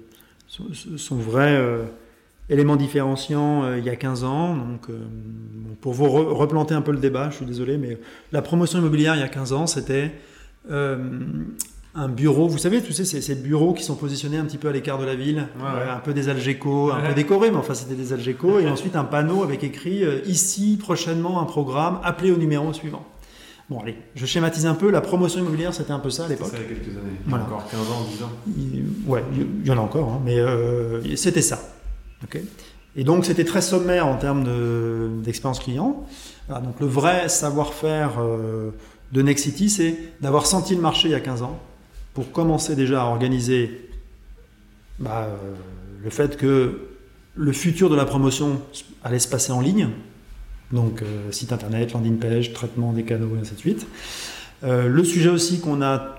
son, 0.47 0.65
son 0.97 1.15
vrai 1.15 1.55
euh, 1.55 1.85
élément 2.49 2.75
différenciant 2.75 3.63
euh, 3.63 3.77
il 3.79 3.85
y 3.85 3.89
a 3.89 3.95
15 3.95 4.23
ans, 4.23 4.55
donc, 4.55 4.89
euh, 4.89 4.99
bon, 4.99 5.75
pour 5.81 5.93
vous 5.93 6.05
re- 6.05 6.31
replanter 6.33 6.73
un 6.75 6.81
peu 6.81 6.91
le 6.91 6.99
débat, 6.99 7.29
je 7.31 7.37
suis 7.37 7.45
désolé, 7.45 7.77
mais 7.77 7.97
la 8.31 8.41
promotion 8.41 8.79
immobilière 8.79 9.15
il 9.15 9.21
y 9.21 9.23
a 9.23 9.27
15 9.27 9.53
ans, 9.53 9.67
c'était 9.67 10.11
euh, 10.69 10.97
un 11.95 12.09
bureau, 12.09 12.47
vous 12.47 12.57
savez, 12.57 12.81
tu 12.81 12.91
sais, 12.93 13.05
ces, 13.05 13.21
ces 13.21 13.35
bureaux 13.35 13.73
qui 13.73 13.83
sont 13.83 13.95
positionnés 13.95 14.37
un 14.37 14.45
petit 14.45 14.57
peu 14.57 14.67
à 14.67 14.71
l'écart 14.71 14.97
de 14.99 15.05
la 15.05 15.15
ville, 15.15 15.47
Ouais, 15.57 15.63
ouais. 15.63 15.89
un 15.89 15.99
peu 15.99 16.13
des 16.13 16.29
algécos, 16.29 16.91
un 16.91 17.01
Ouais. 17.01 17.07
peu 17.09 17.13
décorés, 17.15 17.51
mais 17.51 17.57
enfin 17.57 17.73
c'était 17.73 17.95
des 17.95 18.13
algécos, 18.13 18.59
et 18.59 18.67
ensuite 18.69 18.95
un 18.95 19.05
panneau 19.05 19.43
avec 19.43 19.63
écrit 19.63 20.03
euh, 20.03 20.19
ici 20.27 20.77
prochainement 20.79 21.41
un 21.41 21.45
programme, 21.45 21.99
appelé 22.03 22.31
au 22.31 22.37
numéro 22.37 22.71
suivant. 22.73 23.05
Bon, 23.69 23.79
allez, 23.79 23.95
je 24.13 24.27
schématise 24.27 24.67
un 24.67 24.75
peu. 24.75 24.91
La 24.91 25.01
promotion 25.01 25.39
immobilière, 25.39 25.73
c'était 25.73 25.91
un 25.93 25.97
peu 25.97 26.11
ça 26.11 26.25
à 26.25 26.27
C'était 26.27 26.43
l'époque. 26.43 26.55
ça 26.55 26.61
il 26.63 26.69
y 26.69 26.79
a 26.79 26.79
quelques 26.79 26.97
années. 26.97 27.17
Voilà. 27.25 27.45
Encore 27.45 27.65
15 27.71 27.79
ans, 27.79 28.05
10 28.11 28.23
ans. 28.23 28.29
Il- 28.55 29.09
Ouais, 29.09 29.23
il 29.33 29.65
y 29.67 29.71
en 29.71 29.77
a 29.79 29.81
encore, 29.81 30.07
hein, 30.09 30.21
mais 30.23 30.37
euh, 30.37 31.01
c'était 31.15 31.41
ça. 31.41 31.59
Et 32.97 33.03
donc, 33.03 33.25
c'était 33.25 33.43
très 33.43 33.61
sommaire 33.61 34.07
en 34.07 34.17
termes 34.17 34.43
de- 34.43 35.09
d'expérience 35.23 35.59
client. 35.59 36.05
Donc, 36.49 36.79
le 36.79 36.85
vrai 36.87 37.27
savoir-faire 37.27 38.13
euh, 38.19 38.71
de 39.11 39.21
Nexity, 39.21 39.69
c'est 39.69 39.97
d'avoir 40.21 40.45
senti 40.45 40.75
le 40.75 40.81
marché 40.81 41.09
il 41.09 41.11
y 41.11 41.15
a 41.15 41.19
15 41.19 41.41
ans 41.41 41.59
pour 42.13 42.31
commencer 42.31 42.75
déjà 42.75 43.03
à 43.03 43.05
organiser 43.05 43.89
bah, 44.99 45.27
euh, 45.27 45.35
le 46.03 46.09
fait 46.09 46.37
que 46.37 46.79
le 47.35 47.51
futur 47.51 47.89
de 47.89 47.95
la 47.95 48.05
promotion 48.05 48.61
allait 49.03 49.19
se 49.19 49.27
passer 49.27 49.51
en 49.51 49.59
ligne. 49.59 49.89
Donc, 50.71 51.01
euh, 51.01 51.31
site 51.31 51.51
internet, 51.51 51.93
landing 51.93 52.17
page, 52.17 52.53
traitement 52.53 52.93
des 52.93 53.03
canaux, 53.03 53.35
et 53.35 53.39
ainsi 53.41 53.55
de 53.55 53.59
suite. 53.59 53.87
Euh, 54.63 54.87
le 54.87 55.03
sujet 55.03 55.29
aussi 55.29 55.59
qu'on 55.59 55.81
a 55.81 56.15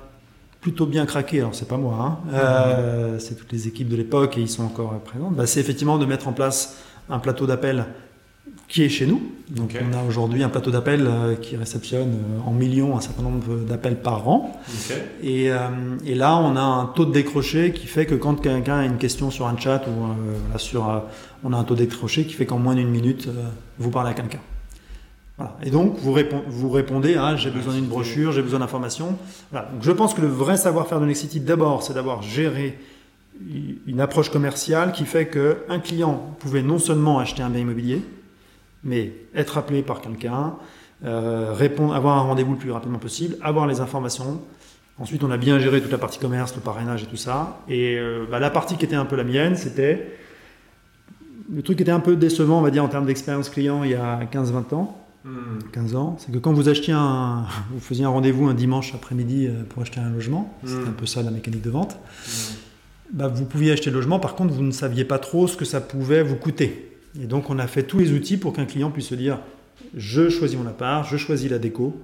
plutôt 0.66 0.87
bien 0.87 1.07
craqué, 1.07 1.38
alors 1.38 1.55
c'est 1.55 1.68
pas 1.68 1.76
moi, 1.76 1.96
hein, 2.00 2.18
euh, 2.35 3.20
c'est 3.20 3.37
toutes 3.37 3.52
les 3.52 3.68
équipes 3.68 3.88
de 3.88 3.94
l'époque 3.94 4.37
et 4.37 4.40
ils 4.40 4.48
sont 4.48 4.64
encore 4.64 4.98
présentes, 4.98 5.37
bah, 5.37 5.46
c'est 5.46 5.61
effectivement 5.61 5.96
de 5.96 6.07
mettre 6.07 6.26
en 6.26 6.33
place 6.33 6.79
un 7.09 7.20
plateau 7.20 7.46
d'appel 7.46 7.87
qui 8.66 8.83
est 8.83 8.88
chez 8.88 9.07
nous. 9.07 9.22
Donc 9.48 9.79
on 9.81 9.96
a 9.96 10.02
aujourd'hui 10.02 10.42
un 10.42 10.48
plateau 10.48 10.72
d'appel 10.72 11.07
euh, 11.07 11.37
qui 11.37 11.57
réceptionne 11.57 12.09
euh, 12.09 12.48
en 12.48 12.50
millions 12.50 12.96
un 12.96 13.00
certain 13.00 13.22
nombre 13.22 13.64
d'appels 13.64 14.00
par 14.00 14.29
an. 14.29 14.61
Et, 15.22 15.52
euh, 15.52 15.68
et 16.05 16.16
là, 16.16 16.37
on 16.37 16.57
a 16.57 16.61
un 16.61 16.87
taux 16.87 17.05
de 17.05 17.12
décroché 17.12 17.72
qui 17.72 17.87
fait 17.87 18.07
que 18.07 18.16
quand 18.16 18.35
quelqu'un 18.40 18.79
a 18.79 18.85
une 18.85 18.98
question 18.98 19.31
sur 19.31 19.46
un 19.46 19.57
chat 19.57 19.83
ou 19.87 20.05
euh, 20.05 20.59
sur, 20.59 20.90
euh, 20.90 20.98
on 21.44 21.52
a 21.52 21.57
un 21.57 21.62
taux 21.62 21.74
de 21.74 21.85
décroché 21.85 22.24
qui 22.24 22.35
fait 22.35 22.46
qu'en 22.46 22.59
moins 22.59 22.74
d'une 22.74 22.90
minute, 22.90 23.29
vous 23.79 23.90
parlez 23.90 24.11
à 24.11 24.14
quelqu'un. 24.14 24.40
Voilà. 25.38 25.57
Et 25.62 25.70
donc, 25.70 25.96
vous, 25.99 26.12
répond- 26.12 26.42
vous 26.49 26.70
répondez 26.70 27.16
à 27.16 27.37
j'ai 27.37 27.51
besoin 27.51 27.75
d'une 27.75 27.87
brochure, 27.87 28.33
j'ai 28.33 28.42
besoin 28.42 28.61
d'informations. 28.61 29.16
Voilà. 29.53 29.68
Donc, 29.72 29.83
je 29.83 29.92
pense 29.92 30.14
que 30.14 30.22
le 30.22 30.29
vrai 30.29 30.57
savoir-faire 30.57 31.01
de 31.01 31.07
Nexity, 31.07 31.40
d'abord, 31.40 31.83
c'est 31.83 31.92
d'avoir 31.94 32.22
géré 32.22 32.79
une 33.87 34.01
approche 34.01 34.31
commerciale 34.31 34.92
qui 34.92 35.05
fait 35.05 35.27
qu'un 35.29 35.79
client 35.79 36.35
pouvait 36.38 36.62
non 36.62 36.79
seulement 36.79 37.18
acheter 37.18 37.42
un 37.42 37.51
bien 37.51 37.61
immobilier, 37.61 38.03
mais 38.83 39.12
être 39.35 39.59
appelé 39.59 39.83
par 39.83 40.01
quelqu'un, 40.01 40.55
euh, 41.05 41.53
répondre, 41.53 41.94
avoir 41.94 42.16
un 42.16 42.22
rendez-vous 42.22 42.53
le 42.53 42.59
plus 42.59 42.70
rapidement 42.70 42.99
possible, 42.99 43.37
avoir 43.42 43.66
les 43.66 43.81
informations. 43.81 44.40
Ensuite, 44.99 45.22
on 45.22 45.31
a 45.31 45.37
bien 45.37 45.59
géré 45.59 45.83
toute 45.83 45.92
la 45.92 45.99
partie 45.99 46.18
commerce, 46.18 46.55
le 46.55 46.62
parrainage 46.62 47.03
et 47.03 47.07
tout 47.07 47.16
ça. 47.18 47.59
Et 47.68 47.99
euh, 47.99 48.25
bah, 48.31 48.38
la 48.38 48.49
partie 48.49 48.79
qui 48.79 48.87
était 48.87 48.96
un 48.96 49.05
peu 49.05 49.16
la 49.16 49.25
mienne, 49.25 49.55
c'était 49.55 50.16
le 51.53 51.61
truc 51.61 51.77
qui 51.77 51.83
était 51.83 51.92
un 51.92 52.01
peu 52.01 52.16
décevant, 52.16 52.59
on 52.61 52.62
va 52.62 52.70
dire, 52.70 52.83
en 52.83 52.88
termes 52.88 53.05
d'expérience 53.05 53.51
client 53.51 53.85
il 53.85 53.90
y 53.90 53.94
a 53.94 54.20
15-20 54.33 54.72
ans. 54.75 55.06
Hmm. 55.26 55.58
15 55.72 55.96
ans, 55.96 56.16
c'est 56.20 56.30
que 56.30 56.38
quand 56.38 56.52
vous 56.52 56.68
achetiez 56.68 56.92
un, 56.92 57.46
vous 57.72 57.80
faisiez 57.80 58.04
un 58.04 58.10
rendez-vous 58.10 58.46
un 58.46 58.54
dimanche 58.54 58.94
après-midi 58.94 59.48
euh, 59.48 59.64
pour 59.68 59.82
acheter 59.82 59.98
un 59.98 60.08
logement, 60.08 60.56
c'était 60.64 60.88
un 60.88 60.92
peu 60.92 61.04
ça 61.04 61.20
la 61.22 61.32
mécanique 61.32 61.62
de 61.62 61.70
vente, 61.70 61.96
bah, 63.12 63.26
vous 63.26 63.44
pouviez 63.44 63.72
acheter 63.72 63.90
le 63.90 63.96
logement, 63.96 64.20
par 64.20 64.36
contre 64.36 64.54
vous 64.54 64.62
ne 64.62 64.70
saviez 64.70 65.04
pas 65.04 65.18
trop 65.18 65.48
ce 65.48 65.56
que 65.56 65.64
ça 65.64 65.80
pouvait 65.80 66.22
vous 66.22 66.36
coûter. 66.36 66.92
Et 67.20 67.26
donc 67.26 67.50
on 67.50 67.58
a 67.58 67.66
fait 67.66 67.82
tous 67.82 67.98
les 67.98 68.12
outils 68.12 68.36
pour 68.36 68.52
qu'un 68.52 68.66
client 68.66 68.92
puisse 68.92 69.08
se 69.08 69.16
dire, 69.16 69.40
je 69.94 70.29
choisis 70.29 70.59
mon 70.59 70.66
appart, 70.66 71.09
je 71.09 71.16
choisis 71.16 71.51
la 71.51 71.59
déco, 71.59 72.01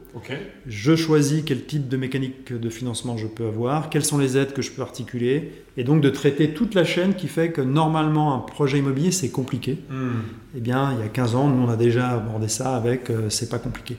je 0.66 0.96
choisis 0.96 1.42
quel 1.44 1.64
type 1.64 1.88
de 1.88 1.96
mécanique 1.96 2.52
de 2.52 2.68
financement 2.70 3.16
je 3.16 3.26
peux 3.26 3.46
avoir, 3.46 3.90
quelles 3.90 4.04
sont 4.04 4.18
les 4.18 4.36
aides 4.36 4.52
que 4.52 4.62
je 4.62 4.70
peux 4.70 4.82
articuler, 4.82 5.52
et 5.76 5.84
donc 5.84 6.00
de 6.00 6.10
traiter 6.10 6.54
toute 6.54 6.74
la 6.74 6.84
chaîne 6.84 7.14
qui 7.14 7.28
fait 7.28 7.50
que 7.50 7.60
normalement 7.60 8.34
un 8.34 8.38
projet 8.38 8.78
immobilier 8.78 9.10
c'est 9.10 9.30
compliqué. 9.30 9.78
Hmm. 9.90 10.20
Eh 10.56 10.60
bien, 10.60 10.92
il 10.92 11.00
y 11.00 11.06
a 11.06 11.08
15 11.08 11.34
ans, 11.34 11.48
nous, 11.48 11.66
on 11.66 11.68
a 11.68 11.76
déjà 11.76 12.10
abordé 12.10 12.48
ça 12.48 12.76
avec 12.76 13.10
euh, 13.10 13.30
c'est 13.30 13.48
pas 13.48 13.58
compliqué. 13.58 13.96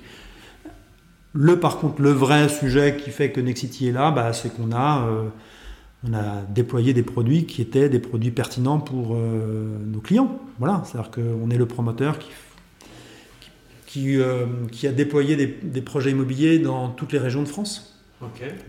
Le, 1.34 1.60
par 1.60 1.78
contre, 1.78 2.02
le 2.02 2.12
vrai 2.12 2.48
sujet 2.48 2.98
qui 2.98 3.10
fait 3.10 3.32
que 3.32 3.42
Nexity 3.42 3.88
est 3.88 3.92
là, 3.92 4.12
bah, 4.12 4.34
c'est 4.34 4.56
qu'on 4.56 4.72
a, 4.72 5.08
euh, 5.08 5.24
on 6.08 6.14
a 6.14 6.42
déployé 6.48 6.94
des 6.94 7.02
produits 7.02 7.46
qui 7.46 7.62
étaient 7.62 7.90
des 7.90 8.00
produits 8.00 8.30
pertinents 8.30 8.80
pour 8.80 9.16
euh, 9.16 9.78
nos 9.84 10.00
clients. 10.00 10.40
Voilà, 10.60 10.84
c'est-à-dire 10.86 11.10
qu'on 11.10 11.50
est 11.50 11.58
le 11.58 11.66
promoteur 11.66 12.20
qui, 12.20 12.30
qui, 13.94 14.20
euh, 14.20 14.46
qui 14.72 14.88
a 14.88 14.92
déployé 14.92 15.36
des, 15.36 15.46
des 15.62 15.82
projets 15.82 16.10
immobiliers 16.12 16.58
dans 16.58 16.90
toutes 16.90 17.14
les 17.14 17.20
régions 17.20 17.44
de 17.44 17.48
France. 17.48 17.90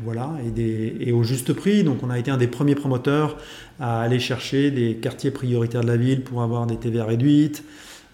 Voilà, 0.02 0.32
et, 0.46 0.50
des- 0.50 0.96
et 1.00 1.12
au 1.12 1.22
juste 1.22 1.52
prix. 1.52 1.82
Donc, 1.84 2.02
on 2.02 2.10
a 2.10 2.18
été 2.18 2.30
un 2.30 2.36
des 2.36 2.48
premiers 2.48 2.74
promoteurs 2.74 3.36
à 3.80 4.02
aller 4.02 4.18
chercher 4.18 4.70
des 4.70 4.96
quartiers 4.96 5.30
prioritaires 5.30 5.80
de 5.82 5.86
la 5.86 5.96
ville 5.96 6.22
pour 6.24 6.42
avoir 6.42 6.66
des 6.66 6.76
TVA 6.76 7.04
réduites. 7.06 7.64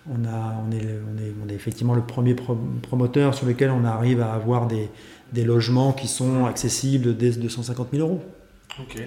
On, 0.09 0.25
a, 0.27 0.55
on, 0.65 0.71
est, 0.71 0.77
on, 0.85 1.19
est, 1.19 1.33
on 1.45 1.49
est 1.49 1.55
effectivement 1.55 1.95
le 1.95 2.03
premier 2.03 2.35
pro- 2.35 2.59
promoteur 2.83 3.35
sur 3.35 3.47
lequel 3.47 3.71
on 3.71 3.85
arrive 3.85 4.21
à 4.21 4.33
avoir 4.35 4.67
des, 4.67 4.89
des 5.33 5.45
logements 5.45 5.93
qui 5.93 6.09
sont 6.09 6.45
accessibles 6.47 7.17
dès 7.17 7.31
250 7.31 7.89
000 7.93 8.07
euros. 8.07 8.23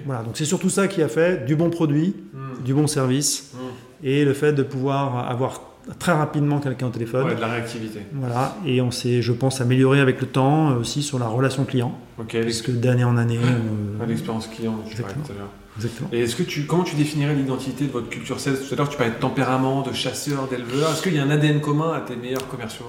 Voilà, 0.06 0.24
donc 0.24 0.36
c'est 0.36 0.46
surtout 0.46 0.70
ça 0.70 0.88
qui 0.88 1.02
a 1.02 1.08
fait 1.08 1.46
du 1.46 1.56
bon 1.56 1.70
produit, 1.70 2.16
Hmm. 2.34 2.64
du 2.64 2.74
bon 2.74 2.88
service 2.88 3.54
Hmm. 3.54 4.06
et 4.06 4.26
le 4.26 4.34
fait 4.34 4.54
de 4.54 4.64
pouvoir 4.64 5.30
avoir 5.30 5.62
très 6.00 6.12
rapidement 6.14 6.60
quelqu'un 6.60 6.88
au 6.88 6.90
téléphone. 6.90 7.26
Ouais, 7.28 7.36
de 7.36 7.42
la 7.42 7.48
réactivité. 7.48 8.00
Voilà, 8.14 8.56
et 8.66 8.82
on 8.82 8.92
s'est, 8.92 9.22
je 9.22 9.32
pense, 9.34 9.62
amélioré 9.62 10.00
avec 10.00 10.22
le 10.22 10.28
temps 10.28 10.72
euh, 10.72 10.76
aussi 10.80 11.04
sur 11.04 11.20
la 11.20 11.28
relation 11.28 11.66
client, 11.66 11.98
Ok. 12.20 12.38
puisque 12.42 12.72
d'année 12.72 13.04
en 13.04 13.18
année. 13.18 13.40
euh, 13.42 14.06
L'expérience 14.08 14.48
client, 14.48 14.72
dont 14.74 14.84
tu 14.90 14.96
parlais 15.02 15.14
Exactement. 15.14 15.26
tout 15.26 15.32
à 15.32 15.36
l'heure. 15.36 15.50
exactement. 15.78 16.10
Et 16.14 16.20
est-ce 16.22 16.36
que 16.36 16.44
tu, 16.44 16.66
comment 16.66 16.84
tu 16.84 16.96
définirais 16.96 17.36
l'identité 17.36 17.86
de 17.86 17.92
votre 17.92 18.10
culture 18.10 18.40
sales? 18.40 18.58
Tout 18.58 18.74
à 18.74 18.78
l'heure, 18.78 18.90
tu 18.90 18.98
parlais 18.98 19.14
de 19.14 19.20
tempérament, 19.20 19.82
de 19.82 19.94
chasseur, 19.94 20.48
d'éleveur. 20.48 20.92
Est-ce 20.92 21.04
qu'il 21.04 21.16
y 21.16 21.20
a 21.20 21.24
un 21.24 21.30
ADN 21.30 21.60
commun 21.62 21.94
à 21.94 22.02
tes 22.02 22.16
meilleurs 22.16 22.48
commerciaux? 22.48 22.86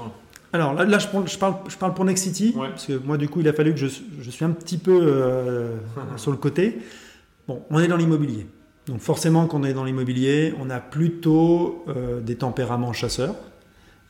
Alors 0.53 0.73
là, 0.75 0.85
là 0.85 0.99
je, 1.01 1.09
parle, 1.09 1.27
je, 1.29 1.37
parle, 1.37 1.55
je 1.69 1.77
parle 1.77 1.95
pour 1.95 2.05
Next 2.05 2.23
City, 2.23 2.55
Ouais. 2.57 2.69
parce 2.69 2.87
que 2.87 2.93
moi, 3.05 3.17
du 3.17 3.29
coup, 3.29 3.41
il 3.41 3.49
a 3.49 3.53
fallu 3.53 3.73
que 3.73 3.79
je, 3.81 3.89
je 4.21 4.31
suis 4.31 4.45
un 4.45 4.51
petit 4.51 4.79
peu 4.79 5.01
euh, 5.03 5.71
sur 6.17 6.31
le 6.31 6.37
côté. 6.37 6.79
Bon, 7.49 7.61
on 7.71 7.81
est 7.81 7.89
dans 7.89 7.97
l'immobilier. 7.97 8.47
Donc 8.87 9.01
forcément, 9.01 9.47
quand 9.47 9.61
on 9.61 9.65
est 9.65 9.73
dans 9.73 9.85
l'immobilier, 9.85 10.53
on 10.61 10.69
a 10.71 10.79
plutôt 10.81 11.85
euh, 11.89 12.21
des 12.21 12.37
tempéraments 12.37 12.93
chasseurs. 12.93 13.35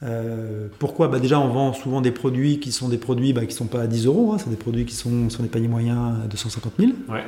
Euh, 0.03 0.67
pourquoi? 0.79 1.09
Bah 1.09 1.21
Déjà, 1.21 1.39
on 1.39 1.49
vend 1.49 1.73
souvent 1.73 2.01
des 2.01 2.11
produits 2.11 2.59
qui 2.61 2.73
sont 2.73 2.89
des 2.89 2.99
produits 2.99 3.33
bah, 3.33 3.43
qui 3.43 3.55
ne 3.55 3.59
sont 3.59 3.67
pas 3.67 3.83
à 3.83 3.87
10 3.87 4.07
euros, 4.07 4.33
hein, 4.33 4.37
c'est 4.39 4.51
des 4.51 4.57
produits 4.57 4.85
qui 4.85 4.95
sont 4.95 5.31
sur 5.31 5.43
des 5.43 5.49
paniers 5.49 5.69
moyens 5.69 5.99
à 6.25 6.27
250 6.27 6.73
000. 6.79 6.93
Ouais. 7.09 7.23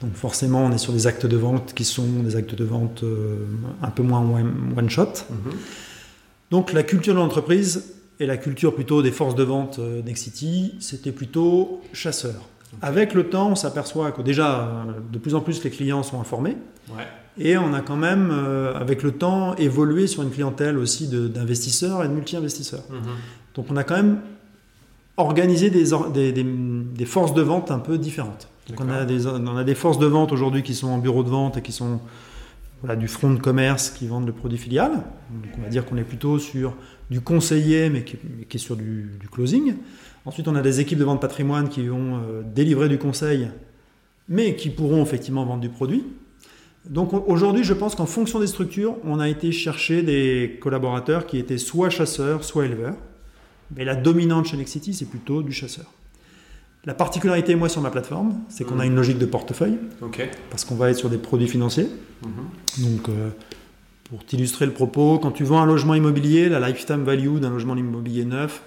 Donc 0.00 0.14
forcément, 0.14 0.64
on 0.64 0.72
est 0.72 0.78
sur 0.78 0.92
des 0.94 1.06
actes 1.06 1.26
de 1.26 1.36
vente 1.36 1.74
qui 1.74 1.84
sont 1.84 2.06
des 2.24 2.34
actes 2.34 2.54
de 2.54 2.64
vente 2.64 3.02
euh, 3.02 3.36
un 3.82 3.90
peu 3.90 4.02
moins 4.02 4.20
one- 4.22 4.72
one-shot. 4.76 5.26
Mhm. 5.30 5.52
Donc 6.50 6.72
la 6.72 6.82
culture 6.82 7.12
de 7.14 7.18
l'entreprise 7.18 7.94
et 8.18 8.26
la 8.26 8.38
culture 8.38 8.74
plutôt 8.74 9.02
des 9.02 9.12
forces 9.12 9.34
de 9.34 9.42
vente 9.44 9.78
Nexity, 9.78 10.74
c'était 10.80 11.12
plutôt 11.12 11.82
chasseur. 11.92 12.48
Avec 12.82 13.14
le 13.14 13.28
temps, 13.28 13.50
on 13.50 13.54
s'aperçoit 13.56 14.12
que 14.12 14.22
déjà, 14.22 14.84
de 15.12 15.18
plus 15.18 15.34
en 15.34 15.40
plus, 15.40 15.62
les 15.64 15.70
clients 15.70 16.02
sont 16.02 16.20
informés. 16.20 16.56
Ouais. 16.90 17.06
Et 17.38 17.56
on 17.58 17.72
a 17.74 17.80
quand 17.80 17.96
même, 17.96 18.30
euh, 18.32 18.74
avec 18.74 19.02
le 19.02 19.12
temps, 19.12 19.54
évolué 19.56 20.06
sur 20.06 20.22
une 20.22 20.30
clientèle 20.30 20.78
aussi 20.78 21.08
d'investisseurs 21.08 22.04
et 22.04 22.08
de 22.08 22.12
multi-investisseurs. 22.12 22.84
Mhm. 22.90 22.98
Donc 23.54 23.66
on 23.70 23.76
a 23.76 23.84
quand 23.84 23.96
même 23.96 24.18
organisé 25.16 25.70
des, 25.70 25.92
or- 25.92 26.10
des- 26.10 26.32
des- 26.32 26.44
des 26.44 27.04
forces 27.04 27.34
de 27.34 27.42
vente 27.42 27.70
un 27.70 27.78
peu 27.78 27.98
différentes. 27.98 28.48
Donc 28.68 28.80
on 28.80 28.88
a, 28.88 29.04
des, 29.04 29.26
on 29.26 29.56
a 29.56 29.64
des 29.64 29.74
forces 29.74 29.98
de 29.98 30.06
vente 30.06 30.32
aujourd'hui 30.32 30.62
qui 30.62 30.74
sont 30.74 30.88
en 30.88 30.98
bureau 30.98 31.22
de 31.22 31.28
vente 31.28 31.56
et 31.56 31.62
qui 31.62 31.72
sont 31.72 32.00
voilà, 32.82 32.96
du 32.96 33.08
front 33.08 33.30
de 33.30 33.38
commerce 33.40 33.90
qui 33.90 34.06
vendent 34.06 34.26
le 34.26 34.32
produit 34.32 34.58
filial. 34.58 34.92
Donc 34.92 35.52
on 35.58 35.62
va 35.62 35.68
dire 35.68 35.84
qu'on 35.84 35.96
est 35.96 36.04
plutôt 36.04 36.38
sur 36.38 36.74
du 37.10 37.20
conseiller 37.20 37.90
mais 37.90 38.04
qui, 38.04 38.16
mais 38.38 38.44
qui 38.44 38.56
est 38.56 38.60
sur 38.60 38.76
du, 38.76 39.10
du 39.20 39.28
closing. 39.28 39.74
Ensuite 40.26 40.48
on 40.48 40.54
a 40.54 40.62
des 40.62 40.80
équipes 40.80 40.98
de 40.98 41.04
vente 41.04 41.20
patrimoine 41.20 41.68
qui 41.68 41.86
vont 41.86 42.16
euh, 42.18 42.42
délivrer 42.44 42.88
du 42.88 42.98
conseil 42.98 43.48
mais 44.28 44.54
qui 44.54 44.70
pourront 44.70 45.02
effectivement 45.02 45.44
vendre 45.44 45.60
du 45.60 45.68
produit. 45.70 46.04
Donc 46.88 47.12
on- 47.12 47.24
aujourd'hui, 47.26 47.64
je 47.64 47.74
pense 47.74 47.94
qu'en 47.96 48.06
fonction 48.06 48.38
des 48.38 48.46
structures, 48.46 48.94
on 49.04 49.18
a 49.18 49.28
été 49.28 49.50
chercher 49.52 50.02
des 50.02 50.58
collaborateurs 50.62 51.26
qui 51.26 51.36
étaient 51.38 51.58
soit 51.58 51.90
chasseurs, 51.90 52.44
soit 52.44 52.64
éleveurs. 52.66 52.94
Mais 53.76 53.84
la 53.84 53.96
dominante 53.96 54.46
chez 54.46 54.56
Nexity, 54.56 54.94
c'est 54.94 55.04
plutôt 55.06 55.42
du 55.42 55.52
chasseur. 55.52 55.86
La 56.86 56.94
particularité, 56.94 57.54
moi, 57.56 57.68
sur 57.68 57.82
ma 57.82 57.90
plateforme, 57.90 58.40
c'est 58.48 58.64
qu'on 58.64 58.78
a 58.80 58.86
une 58.86 58.94
logique 58.94 59.18
de 59.18 59.26
portefeuille, 59.26 59.78
parce 60.48 60.64
qu'on 60.64 60.76
va 60.76 60.90
être 60.90 60.96
sur 60.96 61.10
des 61.10 61.18
produits 61.18 61.46
financiers. 61.48 61.88
Mhm. 62.24 62.84
Donc, 62.90 63.08
euh, 63.10 63.28
pour 64.04 64.24
t'illustrer 64.24 64.64
le 64.64 64.72
propos, 64.72 65.18
quand 65.18 65.30
tu 65.32 65.44
vends 65.44 65.60
un 65.60 65.66
logement 65.66 65.94
immobilier, 65.94 66.48
la 66.48 66.66
lifetime 66.66 67.02
value 67.04 67.38
d'un 67.38 67.50
logement 67.50 67.76
immobilier 67.76 68.24
neuf, 68.24 68.62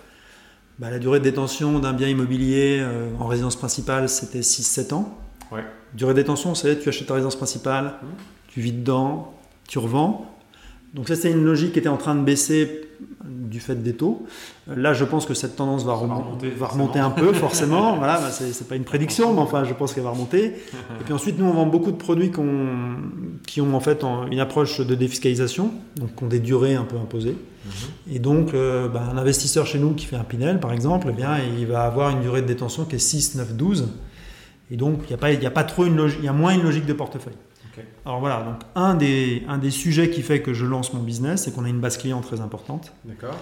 bah, 0.79 0.89
la 0.89 0.99
durée 0.99 1.19
de 1.19 1.23
détention 1.23 1.79
d'un 1.79 1.93
bien 1.93 2.07
immobilier 2.07 2.79
euh, 2.81 3.09
en 3.19 3.27
résidence 3.27 3.55
principale, 3.55 4.09
c'était 4.09 4.39
6-7 4.39 4.93
ans. 4.93 5.17
Ouais. 5.51 5.63
Durée 5.93 6.13
de 6.13 6.19
détention, 6.19 6.55
c'est 6.55 6.79
tu 6.79 6.89
achètes 6.89 7.07
ta 7.07 7.13
résidence 7.13 7.36
principale, 7.36 7.95
tu 8.47 8.62
vis 8.62 8.71
dedans, 8.71 9.33
tu 9.67 9.77
revends. 9.77 10.33
Donc 10.93 11.08
ça, 11.08 11.15
c'est 11.15 11.32
une 11.32 11.43
logique 11.43 11.73
qui 11.73 11.79
était 11.79 11.89
en 11.89 11.97
train 11.97 12.13
de 12.15 12.21
baisser 12.23 12.82
du 13.25 13.60
fait 13.60 13.75
des 13.82 13.93
taux. 13.93 14.25
Euh, 14.69 14.75
Là, 14.75 14.93
je 14.93 15.03
pense 15.06 15.25
que 15.25 15.34
cette 15.34 15.56
tendance 15.56 15.84
va, 15.86 15.93
remonter, 15.93 16.49
va 16.49 16.67
remonter 16.67 16.99
un 16.99 17.10
peu, 17.10 17.34
forcément. 17.34 17.97
voilà, 17.97 18.19
bah, 18.19 18.29
c'est 18.32 18.67
pas 18.67 18.75
une 18.75 18.84
prédiction, 18.84 19.34
mais 19.34 19.39
enfin, 19.41 19.63
je 19.63 19.73
pense 19.73 19.93
qu'elle 19.93 20.03
va 20.03 20.12
remonter. 20.12 20.45
Et 20.45 21.03
puis 21.03 21.13
ensuite, 21.13 21.38
nous, 21.39 21.45
on 21.45 21.53
vend 21.53 21.65
beaucoup 21.65 21.91
de 21.91 21.97
produits 21.97 22.32
qui 23.47 23.60
ont 23.62 23.73
en 23.75 23.79
fait 23.79 24.03
une 24.32 24.39
approche 24.39 24.82
de 24.82 24.95
défiscalisation, 24.95 25.71
donc 25.97 26.15
qui 26.15 26.23
ont 26.23 26.27
des 26.27 26.39
durées 26.39 26.75
un 26.75 26.84
peu 26.86 26.97
imposées. 26.97 27.36
Et 28.12 28.19
donc, 28.19 28.53
euh, 28.53 28.88
bah, 28.89 29.03
un 29.12 29.17
investisseur 29.17 29.65
chez 29.65 29.79
nous 29.79 29.93
qui 29.93 30.06
fait 30.06 30.15
un 30.17 30.23
Pinel, 30.23 30.60
par 30.60 30.73
exemple, 30.73 31.08
eh 31.10 31.13
bien, 31.13 31.38
il 31.58 31.65
va 31.65 31.84
avoir 31.86 32.10
une 32.12 32.21
durée 32.21 32.41
de 32.41 32.47
détention 32.47 32.86
qui 32.86 32.97
est 32.97 32.99
6, 32.99 33.36
9, 33.36 33.53
12. 33.56 33.88
Et 34.69 34.75
donc, 34.77 34.99
il 35.03 35.08
n'y 35.08 35.13
a, 35.13 35.17
pas- 35.17 35.32
il 35.32 35.41
y 35.41 35.45
a 35.45 35.51
pas 35.51 35.63
trop 35.63 35.86
une 35.86 35.95
logique, 35.95 36.19
il 36.21 36.25
y 36.25 36.29
a 36.29 36.34
moins 36.34 36.53
une 36.53 36.63
logique 36.63 36.86
de 36.86 36.93
portefeuille. 36.93 37.34
Alors 38.05 38.19
voilà, 38.19 38.41
donc 38.43 38.55
un 38.75 38.95
des, 38.95 39.43
un 39.47 39.57
des 39.57 39.71
sujets 39.71 40.09
qui 40.09 40.21
fait 40.21 40.41
que 40.41 40.53
je 40.53 40.65
lance 40.65 40.93
mon 40.93 41.01
business, 41.03 41.43
c'est 41.43 41.53
qu'on 41.53 41.65
a 41.65 41.69
une 41.69 41.79
base 41.79 41.97
client 41.97 42.21
très 42.21 42.41
importante 42.41 42.93
D'accord. 43.05 43.36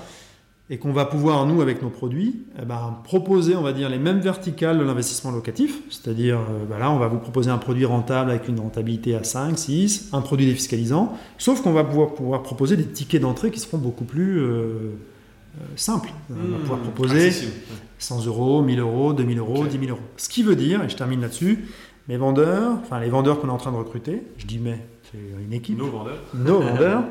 et 0.69 0.77
qu'on 0.77 0.93
va 0.93 1.05
pouvoir, 1.05 1.45
nous, 1.45 1.61
avec 1.61 1.81
nos 1.81 1.89
produits, 1.89 2.43
eh 2.61 2.65
ben, 2.65 2.97
proposer, 3.03 3.55
on 3.55 3.61
va 3.61 3.73
dire, 3.73 3.89
les 3.89 3.99
mêmes 3.99 4.19
verticales 4.21 4.77
de 4.79 4.83
l'investissement 4.83 5.31
locatif. 5.31 5.81
C'est-à-dire, 5.89 6.37
euh, 6.39 6.65
bah 6.69 6.79
là, 6.79 6.91
on 6.91 6.97
va 6.97 7.07
vous 7.07 7.17
proposer 7.19 7.49
un 7.51 7.57
produit 7.57 7.83
rentable 7.85 8.29
avec 8.31 8.47
une 8.47 8.59
rentabilité 8.59 9.15
à 9.15 9.23
5, 9.23 9.57
6, 9.59 10.09
un 10.13 10.21
produit 10.21 10.45
défiscalisant, 10.45 11.13
sauf 11.37 11.61
qu'on 11.61 11.73
va 11.73 11.83
pouvoir, 11.83 12.13
pouvoir 12.13 12.41
proposer 12.43 12.77
des 12.77 12.85
tickets 12.87 13.21
d'entrée 13.21 13.51
qui 13.51 13.59
seront 13.59 13.79
beaucoup 13.79 14.05
plus 14.05 14.39
euh, 14.39 14.45
euh, 14.47 15.63
simples. 15.75 16.11
On 16.29 16.33
va 16.35 16.57
Hmm. 16.57 16.61
pouvoir 16.61 16.79
proposer 16.79 17.27
Accessible. 17.27 17.51
100 17.99 18.25
euros, 18.27 18.61
1000 18.61 18.79
euros, 18.79 19.13
2000 19.13 19.39
euros, 19.39 19.63
Ok. 19.63 19.67
10 19.69 19.77
000 19.79 19.91
euros. 19.91 19.99
Ce 20.17 20.29
qui 20.29 20.41
veut 20.43 20.55
dire, 20.55 20.84
et 20.84 20.89
je 20.89 20.95
termine 20.95 21.19
là-dessus, 21.21 21.65
mes 22.08 22.18
vendeurs, 22.18 22.74
enfin 22.82 22.99
les 22.99 23.10
vendeurs 23.10 23.39
qu'on 23.39 23.47
est 23.47 23.52
en 23.52 23.58
train 23.58 23.72
de 23.72 23.78
recruter, 23.78 24.24
je 24.38 24.45
dis 24.45 24.60
mais, 24.60 24.80
c'est 25.12 25.18
une 25.45 25.54
équipe, 25.54 25.78
Nos 25.78 25.88
vendeurs. 25.88 26.20
nos 26.34 26.60
vendeurs, 26.62 27.04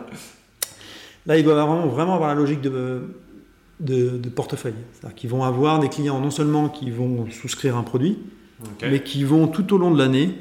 là 1.26 1.36
ils 1.38 1.44
doivent 1.44 1.58
vraiment, 1.58 1.86
vraiment 1.86 2.14
avoir 2.14 2.28
la 2.30 2.34
logique 2.34 2.60
de, 2.60 3.02
de, 3.80 4.18
de 4.18 4.28
portefeuille. 4.28 4.74
C'est-à-dire 4.92 5.14
qu'ils 5.16 5.30
vont 5.30 5.44
avoir 5.44 5.78
des 5.78 5.88
clients 5.88 6.20
non 6.20 6.30
seulement 6.30 6.68
qui 6.68 6.90
vont 6.90 7.26
souscrire 7.30 7.76
un 7.76 7.82
produit, 7.82 8.18
mais 8.82 9.02
qui 9.02 9.24
vont 9.24 9.46
tout 9.48 9.72
au 9.74 9.78
long 9.78 9.90
de 9.90 9.98
l'année 9.98 10.34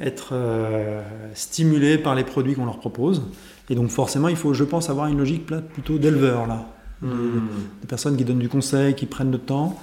être 0.00 0.30
euh, 0.32 1.02
stimulés 1.34 1.98
par 1.98 2.14
les 2.14 2.24
produits 2.24 2.54
qu'on 2.54 2.64
leur 2.64 2.78
propose. 2.78 3.22
Et 3.68 3.74
donc 3.74 3.90
forcément, 3.90 4.28
il 4.28 4.36
faut, 4.36 4.54
je 4.54 4.64
pense, 4.64 4.88
avoir 4.90 5.06
une 5.08 5.18
logique 5.18 5.46
plutôt 5.46 5.98
d'éleveur 5.98 6.46
là. 6.46 6.66
des, 7.02 7.08
des 7.08 7.86
personnes 7.86 8.16
qui 8.16 8.24
donnent 8.24 8.38
du 8.40 8.48
conseil, 8.48 8.94
qui 8.94 9.06
prennent 9.06 9.30
le 9.30 9.38
temps. 9.38 9.78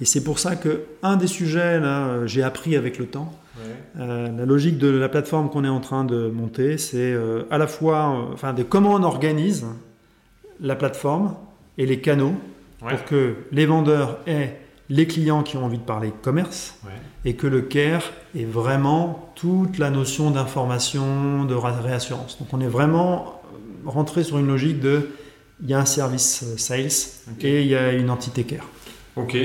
Et 0.00 0.04
c'est 0.04 0.24
pour 0.24 0.38
ça 0.38 0.56
que 0.56 0.82
un 1.02 1.16
des 1.16 1.26
sujets, 1.26 1.78
là, 1.80 2.06
euh, 2.06 2.26
j'ai 2.26 2.42
appris 2.42 2.76
avec 2.76 2.98
le 2.98 3.06
temps. 3.06 3.32
Ouais. 3.58 4.00
Euh, 4.02 4.28
la 4.36 4.44
logique 4.46 4.78
de 4.78 4.88
la 4.88 5.08
plateforme 5.08 5.50
qu'on 5.50 5.64
est 5.64 5.68
en 5.68 5.80
train 5.80 6.04
de 6.04 6.28
monter, 6.28 6.78
c'est 6.78 6.96
euh, 7.12 7.42
à 7.50 7.58
la 7.58 7.66
fois, 7.66 8.10
euh, 8.30 8.32
enfin, 8.32 8.52
de 8.52 8.62
comment 8.62 8.94
on 8.94 9.02
organise 9.02 9.66
la 10.60 10.76
plateforme 10.76 11.34
et 11.76 11.86
les 11.86 12.00
canaux 12.00 12.34
Ouais. 12.80 12.90
pour 12.94 13.04
que 13.06 13.34
les 13.50 13.66
vendeurs 13.66 14.18
aient 14.28 14.56
les 14.88 15.08
clients 15.08 15.42
qui 15.42 15.56
ont 15.56 15.64
envie 15.64 15.78
de 15.78 15.82
parler 15.82 16.12
commerce 16.22 16.76
Ouais. 16.84 16.92
et 17.24 17.34
que 17.34 17.48
le 17.48 17.60
care 17.62 18.04
ait 18.36 18.44
vraiment 18.44 19.32
toute 19.34 19.78
la 19.78 19.90
notion 19.90 20.30
d'information, 20.30 21.44
de 21.44 21.54
ra- 21.56 21.72
réassurance. 21.72 22.38
Donc 22.38 22.48
on 22.52 22.60
est 22.60 22.68
vraiment 22.68 23.42
rentré 23.84 24.22
sur 24.22 24.38
une 24.38 24.46
logique 24.46 24.78
de 24.80 25.08
il 25.60 25.68
y 25.68 25.74
a 25.74 25.80
un 25.80 25.84
service 25.84 26.44
sales 26.56 26.86
et 27.40 27.62
il 27.62 27.66
y 27.66 27.74
a 27.74 27.92
une 27.92 28.10
entité 28.10 28.44
care. 28.44 28.64
Ok. 29.16 29.36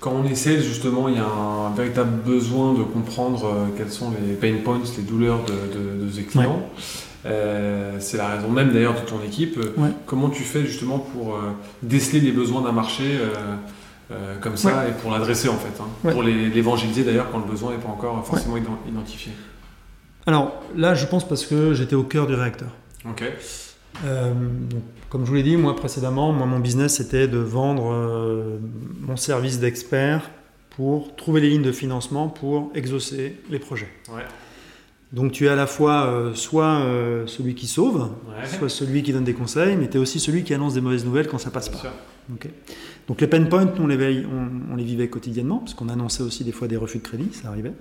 Quand 0.00 0.12
on 0.12 0.24
essaie 0.24 0.60
justement, 0.60 1.08
il 1.08 1.16
y 1.16 1.18
a 1.18 1.24
un 1.26 1.74
véritable 1.74 2.10
besoin 2.24 2.74
de 2.74 2.82
comprendre 2.82 3.44
euh, 3.46 3.66
quels 3.76 3.90
sont 3.90 4.12
les 4.20 4.34
pain 4.34 4.54
points, 4.62 4.80
les 4.96 5.02
douleurs 5.02 5.40
de, 5.44 6.06
de- 6.10 6.22
clients. 6.22 6.68
Euh, 7.24 7.96
c'est 7.98 8.18
la 8.18 8.28
raison 8.28 8.48
même 8.50 8.72
d'ailleurs 8.72 8.94
de 8.94 9.00
ton 9.06 9.20
équipe. 9.22 9.56
Euh, 9.58 9.72
Ouais. 9.76 9.88
Comment 10.06 10.28
tu 10.30 10.42
fais 10.44 10.64
justement 10.64 10.98
pour 10.98 11.34
euh, 11.34 11.38
déceler 11.82 12.20
les 12.20 12.30
besoins 12.30 12.60
d'un 12.62 12.72
marché 12.72 13.04
euh, 14.12 14.36
comme 14.40 14.56
ça 14.56 14.86
et 14.88 14.92
pour 14.92 15.10
l'adresser 15.10 15.48
en 15.48 15.56
fait, 15.56 15.80
hein, 15.82 15.86
Ouais. 16.04 16.12
pour 16.12 16.22
l'évangéliser 16.22 17.02
d'ailleurs 17.02 17.30
quand 17.32 17.38
le 17.38 17.44
besoin 17.50 17.72
n'est 17.72 17.78
pas 17.82 17.88
encore 17.88 18.24
forcément 18.24 18.56
ident- 18.56 18.88
identifié. 18.88 19.32
Alors 20.26 20.52
là, 20.76 20.94
je 20.94 21.06
pense 21.06 21.26
parce 21.26 21.44
que 21.46 21.74
j'étais 21.74 21.96
au 21.96 22.04
cœur 22.04 22.26
du 22.28 22.34
réacteur. 22.34 22.68
Ok. 23.08 23.24
Euh, 24.04 24.32
donc, 24.34 24.82
comme 25.08 25.24
je 25.24 25.28
vous 25.30 25.34
l'ai 25.36 25.42
dit, 25.42 25.56
moi 25.56 25.74
précédemment, 25.76 26.32
moi, 26.32 26.46
mon 26.46 26.58
business 26.60 26.96
c'était 26.96 27.28
de 27.28 27.38
vendre 27.38 27.90
euh, 27.92 28.58
mon 29.00 29.16
service 29.16 29.58
d'expert 29.60 30.30
pour 30.70 31.16
trouver 31.16 31.40
les 31.40 31.50
lignes 31.50 31.62
de 31.62 31.72
financement 31.72 32.28
pour 32.28 32.70
exaucer 32.74 33.36
les 33.50 33.58
projets. 33.58 33.88
Ouais. 34.14 34.22
Donc 35.12 35.32
tu 35.32 35.46
es 35.46 35.48
à 35.48 35.54
la 35.56 35.66
fois 35.66 36.06
euh, 36.06 36.34
soit 36.34 36.82
celui 37.26 37.54
qui 37.54 37.66
sauve, 37.66 38.10
Ouais. 38.28 38.46
soit 38.46 38.68
celui 38.68 39.02
qui 39.02 39.12
donne 39.12 39.24
des 39.24 39.32
conseils, 39.34 39.76
mais 39.76 39.88
tu 39.88 39.96
es 39.96 40.00
aussi 40.00 40.20
celui 40.20 40.42
qui 40.42 40.52
annonce 40.52 40.74
des 40.74 40.80
mauvaises 40.80 41.04
nouvelles 41.04 41.28
quand 41.28 41.38
ça 41.38 41.50
passe 41.50 41.70
Bien 41.70 41.80
pas. 41.80 42.48
Donc 43.08 43.20
les 43.20 43.28
pain 43.28 43.42
points, 43.44 43.64
nous, 43.64 43.84
on 43.84 43.86
les, 43.86 43.96
veille- 43.96 44.26
on, 44.26 44.72
on 44.72 44.76
les 44.76 44.82
vivait 44.84 45.06
quotidiennement, 45.08 45.58
parce 45.58 45.74
qu'on 45.74 45.88
annonçait 45.88 46.24
aussi 46.24 46.42
des 46.42 46.50
fois 46.52 46.66
des 46.66 46.76
refus 46.76 46.98
de 46.98 47.04
crédit, 47.04 47.28
ça 47.32 47.48
arrivait. 47.48 47.72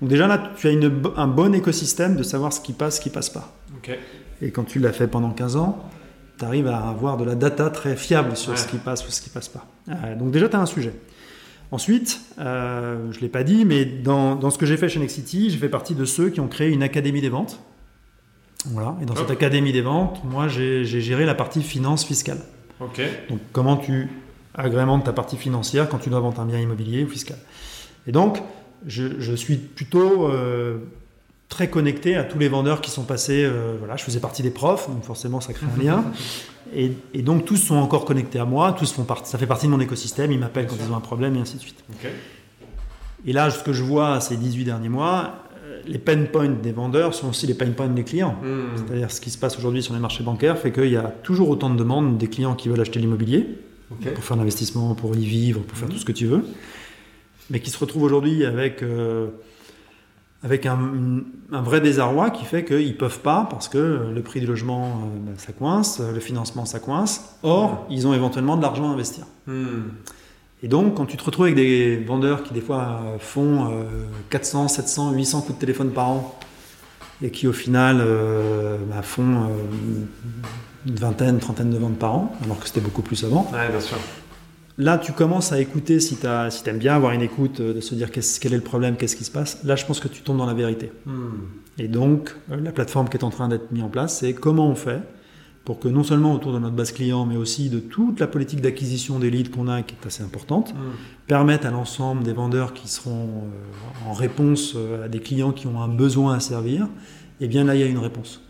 Donc 0.00 0.08
déjà 0.08 0.28
là, 0.28 0.52
tu 0.56 0.68
as 0.68 0.70
une 0.70 1.02
un 1.16 1.26
bon 1.26 1.52
écosystème 1.52 2.14
de 2.16 2.22
savoir 2.22 2.52
ce 2.52 2.60
qui 2.60 2.72
passe, 2.72 2.96
ce 2.96 3.00
qui 3.00 3.10
passe 3.10 3.28
pas. 3.28 3.52
Et 4.42 4.50
quand 4.50 4.64
tu 4.64 4.78
l'as 4.80 4.92
fait 4.92 5.06
pendant 5.06 5.30
15 5.30 5.56
ans, 5.56 5.78
tu 6.38 6.44
arrives 6.44 6.66
à 6.66 6.88
avoir 6.88 7.16
de 7.16 7.24
la 7.24 7.34
data 7.34 7.70
très 7.70 7.96
fiable 7.96 8.36
sur 8.36 8.50
Ouais. 8.52 8.56
ce 8.58 8.66
qui 8.66 8.76
passe 8.76 9.06
ou 9.06 9.10
ce 9.10 9.22
qui 9.22 9.30
passe 9.30 9.48
pas. 9.48 9.66
Euh, 9.88 10.16
donc 10.16 10.30
déjà, 10.32 10.48
tu 10.48 10.56
as 10.56 10.60
un 10.60 10.66
sujet. 10.66 10.92
Ensuite, 11.70 12.20
euh, 12.38 13.10
je 13.12 13.16
ne 13.16 13.22
l'ai 13.22 13.28
pas 13.28 13.44
dit, 13.44 13.64
mais 13.64 13.84
dans, 13.86 14.34
dans 14.34 14.50
ce 14.50 14.58
que 14.58 14.66
j'ai 14.66 14.76
fait 14.76 14.88
chez 14.90 14.98
Nexity, 15.00 15.48
j'ai 15.50 15.56
fait 15.58 15.68
partie 15.70 15.94
de 15.94 16.04
ceux 16.04 16.28
qui 16.28 16.40
ont 16.40 16.48
créé 16.48 16.70
une 16.70 16.82
académie 16.82 17.20
des 17.22 17.30
ventes. 17.30 17.60
Voilà. 18.66 18.96
Et 19.00 19.06
dans 19.06 19.16
cette 19.16 19.30
académie 19.30 19.72
des 19.72 19.80
ventes, 19.80 20.22
moi, 20.24 20.48
j'ai 20.48 20.84
géré 20.84 21.24
la 21.24 21.34
partie 21.34 21.62
finance 21.62 22.04
fiscale. 22.04 22.38
Ok. 22.80 23.00
Donc 23.30 23.38
comment 23.52 23.76
tu 23.76 24.08
agrémentes 24.54 25.04
ta 25.04 25.12
partie 25.12 25.36
financière 25.36 25.88
quand 25.88 25.98
tu 25.98 26.10
dois 26.10 26.20
vendre 26.20 26.40
un 26.40 26.44
bien 26.46 26.58
immobilier 26.58 27.04
ou 27.04 27.08
fiscal. 27.08 27.38
Et 28.06 28.12
donc, 28.12 28.42
je, 28.86 29.18
je 29.20 29.32
suis 29.34 29.56
plutôt 29.56 30.28
euh, 30.28 30.78
très 31.52 31.68
connecté 31.68 32.16
à 32.16 32.24
tous 32.24 32.38
les 32.38 32.48
vendeurs 32.48 32.80
qui 32.80 32.90
sont 32.90 33.04
passés. 33.04 33.44
euh, 33.44 33.76
voilà, 33.78 33.96
je 33.96 34.02
faisais 34.04 34.20
partie 34.20 34.42
des 34.42 34.50
profs, 34.50 34.88
donc 34.88 35.04
forcément 35.04 35.40
ça 35.42 35.52
crée 35.52 35.66
un 35.78 35.82
lien. 35.82 36.04
Et, 36.74 36.92
et 37.12 37.20
donc 37.20 37.44
tous 37.44 37.58
sont 37.58 37.74
encore 37.74 38.06
connectés 38.06 38.38
à 38.38 38.46
moi, 38.46 38.72
tous 38.72 38.90
font 38.94 39.04
partie, 39.04 39.30
ça 39.30 39.36
fait 39.36 39.46
partie 39.46 39.66
de 39.66 39.72
mon 39.72 39.80
écosystème, 39.80 40.32
ils 40.32 40.38
m'appellent 40.38 40.66
quand 40.66 40.76
ils 40.82 40.90
ont 40.90 40.96
un 40.96 41.00
problème 41.00 41.36
et 41.36 41.40
ainsi 41.40 41.56
de 41.56 41.60
suite. 41.60 41.84
Et 43.26 43.32
là, 43.34 43.50
ce 43.50 43.62
que 43.62 43.74
je 43.74 43.82
vois 43.82 44.20
ces 44.22 44.38
18 44.38 44.64
derniers 44.64 44.88
mois, 44.88 45.34
euh, 45.66 45.80
les 45.86 45.98
pain 45.98 46.24
points 46.24 46.48
des 46.48 46.72
vendeurs 46.72 47.12
sont 47.12 47.28
aussi 47.28 47.46
les 47.46 47.52
pain 47.52 47.70
points 47.72 47.88
des 47.88 48.04
clients. 48.04 48.36
Hmm. 48.42 48.74
C'est-à-dire 48.76 49.10
ce 49.10 49.20
qui 49.20 49.28
se 49.28 49.36
passe 49.36 49.58
aujourd'hui 49.58 49.82
sur 49.82 49.92
les 49.92 50.00
marchés 50.00 50.24
bancaires 50.24 50.56
fait 50.56 50.72
qu'il 50.72 50.88
y 50.90 50.96
a 50.96 51.12
toujours 51.22 51.50
autant 51.50 51.68
de 51.68 51.76
demandes 51.76 52.16
des 52.16 52.28
clients 52.28 52.54
qui 52.54 52.70
veulent 52.70 52.80
acheter 52.80 53.00
l'immobilier 53.00 53.46
pour 54.14 54.24
faire 54.24 54.38
l'investissement, 54.38 54.94
pour 54.94 55.14
y 55.14 55.26
vivre, 55.26 55.60
pour 55.60 55.76
faire 55.76 55.88
Mhm. 55.88 55.94
tout 55.94 56.00
ce 56.00 56.06
que 56.06 56.12
tu 56.12 56.24
veux, 56.26 56.42
mais 57.50 57.60
qui 57.60 57.68
se 57.68 57.78
retrouvent 57.78 58.04
aujourd'hui 58.04 58.46
avec, 58.46 58.82
euh, 58.82 59.26
avec 60.44 60.66
un, 60.66 60.78
un 61.52 61.62
vrai 61.62 61.80
désarroi 61.80 62.30
qui 62.30 62.44
fait 62.44 62.64
qu'ils 62.64 62.88
ne 62.88 62.92
peuvent 62.92 63.20
pas 63.20 63.46
parce 63.50 63.68
que 63.68 64.10
le 64.12 64.22
prix 64.22 64.40
du 64.40 64.46
logement, 64.46 64.86
euh, 64.86 65.18
ben, 65.26 65.34
ça 65.36 65.52
coince, 65.52 66.00
le 66.00 66.20
financement, 66.20 66.64
ça 66.64 66.80
coince. 66.80 67.36
Or, 67.42 67.86
ils 67.90 68.06
ont 68.06 68.14
éventuellement 68.14 68.56
de 68.56 68.62
l'argent 68.62 68.90
à 68.90 68.92
investir. 68.92 69.24
Hmm. 69.46 69.82
Et 70.62 70.68
donc, 70.68 70.94
quand 70.94 71.06
tu 71.06 71.16
te 71.16 71.24
retrouves 71.24 71.46
avec 71.46 71.56
des 71.56 71.96
vendeurs 71.96 72.44
qui, 72.44 72.54
des 72.54 72.60
fois, 72.60 73.00
font 73.18 73.68
euh, 73.70 73.84
400, 74.30 74.68
700, 74.68 75.12
800 75.12 75.40
coups 75.40 75.54
de 75.54 75.60
téléphone 75.60 75.90
par 75.90 76.08
an 76.08 76.38
et 77.20 77.30
qui, 77.30 77.48
au 77.48 77.52
final, 77.52 77.98
euh, 78.00 78.78
bah, 78.88 79.02
font 79.02 79.22
euh, 79.22 80.06
une 80.86 80.94
vingtaine, 80.94 81.38
trentaine 81.38 81.70
de 81.70 81.78
ventes 81.78 81.98
par 81.98 82.14
an, 82.14 82.36
alors 82.44 82.60
que 82.60 82.66
c'était 82.66 82.80
beaucoup 82.80 83.02
plus 83.02 83.24
avant, 83.24 83.48
Ouais, 83.52 83.68
bien 83.68 83.80
sûr. 83.80 83.96
Là, 84.78 84.96
tu 84.98 85.12
commences 85.12 85.52
à 85.52 85.60
écouter 85.60 86.00
si 86.00 86.16
tu 86.16 86.26
si 86.50 86.68
aimes 86.68 86.78
bien 86.78 86.94
avoir 86.94 87.12
une 87.12 87.20
écoute, 87.22 87.60
euh, 87.60 87.74
de 87.74 87.80
se 87.80 87.94
dire 87.94 88.10
qu'est-ce- 88.10 88.40
quel 88.40 88.52
est 88.54 88.56
le 88.56 88.62
problème, 88.62 88.96
qu'est-ce 88.96 89.16
qui 89.16 89.24
se 89.24 89.30
passe. 89.30 89.62
Là, 89.64 89.76
je 89.76 89.84
pense 89.84 90.00
que 90.00 90.08
tu 90.08 90.22
tombes 90.22 90.38
dans 90.38 90.46
la 90.46 90.54
vérité. 90.54 90.90
Hmm. 91.04 91.30
Et 91.78 91.88
donc, 91.88 92.34
euh, 92.50 92.56
la 92.60 92.72
plateforme 92.72 93.08
qui 93.08 93.16
est 93.18 93.24
en 93.24 93.30
train 93.30 93.48
d'être 93.48 93.70
mise 93.70 93.82
en 93.82 93.88
place, 93.88 94.18
c'est 94.18 94.32
comment 94.32 94.66
on 94.68 94.74
fait 94.74 95.00
pour 95.66 95.78
que 95.78 95.88
non 95.88 96.02
seulement 96.02 96.34
autour 96.34 96.52
de 96.54 96.58
notre 96.58 96.74
base 96.74 96.90
client, 96.90 97.24
mais 97.26 97.36
aussi 97.36 97.68
de 97.68 97.78
toute 97.78 98.18
la 98.18 98.26
politique 98.26 98.60
d'acquisition 98.62 99.18
des 99.20 99.30
leads 99.30 99.50
qu'on 99.50 99.68
a, 99.68 99.82
qui 99.82 99.94
est 100.02 100.06
assez 100.06 100.22
importante, 100.24 100.72
Hmm. 100.74 100.78
permettre 101.26 101.66
à 101.66 101.70
l'ensemble 101.70 102.22
des 102.24 102.32
vendeurs 102.32 102.72
qui 102.72 102.88
seront 102.88 103.28
euh, 103.44 104.08
en 104.08 104.14
réponse 104.14 104.74
à 105.04 105.08
des 105.08 105.20
clients 105.20 105.52
qui 105.52 105.66
ont 105.66 105.80
un 105.82 105.88
besoin 105.88 106.34
à 106.34 106.40
servir, 106.40 106.88
et 107.42 107.46
bien 107.46 107.64
là, 107.64 107.74
il 107.74 107.80
y 107.82 107.84
a 107.84 107.86
une 107.86 107.98
réponse. 107.98 108.40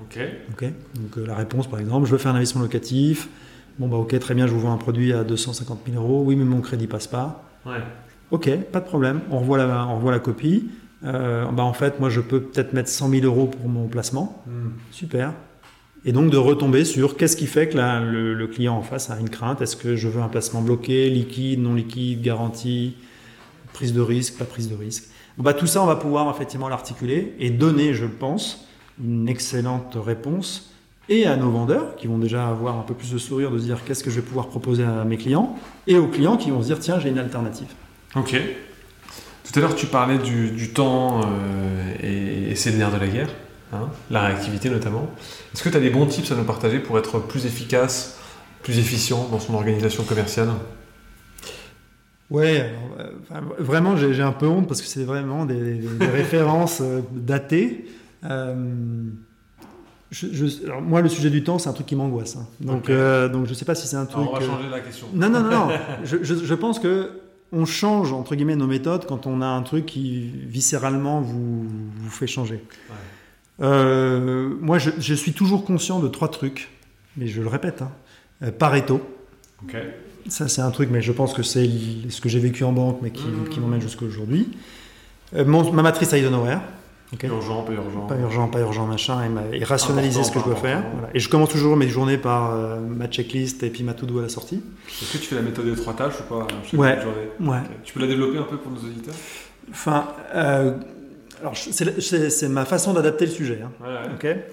Ok. 0.00 0.18
Ok? 0.52 0.64
Donc 0.96 1.26
la 1.26 1.34
réponse, 1.34 1.66
par 1.66 1.80
exemple, 1.80 2.06
je 2.06 2.12
veux 2.12 2.18
faire 2.18 2.32
un 2.32 2.36
investissement 2.36 2.62
locatif. 2.62 3.28
Bon, 3.78 3.88
bah 3.88 3.96
ok, 3.96 4.18
très 4.18 4.34
bien, 4.34 4.46
je 4.46 4.52
vous 4.52 4.60
vends 4.60 4.72
un 4.72 4.76
produit 4.78 5.12
à 5.12 5.24
250 5.24 5.80
000 5.90 6.02
euros. 6.02 6.22
Oui, 6.26 6.36
mais 6.36 6.44
mon 6.44 6.60
crédit 6.60 6.86
passe 6.86 7.06
pas. 7.06 7.44
Ouais. 7.66 7.78
Ok, 8.30 8.50
pas 8.72 8.80
de 8.80 8.84
problème. 8.84 9.20
On 9.30 9.38
revoit 9.40 9.58
la, 9.58 9.86
on 9.86 9.96
revoit 9.96 10.12
la 10.12 10.18
copie. 10.18 10.70
Euh, 11.04 11.46
bah 11.50 11.62
en 11.64 11.72
fait, 11.72 11.98
moi, 11.98 12.10
je 12.10 12.20
peux 12.20 12.40
peut-être 12.40 12.72
mettre 12.74 12.88
100 12.88 13.08
000 13.10 13.24
euros 13.24 13.46
pour 13.46 13.68
mon 13.68 13.88
placement. 13.88 14.42
Hmm. 14.46 14.70
Super. 14.90 15.32
Et 16.04 16.12
donc 16.12 16.30
de 16.30 16.36
retomber 16.36 16.84
sur 16.84 17.16
qu'est-ce 17.16 17.36
qui 17.36 17.46
fait 17.46 17.68
que 17.68 17.76
la- 17.76 18.00
le, 18.00 18.34
le 18.34 18.46
client 18.48 18.74
en 18.76 18.82
face 18.82 19.10
a 19.10 19.18
une 19.18 19.30
crainte? 19.30 19.60
Est-ce 19.62 19.76
que 19.76 19.96
je 19.96 20.08
veux 20.08 20.20
un 20.20 20.28
placement 20.28 20.60
bloqué, 20.62 21.08
liquide, 21.10 21.60
non 21.60 21.74
liquide, 21.74 22.22
garantie, 22.22 22.96
prise 23.72 23.92
de 23.92 24.00
risque, 24.00 24.36
pas 24.38 24.44
prise 24.44 24.68
de 24.68 24.74
risque? 24.74 25.04
Bah, 25.38 25.54
tout 25.54 25.66
ça, 25.66 25.82
on 25.82 25.86
va 25.86 25.96
pouvoir 25.96 26.28
effectivement 26.34 26.68
l'articuler 26.68 27.34
et 27.38 27.50
donner, 27.50 27.94
je 27.94 28.06
pense, 28.06 28.66
une 29.02 29.28
excellente 29.28 29.96
réponse 29.96 30.71
et 31.12 31.26
à 31.26 31.36
nos 31.36 31.50
vendeurs 31.50 31.94
qui 31.96 32.06
vont 32.06 32.18
déjà 32.18 32.48
avoir 32.48 32.78
un 32.78 32.82
peu 32.82 32.94
plus 32.94 33.12
de 33.12 33.18
sourire 33.18 33.50
de 33.50 33.58
se 33.58 33.64
dire 33.64 33.84
qu'est-ce 33.84 34.02
que 34.02 34.10
je 34.10 34.16
vais 34.16 34.26
pouvoir 34.26 34.48
proposer 34.48 34.82
à 34.82 35.04
mes 35.04 35.18
clients 35.18 35.56
et 35.86 35.96
aux 35.98 36.06
clients 36.06 36.38
qui 36.38 36.50
vont 36.50 36.62
se 36.62 36.66
dire 36.68 36.78
tiens, 36.78 36.98
j'ai 36.98 37.10
une 37.10 37.18
alternative. 37.18 37.68
Ok. 38.16 38.34
Tout 39.44 39.58
à 39.58 39.60
l'heure, 39.60 39.74
tu 39.74 39.86
parlais 39.86 40.18
du, 40.18 40.50
du 40.50 40.72
temps 40.72 41.20
euh, 41.20 41.92
et, 42.02 42.52
et 42.52 42.54
c'est 42.54 42.70
le 42.70 42.78
nerf 42.78 42.90
de 42.92 42.98
la 42.98 43.08
guerre, 43.08 43.28
hein, 43.74 43.88
la 44.10 44.22
réactivité 44.22 44.70
notamment. 44.70 45.10
Est-ce 45.52 45.62
que 45.62 45.68
tu 45.68 45.76
as 45.76 45.80
des 45.80 45.90
bons 45.90 46.06
tips 46.06 46.32
à 46.32 46.34
nous 46.34 46.44
partager 46.44 46.78
pour 46.78 46.98
être 46.98 47.18
plus 47.18 47.44
efficace, 47.44 48.18
plus 48.62 48.78
efficient 48.78 49.28
dans 49.30 49.40
son 49.40 49.54
organisation 49.54 50.04
commerciale? 50.04 50.48
Ouais, 52.30 52.60
alors, 52.60 52.96
euh, 53.00 53.40
vraiment, 53.58 53.96
j'ai 53.96 54.22
un 54.22 54.32
peu 54.32 54.46
honte 54.46 54.66
parce 54.66 54.80
que 54.80 54.86
c'est 54.86 55.04
vraiment 55.04 55.44
des 55.44 55.82
références 56.00 56.80
euh, 56.80 57.02
datées. 57.12 57.84
Je- 60.12 60.26
je- 60.30 60.66
alors, 60.66 60.80
moi, 60.82 61.00
le 61.00 61.08
sujet 61.08 61.30
du 61.30 61.42
temps, 61.42 61.58
c'est 61.58 61.68
un 61.70 61.72
truc 61.72 61.86
qui 61.86 61.96
m'angoisse. 61.96 62.36
hein. 62.36 62.46
Donc, 62.60 62.84
Ok. 62.84 62.90
euh, 62.90 63.28
donc, 63.28 63.46
je 63.46 63.54
sais 63.54 63.64
pas 63.64 63.74
si 63.74 63.86
c'est 63.88 63.96
un 63.96 64.04
truc. 64.06 64.20
Alors, 64.28 64.34
On 64.34 64.38
va 64.38 64.44
euh, 64.44 64.46
changer 64.46 64.68
la 64.70 64.80
question. 64.80 65.06
Non, 65.14 65.28
non, 65.30 65.40
non, 65.40 65.50
non. 65.50 65.68
je, 66.04 66.18
je- 66.22 66.44
je 66.44 66.54
pense 66.54 66.78
que 66.78 67.10
on 67.50 67.64
change 67.64 68.12
entre 68.12 68.34
guillemets 68.34 68.56
nos 68.56 68.66
méthodes 68.66 69.04
quand 69.06 69.26
on 69.26 69.40
a 69.42 69.46
un 69.46 69.62
truc 69.62 69.86
qui 69.86 70.30
viscéralement 70.46 71.20
vous, 71.20 71.64
vous 71.66 72.10
fait 72.10 72.26
changer. 72.26 72.62
Euh, 73.60 74.54
moi, 74.60 74.78
je, 74.78 74.90
je 74.98 75.14
suis 75.14 75.32
toujours 75.32 75.64
conscient 75.64 76.00
de 76.00 76.08
trois 76.08 76.28
trucs, 76.28 76.70
mais 77.16 77.26
je 77.26 77.40
le 77.42 77.48
répète. 77.48 77.82
Hein. 77.82 77.90
Euh, 78.42 78.50
Pareto. 78.50 79.00
Ok. 79.64 79.76
Ça, 80.28 80.48
c'est 80.48 80.60
un 80.62 80.70
truc, 80.70 80.88
mais 80.90 81.02
je 81.02 81.12
pense 81.12 81.34
que 81.34 81.42
c'est 81.42 81.68
ce 82.08 82.20
que 82.20 82.28
j'ai 82.28 82.38
vécu 82.38 82.64
en 82.64 82.72
banque, 82.72 82.98
mais 83.02 83.10
qui, 83.10 83.24
qui 83.50 83.60
m'emmène 83.60 83.80
jusqu'à 83.80 84.04
aujourd'hui. 84.04 84.48
Euh, 85.34 85.44
ma 85.44 85.82
matrice 85.82 86.12
Eisenhower. 86.12 86.58
Urgent, 87.22 87.62
pas 87.62 87.72
urgent. 87.72 88.06
Pas 88.06 88.16
urgent, 88.16 88.48
pas 88.48 88.60
urgent, 88.60 88.86
machin, 88.86 89.20
et, 89.52 89.58
et 89.60 89.64
rationaliser 89.64 90.20
Important, 90.20 90.28
ce 90.28 90.32
que 90.32 90.38
je 90.40 90.44
dois 90.44 90.56
faire. 90.56 90.82
Voilà. 90.94 91.08
Et 91.14 91.20
je 91.20 91.28
commence 91.28 91.50
toujours 91.50 91.76
mes 91.76 91.88
journées 91.88 92.16
par 92.18 92.52
euh, 92.54 92.80
ma 92.80 93.06
checklist 93.06 93.62
et 93.62 93.70
puis 93.70 93.82
ma 93.84 93.92
to-do 93.94 94.18
à 94.18 94.22
la 94.22 94.28
sortie. 94.28 94.62
Est-ce 94.88 95.12
que 95.12 95.18
tu 95.18 95.26
fais 95.26 95.34
la 95.36 95.42
méthode 95.42 95.66
des 95.66 95.74
trois 95.76 95.92
tâches 95.94 96.20
ou 96.20 96.34
pas? 96.34 96.46
Chaque 96.64 96.80
Ouais. 96.80 96.98
journée 97.02 97.28
Ouais. 97.52 97.58
Ok. 97.64 97.82
Tu 97.84 97.92
peux 97.92 98.00
la 98.00 98.06
développer 98.06 98.38
un 98.38 98.44
peu 98.44 98.56
pour 98.56 98.72
nos 98.72 98.78
auditeurs? 98.80 99.14
Enfin, 99.70 100.08
euh, 100.34 100.74
alors 101.40 101.54
c'est 101.56 102.48
ma 102.48 102.64
façon 102.64 102.92
d'adapter 102.94 103.26
le 103.26 103.30
sujet. 103.32 103.60
hein. 103.62 103.70
Ouais. 104.22 104.46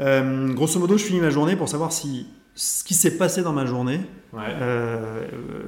Euh, 0.00 0.52
grosso 0.54 0.78
modo, 0.78 0.96
je 0.96 1.04
finis 1.04 1.20
ma 1.20 1.30
journée 1.30 1.56
pour 1.56 1.68
savoir 1.68 1.92
si 1.92 2.26
ce 2.54 2.82
qui 2.84 2.94
s'est 2.94 3.16
passé 3.18 3.42
dans 3.42 3.52
ma 3.52 3.66
journée 3.66 4.00
Ouais. 4.32 4.42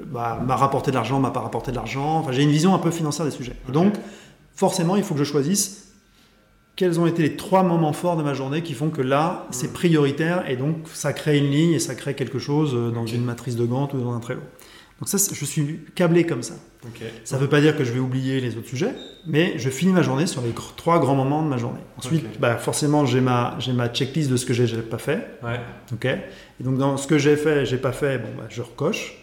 bah, 0.07 0.41
m'a 0.47 0.57
rapporté 0.57 0.91
de 0.91 0.97
l'argent, 0.97 1.19
m'a 1.21 1.31
pas 1.31 1.41
rapporté 1.41 1.71
de 1.71 1.77
l'argent. 1.77 2.19
Enfin, 2.19 2.33
j'ai 2.33 2.43
une 2.43 2.51
vision 2.51 2.75
un 2.75 2.79
peu 2.79 2.91
financière 2.91 3.25
des 3.27 3.31
sujets. 3.33 3.55
Et 3.69 3.73
donc, 3.73 3.95
forcément, 4.55 4.97
il 4.97 5.03
faut 5.03 5.15
que 5.15 5.21
je 5.21 5.25
choisisse 5.25 5.90
quels 6.81 6.99
ont 6.99 7.05
été 7.07 7.21
les 7.21 7.37
trois 7.37 7.63
moments 7.63 7.93
forts 7.93 8.17
de 8.17 8.23
ma 8.23 8.33
journée 8.33 8.63
qui 8.63 8.73
font 8.73 8.89
que 8.89 9.03
là, 9.03 9.47
c'est 9.51 9.69
Mm. 9.69 9.73
prioritaire 9.75 10.49
et 10.51 10.57
donc 10.57 10.77
ça 10.95 11.13
crée 11.13 11.37
une 11.37 11.51
ligne 11.51 11.73
et 11.75 11.79
ça 11.79 11.95
crée 11.95 12.15
quelque 12.15 12.39
chose 12.39 12.73
euh, 12.75 12.91
dans 12.91 13.05
une 13.05 13.23
matrice 13.23 13.55
de 13.55 13.67
Gantt 13.67 13.93
ou 13.93 13.99
dans 14.01 14.15
un 14.15 14.19
Trello. 14.19 14.41
Donc 14.99 15.07
ça, 15.11 15.19
c'est- 15.19 15.35
je 15.35 15.45
suis 15.45 15.81
câblé 15.95 16.25
comme 16.25 16.43
ça. 16.43 16.55
Ça 17.25 17.37
ne 17.37 17.43
veut 17.43 17.51
pas 17.51 17.61
dire 17.61 17.77
que 17.77 17.85
je 17.85 17.93
vais 17.93 17.99
oublier 18.01 18.41
les 18.41 18.57
autres 18.57 18.69
sujets, 18.69 18.95
mais 19.27 19.59
je 19.59 19.69
finis 19.69 19.93
ma 19.93 20.01
journée 20.01 20.27
sur 20.27 20.41
les 20.41 20.53
trois 20.79 20.99
grands 21.01 21.15
moments 21.15 21.43
de 21.43 21.49
ma 21.49 21.59
journée. 21.59 21.81
Ensuite, 21.99 22.41
bah, 22.41 22.57
forcément, 22.57 23.05
j'ai 23.05 23.21
ma, 23.21 23.57
j'ai 23.59 23.75
ma 23.75 23.91
checklist 23.91 24.31
de 24.31 24.39
ce 24.39 24.47
que 24.47 24.55
j'ai 24.55 24.67
pas 24.81 24.97
fait. 24.97 25.27
Ouais. 25.43 25.61
et 26.59 26.65
donc, 26.65 26.79
dans 26.79 26.97
ce 26.97 27.07
que 27.07 27.19
j'ai 27.19 27.37
fait, 27.37 27.67
j'ai 27.67 27.77
pas 27.77 27.93
fait, 27.93 28.17
bon, 28.17 28.29
bah, 28.39 28.45
je 28.49 28.63
recoche. 28.63 29.19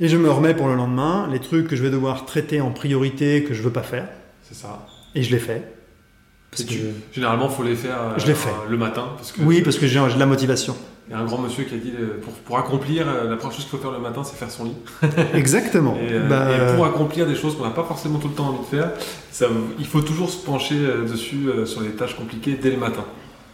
Et 0.00 0.08
je 0.08 0.18
me 0.18 0.30
remets 0.30 0.52
pour 0.54 0.68
le 0.68 0.74
lendemain 0.74 1.28
les 1.32 1.40
trucs 1.40 1.66
que 1.66 1.76
je 1.76 1.82
vais 1.82 1.90
devoir 1.90 2.26
traiter 2.26 2.60
en 2.60 2.72
priorité 2.72 3.42
que 3.44 3.54
je 3.54 3.62
veux 3.62 3.72
pas 3.72 3.82
faire. 3.82 4.08
C'est 4.42 4.54
ça. 4.54 4.86
Et 5.14 5.22
je 5.22 5.30
les 5.30 5.38
fais. 5.38 5.62
Parce 6.56 6.62
que 6.64 6.68
tu- 6.68 6.78
je- 6.80 7.14
Généralement, 7.14 7.48
faut 7.48 7.62
les 7.62 7.74
faire. 7.76 7.96
euh, 8.00 8.14
Je 8.18 8.26
les 8.26 8.34
fais. 8.34 8.50
Le 8.68 8.76
matin, 8.76 9.04
parce 9.16 9.32
que. 9.32 9.40
Oui, 9.42 9.62
parce 9.62 9.76
que 9.78 9.86
j'ai 9.86 9.98
de 10.00 10.18
la 10.18 10.26
motivation. 10.26 10.76
Il 11.08 11.12
y 11.12 11.14
a 11.14 11.18
un 11.18 11.24
grand 11.26 11.36
monsieur 11.38 11.64
qui 11.64 11.74
a 11.74 11.78
dit 11.78 11.92
euh, 12.00 12.18
pour, 12.22 12.32
pour 12.32 12.58
accomplir, 12.58 13.06
euh, 13.06 13.28
la 13.28 13.36
première 13.36 13.54
chose 13.54 13.64
qu'il 13.66 13.70
faut 13.76 13.82
faire 13.82 13.90
le 13.92 13.98
matin, 13.98 14.22
c'est 14.24 14.36
faire 14.36 14.50
son 14.50 14.64
lit. 14.64 14.76
Exactement. 15.34 15.96
Et, 15.96 16.18
Bah, 16.28 16.46
et 16.50 16.74
pour 16.76 16.86
accomplir 16.86 17.26
des 17.26 17.34
choses 17.34 17.56
qu'on 17.58 17.64
n'a 17.64 17.70
pas 17.70 17.84
forcément 17.84 18.18
tout 18.18 18.28
le 18.28 18.34
temps 18.34 18.46
envie 18.48 18.60
de 18.60 18.64
faire, 18.76 18.90
ça, 19.30 19.46
il 19.78 19.84
faut 19.86 20.00
toujours 20.00 20.30
se 20.30 20.38
pencher 20.38 20.76
dessus 21.10 21.46
sur 21.66 21.82
les 21.82 21.90
tâches 21.90 22.16
compliquées 22.16 22.58
dès 22.60 22.70
le 22.70 22.78
matin. 22.78 23.04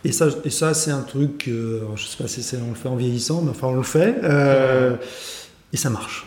Et 0.04 0.12
ça, 0.12 0.28
et 0.44 0.50
ça 0.50 0.74
c'est 0.74 0.92
un 0.92 1.02
truc, 1.02 1.46
euh, 1.48 1.80
je 1.96 2.04
sais 2.06 2.16
pas 2.22 2.28
si 2.28 2.40
on 2.64 2.68
le 2.70 2.74
fait 2.76 2.88
en 2.88 2.96
vieillissant, 2.96 3.42
mais 3.42 3.50
enfin 3.50 3.66
on 3.66 3.74
le 3.74 3.82
fait. 3.82 4.14
euh, 4.22 4.94
et 5.72 5.76
ça 5.76 5.90
marche. 5.90 6.26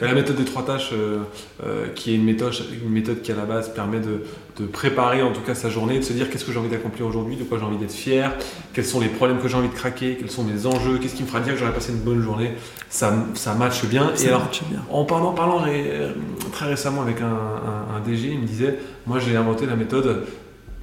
La 0.00 0.14
méthode 0.14 0.36
des 0.36 0.44
trois 0.44 0.64
tâches, 0.64 0.90
euh, 0.92 1.18
euh, 1.64 1.88
qui 1.92 2.12
est 2.12 2.14
une 2.14 2.22
méthode, 2.24 2.52
une 2.84 2.90
méthode 2.90 3.20
qui 3.20 3.32
à 3.32 3.34
la 3.34 3.44
base 3.44 3.74
permet 3.74 3.98
de, 3.98 4.22
de 4.60 4.66
préparer 4.66 5.22
en 5.22 5.32
tout 5.32 5.40
cas 5.40 5.56
sa 5.56 5.70
journée, 5.70 5.98
de 5.98 6.04
se 6.04 6.12
dire 6.12 6.30
qu'est-ce 6.30 6.44
que 6.44 6.52
j'ai 6.52 6.58
envie 6.60 6.68
d'accomplir 6.68 7.04
aujourd'hui, 7.04 7.34
de 7.34 7.42
quoi 7.42 7.58
j'ai 7.58 7.64
envie 7.64 7.78
d'être 7.78 7.92
fier, 7.92 8.32
quels 8.72 8.84
sont 8.84 9.00
les 9.00 9.08
problèmes 9.08 9.38
que 9.40 9.48
j'ai 9.48 9.56
envie 9.56 9.68
de 9.68 9.74
craquer, 9.74 10.16
quels 10.16 10.30
sont 10.30 10.44
mes 10.44 10.66
enjeux, 10.66 10.98
qu'est-ce 10.98 11.16
qui 11.16 11.24
me 11.24 11.26
fera 11.26 11.40
dire 11.40 11.54
que 11.54 11.58
j'aurai 11.58 11.72
passé 11.72 11.90
une 11.90 11.98
bonne 11.98 12.22
journée. 12.22 12.52
Ça, 12.90 13.12
ça 13.34 13.54
matche 13.54 13.84
bien. 13.86 14.12
Ça 14.14 14.24
et 14.24 14.28
alors, 14.28 14.42
marche 14.42 14.62
bien. 14.70 14.84
En 14.88 15.04
parlant, 15.04 15.32
parlant 15.32 15.58
ré- 15.58 15.90
euh, 15.90 16.12
très 16.52 16.66
récemment 16.66 17.02
avec 17.02 17.20
un, 17.20 17.26
un- 17.26 17.96
un 17.96 18.00
DG, 18.06 18.28
il 18.28 18.38
me 18.40 18.46
disait 18.46 18.78
Moi 19.04 19.18
j'ai 19.18 19.34
inventé 19.36 19.66
la 19.66 19.74
méthode 19.74 20.04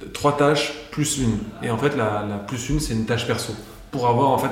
de 0.02 0.06
trois 0.12 0.36
tâches 0.36 0.74
plus 0.90 1.16
une. 1.20 1.38
Et 1.62 1.70
en 1.70 1.78
fait, 1.78 1.96
la, 1.96 2.22
la 2.28 2.36
plus 2.36 2.68
une, 2.68 2.80
c'est 2.80 2.92
une 2.92 3.06
tâche 3.06 3.26
perso. 3.26 3.54
Pour 3.96 4.08
avoir 4.08 4.28
en 4.28 4.36
fait 4.36 4.50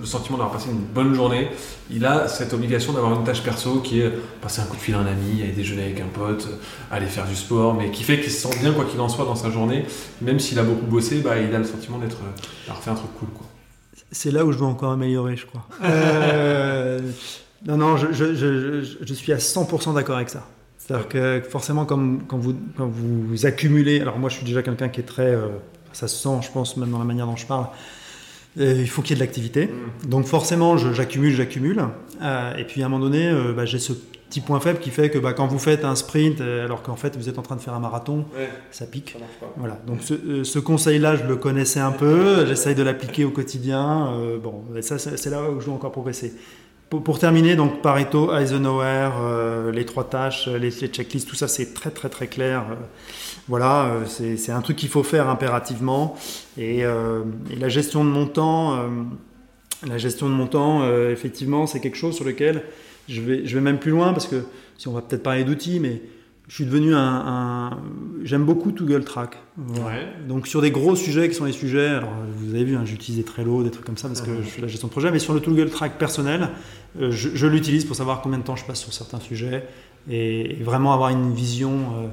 le 0.00 0.06
sentiment 0.06 0.38
d'avoir 0.38 0.54
passé 0.56 0.70
une 0.70 0.78
bonne 0.78 1.12
journée, 1.12 1.48
il 1.90 2.06
a 2.06 2.28
cette 2.28 2.54
obligation 2.54 2.94
d'avoir 2.94 3.12
une 3.12 3.24
tâche 3.24 3.42
perso 3.42 3.80
qui 3.80 4.00
est 4.00 4.10
passer 4.40 4.62
un 4.62 4.64
coup 4.64 4.76
de 4.76 4.80
fil 4.80 4.94
à 4.94 5.00
un 5.00 5.06
ami, 5.06 5.42
aller 5.42 5.52
déjeuner 5.52 5.82
avec 5.82 6.00
un 6.00 6.06
pote, 6.06 6.48
aller 6.90 7.04
faire 7.06 7.26
du 7.26 7.36
sport, 7.36 7.74
mais 7.74 7.90
qui 7.90 8.04
fait 8.04 8.18
qu'il 8.20 8.32
se 8.32 8.48
sent 8.48 8.58
bien 8.60 8.72
quoi 8.72 8.86
qu'il 8.86 8.98
en 9.00 9.10
soit 9.10 9.26
dans 9.26 9.34
sa 9.34 9.50
journée. 9.50 9.84
Même 10.22 10.40
s'il 10.40 10.58
a 10.58 10.62
beaucoup 10.62 10.86
bossé, 10.86 11.20
bah, 11.20 11.38
il 11.38 11.54
a 11.54 11.58
le 11.58 11.64
sentiment 11.64 11.98
d'être 11.98 12.16
euh, 12.16 12.40
d'avoir 12.66 12.82
fait 12.82 12.90
un 12.90 12.94
truc 12.94 13.10
cool. 13.18 13.28
Quoi. 13.28 13.46
C'est 14.12 14.30
là 14.30 14.46
où 14.46 14.52
je 14.52 14.56
dois 14.58 14.68
encore 14.68 14.92
améliorer, 14.92 15.36
je 15.36 15.44
crois. 15.44 15.66
Euh, 15.84 17.00
non, 17.66 17.76
non, 17.76 17.96
je, 17.98 18.12
je- 18.12 18.34
je- 18.34 18.80
je- 18.82 18.96
je 19.04 19.14
suis 19.14 19.32
à 19.32 19.38
100% 19.38 19.92
d'accord 19.94 20.16
avec 20.16 20.30
ça. 20.30 20.46
C'est-à-dire 20.78 21.08
que 21.08 21.42
forcément, 21.50 21.84
comme, 21.84 22.22
quand, 22.28 22.38
vous, 22.38 22.54
quand 22.78 22.86
vous 22.86 23.44
accumulez, 23.44 24.00
alors 24.00 24.18
moi 24.18 24.30
je 24.30 24.36
suis 24.36 24.46
déjà 24.46 24.62
quelqu'un 24.62 24.88
qui 24.88 25.00
est 25.00 25.04
très, 25.04 25.26
euh, 25.34 25.48
ça 25.92 26.08
se 26.08 26.16
sent, 26.16 26.38
je 26.42 26.50
pense, 26.50 26.76
même 26.78 26.90
dans 26.90 26.98
la 26.98 27.04
manière 27.04 27.26
dont 27.26 27.36
je 27.36 27.46
parle, 27.46 27.66
il 28.56 28.88
faut 28.88 29.02
qu'il 29.02 29.10
y 29.10 29.12
ait 29.14 29.20
de 29.20 29.24
l'activité. 29.24 29.70
Donc 30.06 30.26
forcément, 30.26 30.76
j'accumule, 30.76 31.32
j'accumule. 31.34 31.84
Euh, 32.22 32.56
et 32.56 32.64
puis 32.64 32.82
à 32.82 32.86
un 32.86 32.88
moment 32.88 33.04
donné, 33.04 33.28
euh, 33.28 33.52
bah, 33.52 33.64
j'ai 33.66 33.78
ce 33.78 33.92
petit 33.92 34.40
point 34.40 34.58
faible 34.58 34.80
qui 34.80 34.90
fait 34.90 35.08
que 35.10 35.18
bah, 35.18 35.34
quand 35.34 35.46
vous 35.46 35.58
faites 35.58 35.84
un 35.84 35.94
sprint, 35.94 36.40
euh, 36.40 36.64
alors 36.64 36.82
qu'en 36.82 36.96
fait 36.96 37.16
vous 37.16 37.28
êtes 37.28 37.38
en 37.38 37.42
train 37.42 37.54
de 37.56 37.60
faire 37.60 37.74
un 37.74 37.80
marathon, 37.80 38.24
Ouais, 38.36 38.48
ça 38.70 38.86
pique. 38.86 39.14
ça. 39.18 39.46
Voilà, 39.56 39.78
donc 39.86 39.98
ce, 40.02 40.14
euh, 40.14 40.44
ce 40.44 40.58
conseil-là, 40.58 41.14
je 41.16 41.24
le 41.24 41.36
connaissais 41.36 41.80
un 41.80 41.92
peu, 41.92 42.44
j'essaye 42.46 42.74
de 42.74 42.82
l'appliquer 42.82 43.24
au 43.24 43.30
quotidien. 43.30 44.08
euh, 44.14 44.38
bon, 44.38 44.64
et 44.76 44.82
ça, 44.82 44.98
c'est 44.98 45.16
c'est 45.16 45.30
là 45.30 45.48
où 45.50 45.60
je 45.60 45.66
dois 45.66 45.74
encore 45.74 45.92
progresser. 45.92 46.32
Pour, 46.88 47.18
terminer, 47.18 47.56
donc 47.56 47.82
Pareto, 47.82 48.32
Eisenhower, 48.32 49.10
euh, 49.20 49.72
les 49.72 49.84
trois 49.84 50.04
tâches, 50.04 50.46
les, 50.46 50.70
les 50.70 50.86
checklists, 50.86 51.28
tout 51.28 51.34
ça, 51.34 51.48
c'est 51.48 51.74
très 51.74 51.90
très 51.90 52.08
très 52.08 52.28
clair. 52.28 52.64
euh, 52.70 52.74
voilà, 53.48 53.86
euh, 53.86 54.04
c'est 54.06 54.52
un 54.52 54.60
truc 54.60 54.76
qu'il 54.76 54.88
faut 54.88 55.02
faire 55.02 55.28
impérativement. 55.28 56.16
Et, 56.56 56.84
euh, 56.84 57.22
et 57.50 57.56
la 57.56 57.68
gestion 57.68 58.04
de 58.04 58.10
mon 58.10 58.26
temps, 58.26 58.74
euh, 58.74 58.88
la 59.86 59.98
gestion 59.98 60.28
de 60.28 60.34
mon 60.34 60.46
temps, 60.46 60.82
euh, 60.82 61.10
effectivement, 61.12 61.66
c'est 61.66 61.80
quelque 61.80 61.96
chose 61.96 62.14
sur 62.14 62.24
lequel 62.24 62.62
je 63.08 63.20
vais, 63.20 63.46
je 63.46 63.54
vais 63.56 63.60
même 63.60 63.78
plus 63.78 63.90
loin 63.90 64.12
parce 64.12 64.26
que 64.26 64.44
si 64.78 64.86
on 64.86 64.92
va 64.92 65.02
peut-être 65.02 65.22
parler 65.22 65.44
d'outils, 65.44 65.80
mais 65.80 66.02
je 66.48 66.54
suis 66.54 66.64
devenu 66.64 66.94
un, 66.94 66.98
un- 66.98 67.78
j'aime 68.22 68.44
beaucoup 68.44 68.70
Google 68.72 69.04
Track. 69.04 69.36
Voilà. 69.56 69.96
Ouais. 69.96 70.06
Donc 70.28 70.46
sur 70.46 70.60
des 70.62 70.70
gros 70.70 70.94
sujets 70.94 71.28
qui 71.28 71.34
sont 71.34 71.44
les 71.44 71.52
sujets, 71.52 71.88
alors 71.88 72.12
vous 72.36 72.54
avez 72.54 72.64
vu, 72.64 72.76
hein, 72.76 72.84
j'utilise 72.84 73.24
Trello, 73.24 73.62
des 73.62 73.70
trucs 73.70 73.84
comme 73.84 73.96
ça 73.96 74.08
parce 74.08 74.20
que 74.20 74.30
je 74.36 74.48
fais 74.48 74.60
la 74.62 74.68
gestion 74.68 74.86
de 74.88 74.92
projet, 74.92 75.10
mais 75.10 75.18
sur 75.18 75.34
le 75.34 75.40
Google 75.40 75.70
Track 75.70 75.98
personnel, 75.98 76.50
euh, 77.00 77.10
je, 77.10 77.30
je 77.34 77.46
l'utilise 77.46 77.84
pour 77.84 77.96
savoir 77.96 78.20
combien 78.20 78.38
de 78.38 78.44
temps 78.44 78.56
je 78.56 78.64
passe 78.64 78.80
sur 78.80 78.92
certains 78.92 79.20
sujets 79.20 79.66
et, 80.08 80.60
et 80.60 80.62
vraiment 80.62 80.92
avoir 80.94 81.10
une 81.10 81.32
vision, 81.34 81.72
euh, 81.72 82.06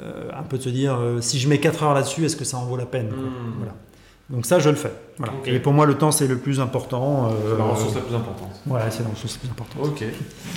euh, 0.00 0.30
un 0.38 0.42
peu 0.44 0.56
de 0.58 0.62
se 0.62 0.68
dire, 0.70 0.98
si 1.20 1.38
je 1.38 1.48
mets 1.48 1.58
4 1.58 1.82
heures 1.82 1.94
là-dessus, 1.94 2.24
est-ce 2.24 2.36
que 2.36 2.44
ça 2.44 2.56
en 2.58 2.64
vaut 2.66 2.76
la 2.76 2.86
peine 2.86 3.08
quoi. 3.08 3.18
Mhm. 3.18 3.54
Voilà. 3.58 3.74
Donc 4.30 4.44
ça, 4.44 4.58
je 4.58 4.68
le 4.68 4.76
fais. 4.76 4.92
Voilà. 5.16 5.32
Et 5.46 5.58
pour 5.58 5.72
moi, 5.72 5.86
le 5.86 5.94
temps, 5.96 6.10
c'est 6.12 6.26
le 6.26 6.36
plus 6.36 6.60
important. 6.60 7.28
euh, 7.28 7.52
C'est 7.52 7.58
la 7.58 7.64
ressource 7.64 7.94
la 7.94 8.00
plus 8.02 8.14
importante. 8.14 8.60
Voilà, 8.66 8.90
c'est 8.90 9.02
la 9.02 9.08
ressource 9.08 9.34
la 9.34 9.40
plus 9.40 9.50
importante. 9.50 9.86
Ok. 9.86 10.04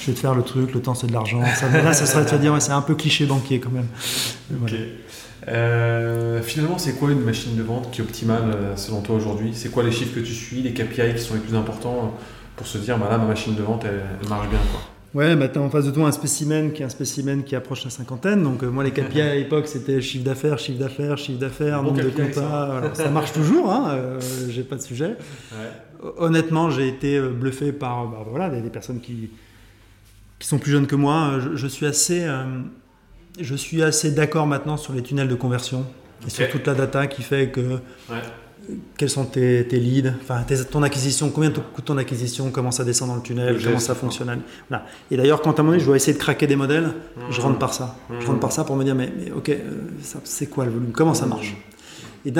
Je 0.02 0.06
vais 0.08 0.14
te 0.14 0.20
faire 0.20 0.36
le 0.36 0.44
truc, 0.44 0.74
le 0.74 0.82
temps, 0.82 0.94
c'est 0.94 1.08
de 1.08 1.14
l'argent. 1.14 1.42
Ça, 1.56 1.68
mais 1.72 1.82
là, 1.82 1.94
ça 1.94 2.06
serait 2.06 2.30
de 2.30 2.38
dire, 2.42 2.54
ouais, 2.54 2.60
c'est 2.60 2.74
un 2.74 2.82
peu 2.82 2.96
cliché 2.96 3.26
banquier 3.26 3.60
quand 3.60 3.72
même. 3.72 3.88
Voilà. 4.50 4.76
Ok. 4.76 4.82
Euh, 5.48 6.42
finalement, 6.44 6.78
c'est 6.78 6.94
quoi 7.00 7.12
une 7.12 7.22
machine 7.22 7.56
de 7.56 7.64
vente 7.64 7.90
qui 7.92 8.02
est 8.02 8.04
optimale 8.04 8.44
euh, 8.54 8.76
selon 8.76 9.02
toi 9.02 9.16
aujourd'hui? 9.16 9.52
C'est 9.56 9.70
quoi 9.72 9.84
les 9.84 9.92
chiffres 9.92 10.14
que 10.14 10.20
tu 10.20 10.34
suis, 10.34 10.62
les 10.62 10.74
KPI 10.74 11.16
qui 11.16 11.22
sont 11.22 11.34
les 11.34 11.40
plus 11.40 11.56
importants 11.56 12.14
pour 12.58 12.68
se 12.68 12.78
dire, 12.78 12.98
bah 12.98 13.08
là, 13.10 13.18
ma 13.18 13.26
machine 13.26 13.56
de 13.56 13.64
vente, 13.64 13.84
elle, 13.86 14.02
elle 14.22 14.30
marche 14.30 14.50
bien 14.50 14.60
quoi? 14.72 14.82
Ouais, 15.14 15.36
bah, 15.36 15.50
tu 15.50 15.60
as 15.60 15.62
en 15.62 15.70
face 15.70 15.86
de 15.86 15.92
toi 15.92 16.08
un 16.08 16.12
spécimen 16.14 16.72
qui 16.72 16.84
est 16.84 16.86
un 16.86 16.90
spécimen 16.90 17.44
qui 17.44 17.54
approche 17.56 17.84
la 17.84 17.90
cinquantaine. 17.90 18.44
Donc, 18.44 18.64
euh, 18.64 18.70
moi, 18.70 18.84
les 18.84 18.92
KPI 18.92 19.22
à 19.22 19.36
l'époque, 19.36 19.68
c'était 19.68 20.02
chiffre 20.02 20.24
d'affaires, 20.24 20.58
chiffre 20.58 20.80
d'affaires, 20.80 21.18
chiffre 21.18 21.38
d'affaires, 21.40 21.84
Bon 21.84 21.90
nombre 21.92 22.02
de 22.04 22.10
comptas. 22.10 22.34
ça. 22.34 22.68
Voilà. 22.72 22.96
Ça 22.96 23.10
marche 23.10 23.34
toujours, 23.34 23.70
hein, 23.72 23.90
euh, 23.92 24.20
j'ai 24.50 24.64
pas 24.64 24.78
de 24.78 24.82
sujet. 24.82 25.18
Honnêtement, 26.18 26.70
j'ai 26.70 26.88
été 26.88 27.18
euh, 27.18 27.30
bluffé 27.30 27.74
par 27.74 28.08
bah, 28.08 28.26
voilà, 28.28 28.50
des, 28.50 28.62
des 28.62 28.70
personnes 28.70 29.02
qui, 29.02 29.30
qui 30.40 30.48
sont 30.48 30.58
plus 30.60 30.72
jeunes 30.72 30.88
que 30.88 30.96
moi. 30.96 31.40
Je, 31.40 31.58
je 31.58 31.68
suis 31.68 31.86
assez, 31.86 32.24
euh, 32.24 32.44
je 33.40 33.56
suis 33.56 33.84
assez 33.84 34.12
d'accord 34.12 34.48
maintenant 34.48 34.78
sur 34.78 34.94
les 34.94 35.02
tunnels 35.04 35.28
de 35.28 35.36
conversion 35.36 35.86
et 36.26 36.30
sur 36.30 36.50
toute 36.50 36.66
la 36.68 36.74
data 36.74 37.08
qui 37.08 37.22
fait 37.22 37.50
que 37.50 37.60
Ouais. 37.60 38.22
Quels 38.98 39.10
sont 39.10 39.26
tes, 39.26 39.66
tes 39.68 39.80
leads, 39.80 40.14
enfin 40.22 40.44
tes- 40.44 40.64
ton 40.66 40.84
acquisition, 40.84 41.30
combien 41.30 41.52
te 41.52 41.60
coûte 41.60 41.86
ton 41.86 41.98
acquisition, 41.98 42.52
comment 42.52 42.72
ça 42.72 42.84
descend 42.84 43.10
dans 43.10 43.16
le 43.16 43.22
tunnel, 43.22 43.56
Le 43.58 43.64
comment 43.64 43.80
ça 43.80 43.96
fonctionne. 43.96 44.40
Voilà. 44.70 44.86
Et 45.10 45.18
d'ailleurs, 45.18 45.42
quand 45.42 45.52
à 45.52 45.54
un 45.54 45.64
moment 45.64 45.72
donné, 45.72 45.80
je 45.82 45.86
dois 45.88 45.96
essayer 45.96 46.14
de 46.14 46.20
craquer 46.20 46.48
des 46.48 46.56
modèles, 46.56 46.94
je 47.30 47.42
rentre 47.42 47.58
par 47.60 47.74
ça. 47.74 47.96
Je 48.10 48.16
Mhm. 48.16 48.26
rentre 48.28 48.40
par 48.40 48.52
ça 48.52 48.64
pour 48.64 48.76
me 48.76 48.84
dire, 48.84 48.96
mais, 48.96 49.12
mais 49.18 49.32
ok, 49.32 49.50
euh, 49.50 49.60
c'est 50.24 50.48
quoi 50.48 50.66
le 50.66 50.72
volume? 50.72 50.92
Comment 50.92 51.14
ça 51.14 51.26
marche? 51.26 51.56
Et, 52.26 52.32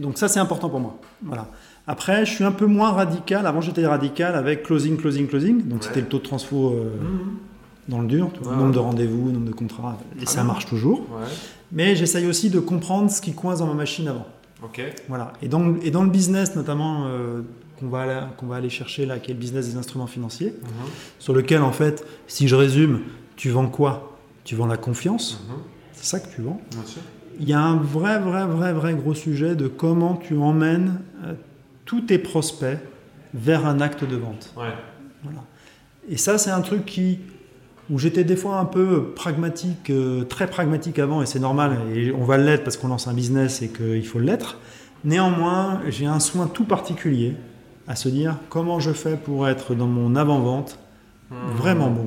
donc 0.00 0.18
ça, 0.18 0.26
c'est 0.28 0.40
important 0.40 0.68
pour 0.68 0.80
moi. 0.80 0.98
Voilà. 1.22 1.46
Après, 1.86 2.26
je 2.26 2.32
suis 2.34 2.44
un 2.44 2.50
peu 2.52 2.66
moins 2.66 2.90
radical. 2.90 3.46
Avant, 3.46 3.60
j'étais 3.60 3.86
radical 3.86 4.34
avec 4.34 4.64
closing, 4.64 4.96
closing, 4.96 5.28
closing. 5.28 5.62
Donc 5.68 5.80
Ouais. 5.80 5.86
c'était 5.86 6.00
le 6.00 6.06
taux 6.08 6.18
de 6.18 6.24
transfo 6.24 6.70
euh, 6.74 6.90
Mhm. 7.00 7.18
dans 7.88 8.00
le 8.00 8.08
dur, 8.08 8.30
Ouais. 8.44 8.56
nombre 8.56 8.72
de 8.72 8.78
rendez-vous, 8.78 9.30
nombre 9.30 9.46
de 9.46 9.52
contrats. 9.54 9.96
Et 10.20 10.24
Très 10.24 10.26
ça 10.26 10.34
bien. 10.40 10.44
marche 10.48 10.66
toujours. 10.66 11.00
Ouais. 11.00 11.26
Mais 11.72 11.94
j'essaye 11.96 12.26
aussi 12.26 12.50
de 12.50 12.58
comprendre 12.60 13.10
ce 13.10 13.20
qui 13.20 13.32
coince 13.32 13.60
dans 13.60 13.66
ma 13.66 13.74
machine 13.74 14.08
avant. 14.08 14.26
Voilà. 15.08 15.32
Et 15.42 15.48
dans, 15.48 15.76
et 15.82 15.90
dans 15.90 16.02
le 16.02 16.10
business, 16.10 16.56
notamment, 16.56 17.06
euh, 17.06 17.42
qu'on 17.78 17.88
va, 17.88 18.28
qu'on 18.36 18.46
va 18.46 18.56
aller 18.56 18.70
chercher 18.70 19.06
là, 19.06 19.18
qui 19.18 19.30
est 19.30 19.34
le 19.34 19.40
business 19.40 19.68
des 19.68 19.76
instruments 19.76 20.06
financiers, 20.08 20.54
Mhm. 20.62 20.68
sur 21.18 21.32
lequel, 21.32 21.62
en 21.62 21.72
fait, 21.72 22.04
si 22.26 22.48
je 22.48 22.56
résume, 22.56 23.00
tu 23.36 23.50
vends 23.50 23.68
quoi? 23.68 24.16
Tu 24.44 24.56
vends 24.56 24.66
la 24.66 24.76
confiance, 24.76 25.40
Mhm. 25.48 25.56
c'est 25.92 26.04
ça 26.04 26.20
que 26.20 26.34
tu 26.34 26.42
vends. 26.42 26.60
Bien 26.72 26.84
sûr. 26.84 27.02
Il 27.40 27.48
y 27.48 27.52
a 27.52 27.60
un 27.60 27.76
vrai, 27.76 28.18
vrai, 28.18 28.46
vrai, 28.46 28.72
vrai 28.72 28.94
gros 28.94 29.14
sujet 29.14 29.54
de 29.54 29.68
comment 29.68 30.16
tu 30.16 30.36
emmènes 30.36 31.00
euh, 31.24 31.34
tous 31.84 32.00
tes 32.00 32.18
prospects 32.18 32.78
vers 33.34 33.64
un 33.66 33.80
acte 33.80 34.04
de 34.04 34.16
vente. 34.16 34.52
Ouais. 34.56 34.72
Voilà. 35.22 35.44
Et 36.08 36.16
ça, 36.16 36.36
c'est 36.38 36.50
un 36.50 36.62
truc 36.62 36.84
qui, 36.84 37.20
où 37.90 37.98
j'étais 37.98 38.24
des 38.24 38.36
fois 38.36 38.58
un 38.58 38.64
peu 38.64 39.04
pragmatique, 39.14 39.90
euh, 39.90 40.24
très 40.24 40.46
pragmatique 40.46 40.98
avant, 40.98 41.22
et 41.22 41.26
c'est 41.26 41.38
normal, 41.40 41.78
et 41.94 42.12
on 42.12 42.24
va 42.24 42.36
l'être 42.36 42.64
parce 42.64 42.76
qu'on 42.76 42.88
lance 42.88 43.08
un 43.08 43.14
business 43.14 43.62
et 43.62 43.68
qu'il 43.68 44.04
faut 44.06 44.18
l'être. 44.18 44.58
Néanmoins, 45.04 45.80
j'ai 45.88 46.06
un 46.06 46.20
soin 46.20 46.46
tout 46.48 46.64
particulier 46.64 47.34
à 47.86 47.94
se 47.96 48.08
dire 48.08 48.36
comment 48.50 48.80
je 48.80 48.90
fais 48.92 49.16
pour 49.16 49.48
être 49.48 49.74
dans 49.74 49.86
mon 49.86 50.16
avant-vente 50.16 50.78
Mhm. 51.30 51.36
vraiment 51.56 51.90
bon. 51.90 52.06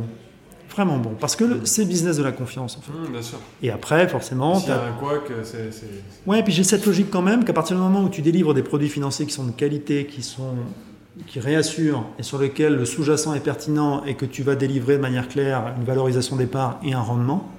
Vraiment 0.69 0.97
bon. 0.99 1.11
Parce 1.19 1.35
que 1.35 1.43
le- 1.43 1.61
c'est 1.65 1.81
le 1.83 1.87
business 1.89 2.17
de 2.17 2.23
la 2.23 2.31
confiance, 2.31 2.77
en 2.77 2.81
fait. 2.81 3.11
Bien 3.11 3.21
sûr. 3.21 3.39
Et 3.61 3.71
après, 3.71 4.07
forcément, 4.07 4.55
S'il 4.55 4.69
y 4.69 4.71
a 4.71 4.85
un 4.85 4.91
quoi 4.99 5.17
que 5.19 5.43
c'est. 5.43 5.71
c'est- 5.71 5.85
Ouais, 6.25 6.41
puis 6.43 6.53
j'ai 6.53 6.63
cette 6.63 6.85
logique 6.85 7.09
quand 7.11 7.21
même 7.21 7.43
qu'à 7.43 7.51
partir 7.53 7.75
du 7.75 7.81
moment 7.81 8.03
où 8.03 8.09
tu 8.09 8.21
délivres 8.21 8.53
des 8.53 8.63
produits 8.63 8.87
financiers 8.87 9.25
qui 9.25 9.33
sont 9.33 9.43
de 9.45 9.51
qualité, 9.51 10.05
qui 10.05 10.21
sont 10.21 10.55
qui 11.27 11.39
réassure 11.39 12.05
et 12.17 12.23
sur 12.23 12.37
lequel 12.37 12.75
le 12.75 12.85
sous-jacent 12.85 13.33
est 13.33 13.41
pertinent 13.41 14.03
et 14.05 14.15
que 14.15 14.25
tu 14.25 14.43
vas 14.43 14.55
délivrer 14.55 14.95
de 14.95 15.01
manière 15.01 15.27
claire 15.27 15.73
une 15.77 15.83
valorisation 15.83 16.35
des 16.35 16.45
parts 16.45 16.79
et 16.83 16.93
un 16.93 17.01
rendement, 17.01 17.49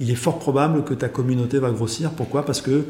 il 0.00 0.10
est 0.10 0.16
fort 0.16 0.38
probable 0.38 0.84
que 0.84 0.94
ta 0.94 1.08
communauté 1.08 1.58
va 1.58 1.70
grossir. 1.70 2.10
Pourquoi? 2.10 2.44
Parce 2.44 2.60
que 2.60 2.84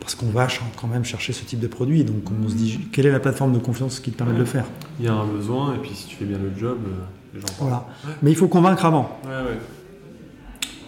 parce 0.00 0.14
qu'on 0.14 0.30
va 0.30 0.48
quand 0.80 0.88
même 0.88 1.04
chercher 1.04 1.34
ce 1.34 1.44
type 1.44 1.60
de 1.60 1.66
produit. 1.66 2.04
Donc 2.04 2.22
on 2.30 2.48
se 2.48 2.54
dit 2.54 2.80
quelle 2.90 3.06
est 3.06 3.12
la 3.12 3.20
plateforme 3.20 3.52
de 3.52 3.58
confiance 3.58 4.00
qui 4.00 4.10
te 4.10 4.16
permet 4.16 4.32
de 4.32 4.38
le 4.38 4.44
faire? 4.46 4.64
Il 4.98 5.04
y 5.04 5.08
a 5.08 5.12
un 5.12 5.26
besoin, 5.26 5.74
et 5.74 5.78
puis 5.78 5.90
si 5.94 6.06
tu 6.06 6.16
fais 6.16 6.24
bien 6.24 6.38
le 6.38 6.50
job, 6.58 6.78
euh, 6.86 7.34
les 7.34 7.40
gens 7.40 7.46
Voilà. 7.58 7.86
Mais 8.22 8.30
il 8.30 8.36
faut 8.36 8.48
convaincre 8.48 8.84
avant. 8.86 9.20
Ouais, 9.24 9.30
ouais. 9.30 9.58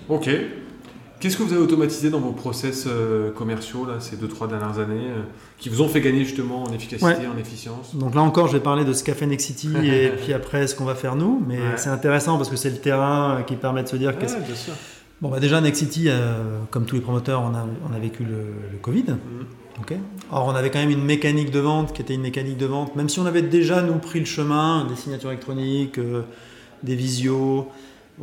Ok. 0.08 0.30
Qu'est-ce 1.22 1.36
que 1.36 1.44
vous 1.44 1.52
avez 1.52 1.62
automatisé 1.62 2.10
dans 2.10 2.18
vos 2.18 2.32
process 2.32 2.86
euh, 2.88 3.30
commerciaux 3.30 3.86
là, 3.86 4.00
ces 4.00 4.16
2-3 4.16 4.48
dernières 4.48 4.80
années 4.80 5.06
euh, 5.08 5.22
qui 5.56 5.68
vous 5.68 5.80
ont 5.80 5.86
fait 5.86 6.00
gagner 6.00 6.24
justement 6.24 6.64
en 6.64 6.72
efficacité, 6.72 7.28
en 7.32 7.38
efficience? 7.38 7.94
Donc 7.94 8.16
là 8.16 8.22
encore, 8.22 8.48
je 8.48 8.54
vais 8.54 8.60
parler 8.60 8.84
de 8.84 8.92
ce 8.92 9.04
qu'a 9.04 9.14
fait 9.14 9.26
Nexity 9.26 9.68
et 9.84 10.08
puis 10.20 10.32
après 10.32 10.66
ce 10.66 10.74
qu'on 10.74 10.84
va 10.84 10.96
faire 10.96 11.14
nous. 11.14 11.40
Mais 11.46 11.58
Ouais. 11.58 11.76
c'est 11.76 11.90
intéressant 11.90 12.38
parce 12.38 12.48
que 12.50 12.56
c'est 12.56 12.70
le 12.70 12.78
terrain 12.78 13.36
euh, 13.38 13.42
qui 13.42 13.54
permet 13.54 13.84
de 13.84 13.88
se 13.88 13.94
dire 13.94 14.18
qu'est-ce 14.18 14.36
bien 14.38 14.56
sûr. 14.56 14.72
Bon, 15.20 15.28
bah 15.28 15.38
déjà, 15.38 15.60
Nexity, 15.60 16.06
euh, 16.08 16.58
comme 16.72 16.86
tous 16.86 16.96
les 16.96 17.00
promoteurs, 17.00 17.42
on 17.42 17.54
a, 17.54 17.64
on 17.88 17.94
a 17.94 17.98
vécu 18.00 18.24
le, 18.24 18.38
le 18.72 18.78
Covid. 18.80 19.04
Mhm. 19.10 19.46
ok 19.80 19.94
Or, 20.32 20.46
on 20.48 20.56
avait 20.56 20.70
quand 20.70 20.80
même 20.80 20.90
une 20.90 21.04
mécanique 21.04 21.52
de 21.52 21.60
vente 21.60 21.92
qui 21.92 22.02
était 22.02 22.14
une 22.14 22.22
mécanique 22.22 22.56
de 22.58 22.66
vente, 22.66 22.96
même 22.96 23.08
si 23.08 23.20
on 23.20 23.26
avait 23.26 23.42
déjà, 23.42 23.80
nous, 23.82 23.94
pris 23.98 24.18
le 24.18 24.24
chemin 24.26 24.84
des 24.86 24.96
signatures 24.96 25.30
électroniques, 25.30 25.98
euh, 25.98 26.22
des 26.82 26.96
visios. 26.96 27.68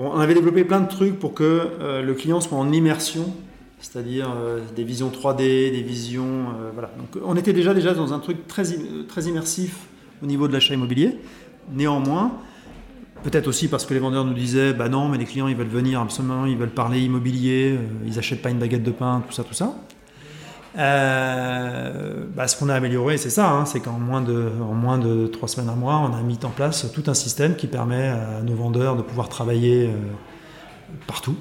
On 0.02 0.22
avait 0.22 0.34
développé 0.34 0.64
plein 0.64 0.80
de 0.80 0.88
trucs 0.88 1.20
pour 1.20 1.34
que 1.34 1.44
euh, 1.44 2.02
le 2.02 2.14
client 2.14 2.40
soit 2.40 2.58
en 2.58 2.72
immersion, 2.72 3.34
c'est-à-dire 3.82 4.32
euh, 4.34 4.62
des 4.74 4.86
visions 4.86 5.10
3D, 5.10 5.38
des 5.38 5.82
visions. 5.82 6.46
euh, 6.62 7.22
on 7.26 7.36
était 7.36 7.52
déjà, 7.52 7.74
déjà 7.74 7.94
dans 7.94 8.14
un 8.14 8.20
truc 8.20 8.48
très, 8.48 8.64
très 9.10 9.24
immersif 9.24 9.76
au 10.24 10.26
niveau 10.26 10.48
de 10.48 10.54
l'achat 10.54 10.74
immobilier. 10.74 11.18
Néanmoins, 11.72 12.32
Peut-être 13.22 13.50
aussi 13.50 13.68
parce 13.68 13.86
que 13.86 13.94
les 13.94 14.00
vendeurs 14.00 14.24
nous 14.24 14.34
disaient 14.34 14.72
bah 14.72 14.88
non, 14.88 15.10
mais 15.10 15.18
les 15.18 15.26
clients 15.26 15.50
ils 15.50 15.56
veulent 15.58 15.68
venir 15.68 16.00
absolument, 16.00 16.46
ils 16.46 16.56
veulent 16.56 16.70
parler 16.70 17.02
immobilier, 17.02 17.78
ils 18.08 18.18
achètent 18.18 18.42
pas 18.42 18.50
une 18.50 18.60
baguette 18.60 18.82
de 18.82 18.92
pain, 18.92 19.22
tout 19.28 19.34
ça, 19.34 19.44
tout 19.44 19.54
ça. 19.54 19.76
Euh, 20.78 22.26
bah, 22.36 22.48
ce 22.48 22.58
qu'on 22.58 22.70
a 22.70 22.76
amélioré, 22.76 23.18
c'est 23.18 23.30
ça, 23.30 23.50
hein, 23.52 23.66
c'est 23.66 23.80
qu'en 23.80 23.94
moins 23.94 24.22
de 24.22 24.52
en 24.62 24.74
moins 24.74 25.00
de 25.00 25.28
trois 25.28 25.48
semaines, 25.48 25.70
un 25.70 25.76
mois, 25.76 25.98
on 25.98 26.16
a 26.16 26.22
mis 26.22 26.38
en 26.44 26.50
place 26.50 26.92
tout 26.94 27.04
un 27.08 27.14
système 27.14 27.56
qui 27.56 27.68
permet 27.68 28.08
à 28.08 28.42
nos 28.44 28.54
vendeurs 28.54 28.96
de 28.96 29.02
pouvoir 29.02 29.30
travailler 29.30 29.88
euh, 29.88 29.96
partout. 31.08 31.36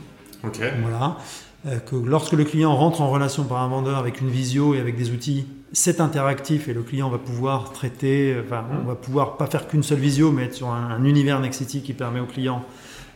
Voilà. 0.83 1.18
Euh, 1.66 1.79
que 1.81 1.97
lorsque 1.97 2.33
le 2.33 2.45
client 2.45 2.74
rentre 2.74 3.01
en 3.01 3.11
relation 3.11 3.45
par 3.45 3.59
un 3.59 3.68
vendeur 3.68 3.99
avec 3.99 4.20
une 4.20 4.31
visio 4.31 4.74
et 4.74 4.81
avec 4.81 4.97
des 4.97 5.11
outils, 5.11 5.47
c'est 5.72 6.01
interactif 6.01 6.68
et 6.68 6.72
le 6.72 6.83
client 6.83 7.11
va 7.11 7.18
pouvoir 7.18 7.72
traiter, 7.72 8.35
enfin, 8.43 8.64
on 8.83 8.87
va 8.87 8.95
pouvoir 8.95 9.37
pas 9.37 9.47
faire 9.47 9.68
qu'une 9.68 9.83
seule 9.83 9.99
visio, 9.99 10.33
mais 10.33 10.45
être 10.45 10.55
sur 10.55 10.68
un, 10.68 10.91
un 10.91 11.05
univers 11.05 11.41
Nexity 11.41 11.83
qui 11.83 11.93
permet 11.93 12.20
au 12.20 12.26
client 12.26 12.64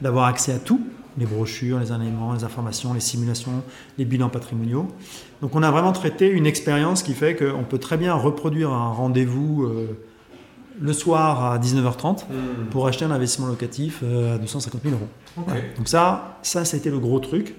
d'avoir 0.02 0.26
accès 0.26 0.52
à 0.52 0.58
tout, 0.58 0.80
les 1.16 1.26
brochures, 1.26 1.78
les 1.78 1.92
éléments, 1.92 2.34
les 2.34 2.44
informations, 2.44 2.92
les 2.92 3.00
simulations, 3.00 3.62
les 3.96 4.04
bilans 4.04 4.28
patrimoniaux. 4.28 4.88
Donc 5.42 5.56
on 5.56 5.62
a 5.64 5.70
vraiment 5.72 5.90
traité 5.90 6.28
une 6.28 6.46
expérience 6.46 7.02
qui 7.02 7.14
fait 7.14 7.34
qu'on 7.34 7.64
peut 7.64 7.78
très 7.78 7.96
bien 7.96 8.14
reproduire 8.14 8.70
un 8.70 8.92
rendez-vous 8.92 9.64
euh, 9.64 9.98
le 10.80 10.92
soir 10.92 11.44
à 11.44 11.58
19h30 11.58 12.26
Hmm. 12.30 12.66
pour 12.70 12.86
acheter 12.86 13.04
un 13.04 13.10
investissement 13.10 13.48
locatif 13.48 14.00
euh, 14.04 14.36
à 14.36 14.38
250 14.38 14.82
000 14.82 14.94
euros. 14.94 15.08
Voilà. 15.36 15.60
Donc 15.76 15.88
ça, 15.88 16.38
ça 16.42 16.64
c'était 16.64 16.90
le 16.90 17.00
gros 17.00 17.18
truc. 17.18 17.56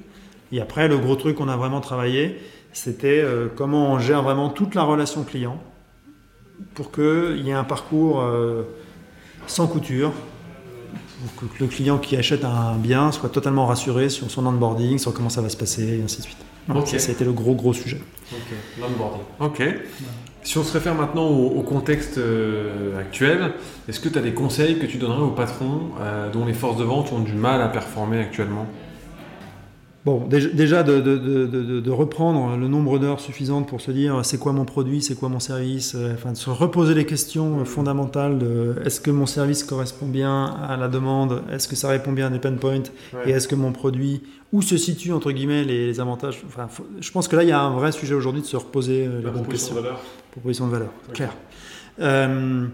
Et 0.53 0.61
après, 0.61 0.87
le 0.87 0.97
gros 0.97 1.17
truc 1.17 1.35
qu'on 1.35 1.49
a 1.49 1.57
vraiment 1.57 1.81
travaillé, 1.81 2.39
c'était 2.71 3.21
euh, 3.21 3.49
comment 3.53 3.91
on 3.91 3.99
gère 3.99 4.23
vraiment 4.23 4.49
toute 4.49 4.75
la 4.75 4.83
relation 4.83 5.23
client 5.23 5.61
pour 6.75 6.91
qu'il 6.91 7.41
y 7.43 7.49
ait 7.49 7.53
un 7.53 7.65
parcours 7.65 8.23
sans 9.47 9.67
couture, 9.67 10.13
pour 11.35 11.49
que 11.49 11.59
le 11.59 11.67
client 11.67 11.97
qui 11.97 12.15
achète 12.15 12.45
un 12.45 12.75
bien 12.75 13.11
soit 13.11 13.29
totalement 13.29 13.65
rassuré 13.65 14.07
sur 14.07 14.31
son 14.31 14.45
onboarding, 14.45 14.97
sur 14.97 15.13
comment 15.13 15.29
ça 15.29 15.41
va 15.41 15.49
se 15.49 15.57
passer, 15.57 15.99
et 15.99 16.03
ainsi 16.03 16.17
de 16.19 16.23
suite. 16.23 16.37
Voilà, 16.67 16.81
Ok. 16.81 16.87
Ça, 16.87 16.99
ça 16.99 17.09
a 17.09 17.13
été 17.13 17.25
le 17.25 17.33
gros, 17.33 17.55
gros 17.55 17.73
sujet. 17.73 17.99
Ok. 18.31 18.53
L'onboarding. 18.79 19.21
Ok. 19.39 19.63
Si 20.43 20.57
on 20.57 20.63
se 20.63 20.73
réfère 20.73 20.95
maintenant 20.95 21.27
au, 21.27 21.47
au 21.57 21.61
contexte 21.61 22.17
euh, 22.17 22.99
actuel, 22.99 23.51
est-ce 23.87 23.99
que 23.99 24.09
tu 24.09 24.17
as 24.17 24.21
des 24.21 24.33
conseils 24.33 24.77
que 24.77 24.85
tu 24.85 24.97
donnerais 24.97 25.21
aux 25.21 25.31
patrons 25.31 25.91
euh, 26.01 26.29
dont 26.31 26.45
les 26.45 26.53
forces 26.53 26.77
de 26.77 26.83
vente 26.83 27.11
ont 27.13 27.19
du 27.19 27.33
mal 27.33 27.61
à 27.61 27.67
performer 27.69 28.19
actuellement? 28.19 28.65
Bon, 30.05 30.27
déjà, 30.27 30.83
de, 30.83 30.99
de- 30.99 31.17
de- 31.17 31.45
de- 31.47 31.79
de 31.79 31.89
reprendre 31.91 32.57
le 32.57 32.67
nombre 32.67 32.99
d'heures 32.99 33.21
suffisantes 33.21 33.69
pour 33.69 33.79
se 33.79 33.89
dire 33.89 34.19
c'est 34.25 34.37
quoi 34.37 34.51
mon 34.51 34.65
produit, 34.65 35.01
c'est 35.01 35.15
quoi 35.15 35.29
mon 35.29 35.39
service, 35.39 35.95
euh, 35.95 36.13
enfin 36.13 36.33
de 36.33 36.37
se 36.37 36.49
reposer 36.49 36.93
les 36.93 37.05
questions 37.05 37.63
fondamentales 37.63 38.37
de 38.37 38.75
est-ce 38.83 38.99
que 38.99 39.11
mon 39.11 39.25
service 39.25 39.63
correspond 39.63 40.05
bien 40.07 40.45
à 40.67 40.75
la 40.75 40.89
demande, 40.89 41.41
est-ce 41.53 41.69
que 41.69 41.77
ça 41.77 41.87
répond 41.87 42.11
bien 42.11 42.27
à 42.27 42.29
des 42.31 42.39
pain 42.39 42.51
points 42.51 42.83
et 43.25 43.29
est-ce 43.31 43.47
que 43.47 43.55
mon 43.55 43.71
produit, 43.71 44.23
où 44.51 44.61
se 44.61 44.75
situent 44.75 45.13
entre 45.13 45.31
guillemets 45.31 45.63
les, 45.63 45.87
les 45.87 45.99
avantages. 46.01 46.43
Enfin, 46.47 46.67
faut- 46.67 46.85
je 46.99 47.09
pense 47.11 47.29
que 47.29 47.37
là 47.37 47.43
il 47.43 47.49
y 47.49 47.53
a 47.53 47.61
un 47.61 47.71
vrai 47.71 47.93
sujet 47.93 48.13
aujourd'hui 48.13 48.41
de 48.41 48.45
se 48.47 48.57
reposer 48.57 49.05
euh, 49.07 49.19
les 49.19 49.23
La 49.23 49.29
bonnes 49.31 49.43
proposition 49.43 49.67
questions. 49.69 49.75
de 49.75 49.81
valeur 49.81 50.01
Proposition 50.31 50.67
de 50.67 50.71
valeur, 50.73 50.89
clair. 51.13 51.33
Euh, 52.01 52.67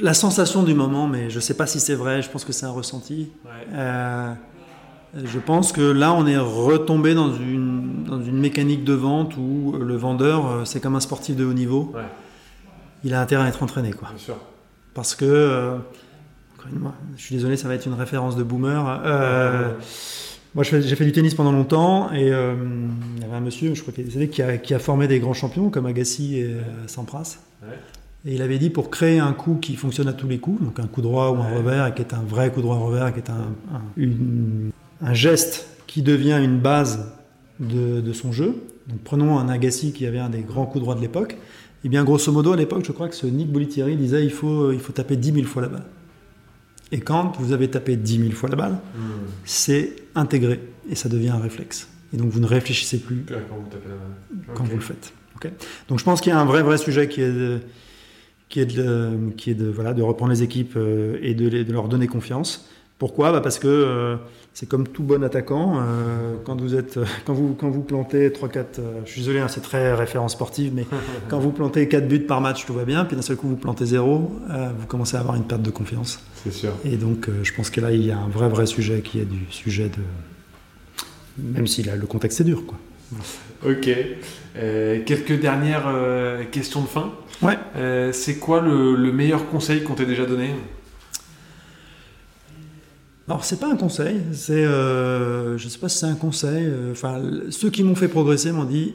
la 0.00 0.12
sensation 0.12 0.62
du 0.62 0.74
moment, 0.74 1.06
mais 1.06 1.30
je 1.30 1.36
ne 1.36 1.40
sais 1.40 1.54
pas 1.54 1.66
si 1.66 1.80
c'est 1.80 1.94
vrai, 1.94 2.20
je 2.20 2.28
pense 2.28 2.44
que 2.44 2.52
c'est 2.52 2.66
un 2.66 2.70
ressenti. 2.70 3.30
Ouais. 3.46 3.50
Euh, 3.72 4.34
je 5.24 5.38
pense 5.38 5.72
que 5.72 5.80
là, 5.80 6.12
on 6.14 6.26
est 6.26 6.38
retombé 6.38 7.14
dans 7.14 7.32
une, 7.34 8.04
dans 8.04 8.22
une 8.22 8.38
mécanique 8.38 8.84
de 8.84 8.92
vente 8.92 9.36
où 9.36 9.74
le 9.78 9.96
vendeur, 9.96 10.46
euh, 10.46 10.64
c'est 10.64 10.80
comme 10.80 10.94
un 10.96 11.00
sportif 11.00 11.36
de 11.36 11.44
haut 11.44 11.52
niveau. 11.52 11.92
Ouais. 11.94 12.02
Il 13.04 13.14
a 13.14 13.20
intérêt 13.20 13.44
à 13.44 13.48
être 13.48 13.62
entraîné. 13.62 13.90
Quoi. 13.92 14.08
Bien 14.10 14.18
sûr. 14.18 14.36
Parce 14.94 15.14
que, 15.14 15.24
euh, 15.24 15.76
encore 16.56 16.72
une 16.72 16.80
fois, 16.80 16.94
je 17.16 17.22
suis 17.22 17.34
désolé, 17.34 17.56
ça 17.56 17.66
va 17.68 17.74
être 17.74 17.86
une 17.86 17.94
référence 17.94 18.36
de 18.36 18.42
boomer. 18.42 19.00
Euh, 19.04 19.72
moi, 20.54 20.64
j'ai 20.64 20.82
fait 20.96 21.04
du 21.04 21.12
tennis 21.12 21.34
pendant 21.34 21.52
longtemps 21.52 22.12
et 22.12 22.30
euh, 22.32 22.54
il 23.16 23.22
y 23.22 23.24
avait 23.24 23.36
un 23.36 23.40
monsieur, 23.40 23.74
je 23.74 23.80
crois 23.82 23.92
qu'il 23.94 24.02
est 24.02 24.06
décédé, 24.06 24.28
qui 24.28 24.42
a, 24.42 24.58
qui 24.58 24.74
a 24.74 24.78
formé 24.78 25.08
des 25.08 25.18
grands 25.20 25.32
champions 25.34 25.70
comme 25.70 25.86
Agassi 25.86 26.36
et 26.38 26.56
Sampras. 26.88 27.38
Ouais. 27.62 27.68
Et 28.26 28.34
il 28.34 28.42
avait 28.42 28.58
dit 28.58 28.68
pour 28.68 28.90
créer 28.90 29.18
un 29.18 29.32
coup 29.32 29.54
qui 29.62 29.76
fonctionne 29.76 30.08
à 30.08 30.12
tous 30.12 30.28
les 30.28 30.38
coups, 30.38 30.62
donc 30.62 30.78
un 30.78 30.86
coup 30.86 31.00
droit 31.00 31.30
ou 31.30 31.36
un 31.40 31.56
revers, 31.56 31.86
et 31.86 31.94
qui 31.94 32.02
est 32.02 32.12
un 32.12 32.20
vrai 32.22 32.50
coup 32.52 32.60
droit 32.60 32.76
revers, 32.76 33.06
et 33.08 33.12
qui 33.14 33.20
est 33.20 33.30
un, 33.30 33.74
un- 33.74 33.80
une- 33.96 34.70
un 35.02 35.14
geste 35.14 35.66
qui 35.86 36.02
devient 36.02 36.40
une 36.42 36.58
base 36.58 37.12
de, 37.58 38.00
de 38.00 38.12
son 38.12 38.32
jeu. 38.32 38.54
Donc 38.88 39.00
prenons 39.04 39.38
un 39.38 39.48
Agassi 39.48 39.92
qui 39.92 40.06
avait 40.06 40.18
un 40.18 40.30
des 40.30 40.40
grands 40.42 40.66
coups 40.66 40.82
droits 40.82 40.94
de 40.94 41.00
l'époque. 41.00 41.36
Et 41.84 41.88
bien 41.88 42.04
grosso 42.04 42.30
modo 42.32 42.52
à 42.52 42.56
l'époque, 42.56 42.84
je 42.86 42.92
crois 42.92 43.08
que 43.08 43.14
ce 43.14 43.26
Nick 43.26 43.50
Bollettieri 43.50 43.96
disait 43.96 44.22
il 44.24 44.30
faut, 44.32 44.72
il 44.72 44.80
faut 44.80 44.92
taper 44.92 45.16
10 45.16 45.32
000 45.32 45.46
fois 45.46 45.62
la 45.62 45.68
balle. 45.68 45.84
Et 46.92 47.00
quand 47.00 47.32
vous 47.38 47.52
avez 47.52 47.68
tapé 47.68 47.96
10 47.96 48.18
000 48.18 48.30
fois 48.32 48.48
la 48.48 48.56
balle, 48.56 48.72
Hmm. 48.96 49.00
c'est 49.44 49.94
intégré 50.14 50.60
et 50.90 50.94
ça 50.94 51.08
devient 51.08 51.30
un 51.30 51.38
réflexe. 51.38 51.88
Et 52.12 52.16
donc 52.16 52.30
vous 52.30 52.40
ne 52.40 52.46
réfléchissez 52.46 52.98
plus 52.98 53.24
Quand 53.28 53.34
vous 53.56 53.68
tapez 53.70 53.88
la 53.88 53.94
main. 53.94 54.54
quand 54.54 54.64
Ok. 54.64 54.70
vous 54.70 54.76
le 54.76 54.82
faites. 54.82 55.12
Donc 55.88 55.98
je 55.98 56.04
pense 56.04 56.20
qu'il 56.20 56.30
y 56.30 56.34
a 56.34 56.38
un 56.40 56.44
vrai 56.44 56.62
vrai 56.62 56.76
sujet 56.76 57.08
qui 57.08 57.22
est 57.22 57.32
de, 57.32 57.60
qui 58.50 58.60
est 58.60 58.66
de, 58.66 59.10
qui 59.38 59.50
est 59.52 59.54
de, 59.54 59.68
voilà, 59.68 59.94
de 59.94 60.02
reprendre 60.02 60.32
les 60.32 60.42
équipes 60.42 60.74
euh, 60.76 61.16
et 61.22 61.32
de, 61.34 61.48
les- 61.48 61.64
de 61.64 61.72
leur 61.72 61.88
donner 61.88 62.08
confiance. 62.08 62.68
Pourquoi 63.00 63.32
Bah 63.32 63.40
Parce 63.40 63.58
que 63.58 63.66
euh, 63.66 64.16
c'est 64.52 64.68
comme 64.68 64.86
tout 64.86 65.02
bon 65.02 65.24
attaquant, 65.24 65.78
euh, 65.80 66.34
quand, 66.44 66.60
vous 66.60 66.74
êtes, 66.74 66.98
quand, 67.24 67.32
vous, 67.32 67.56
quand 67.58 67.70
vous 67.70 67.80
plantez 67.80 68.28
3-4, 68.28 68.58
euh, 68.78 69.00
je 69.06 69.10
suis 69.10 69.22
désolé, 69.22 69.40
hein, 69.40 69.48
c'est 69.48 69.62
très 69.62 69.94
référence 69.94 70.32
sportive, 70.32 70.72
mais 70.74 70.84
quand 71.30 71.38
vous 71.38 71.50
plantez 71.50 71.88
4 71.88 72.06
buts 72.06 72.20
par 72.20 72.42
match, 72.42 72.66
tout 72.66 72.74
va 72.74 72.84
bien, 72.84 73.06
puis 73.06 73.16
d'un 73.16 73.22
seul 73.22 73.36
coup 73.36 73.48
vous 73.48 73.56
plantez 73.56 73.86
0, 73.86 74.30
vous 74.78 74.86
commencez 74.86 75.16
à 75.16 75.20
avoir 75.20 75.34
une 75.34 75.44
perte 75.44 75.62
de 75.62 75.70
confiance. 75.70 76.20
C'est 76.44 76.52
sûr. 76.52 76.72
Et 76.84 76.96
donc 76.96 77.28
je 77.42 77.54
pense 77.54 77.70
que 77.70 77.80
là 77.80 77.90
il 77.90 78.04
y 78.04 78.10
a 78.10 78.18
un 78.18 78.28
vrai 78.28 78.50
vrai 78.50 78.66
sujet 78.66 79.00
qui 79.00 79.18
est 79.18 79.24
du 79.24 79.46
sujet 79.48 79.88
de... 79.88 81.42
Même 81.42 81.66
si 81.66 81.82
là, 81.82 81.96
le 81.96 82.06
contexte 82.06 82.42
est 82.42 82.44
dur. 82.44 82.64
Quoi. 82.66 82.76
Ok. 83.64 83.88
Quelques 85.06 85.40
dernières 85.40 85.90
questions 86.50 86.82
de 86.82 86.86
fin. 86.86 87.12
Ouais. 87.40 87.56
C'est 88.12 88.34
quoi 88.34 88.60
le, 88.60 88.94
le 88.94 89.10
meilleur 89.10 89.48
conseil 89.48 89.84
qu'on 89.84 89.94
t'ait 89.94 90.04
déjà 90.04 90.26
donné? 90.26 90.50
Alors 93.30 93.44
c'est 93.44 93.60
pas 93.60 93.68
un 93.70 93.76
conseil, 93.76 94.20
c'est 94.32 94.64
euh, 94.64 95.56
je 95.56 95.68
sais 95.68 95.78
pas 95.78 95.88
si 95.88 95.98
c'est 95.98 96.06
un 96.06 96.16
conseil. 96.16 96.64
euh, 96.66 96.90
Enfin 96.90 97.22
ceux 97.50 97.70
qui 97.70 97.84
m'ont 97.84 97.94
fait 97.94 98.08
progresser 98.08 98.50
m'ont 98.50 98.64
dit 98.64 98.92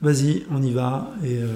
vas-y 0.00 0.44
on 0.50 0.62
y 0.62 0.72
va 0.72 1.10
et 1.22 1.36
euh, 1.42 1.46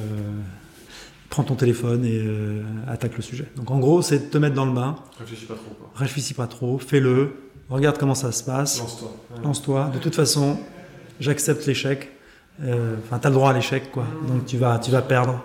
prends 1.31 1.43
ton 1.43 1.55
téléphone 1.55 2.05
et 2.05 2.19
euh, 2.23 2.63
attaque 2.87 3.17
le 3.17 3.23
sujet. 3.23 3.47
Donc 3.57 3.71
en 3.71 3.79
gros 3.79 4.03
c'est 4.03 4.19
de 4.19 4.25
te 4.31 4.37
mettre 4.37 4.55
dans 4.55 4.67
le 4.67 4.73
bain, 4.73 4.97
Réfléchis 5.19 5.47
pas 5.47 5.55
trop. 5.55 5.71
Quoi. 5.81 5.91
réfléchis 5.95 6.35
pas 6.35 6.47
trop, 6.47 6.79
fais-le, 6.79 7.33
regarde 7.71 7.97
comment 7.97 8.15
ça 8.15 8.31
se 8.31 8.45
passe, 8.45 8.79
Lance-toi. 8.79 9.09
Ouais. 9.35 9.43
lance-toi. 9.45 9.91
De 9.95 9.99
toute 9.99 10.15
façon 10.15 10.59
j'accepte 11.21 11.65
l'échec. 11.65 12.11
Enfin 12.61 13.19
t'as 13.23 13.31
le 13.31 13.37
droit 13.37 13.53
à 13.53 13.55
l'échec 13.55 13.91
quoi. 13.91 14.05
Donc 14.29 14.45
tu 14.45 14.59
vas 14.59 14.79
tu 14.79 14.91
vas 14.91 15.01
perdre, 15.01 15.43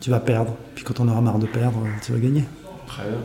tu 0.00 0.10
vas 0.10 0.20
perdre. 0.20 0.54
Puis 0.74 0.84
quand 0.84 1.00
on 1.00 1.08
aura 1.08 1.22
marre 1.22 1.38
de 1.38 1.46
perdre, 1.46 1.82
tu 2.04 2.12
vas 2.12 2.18
gagner. 2.18 2.44
Très 2.86 3.04
bien. 3.04 3.18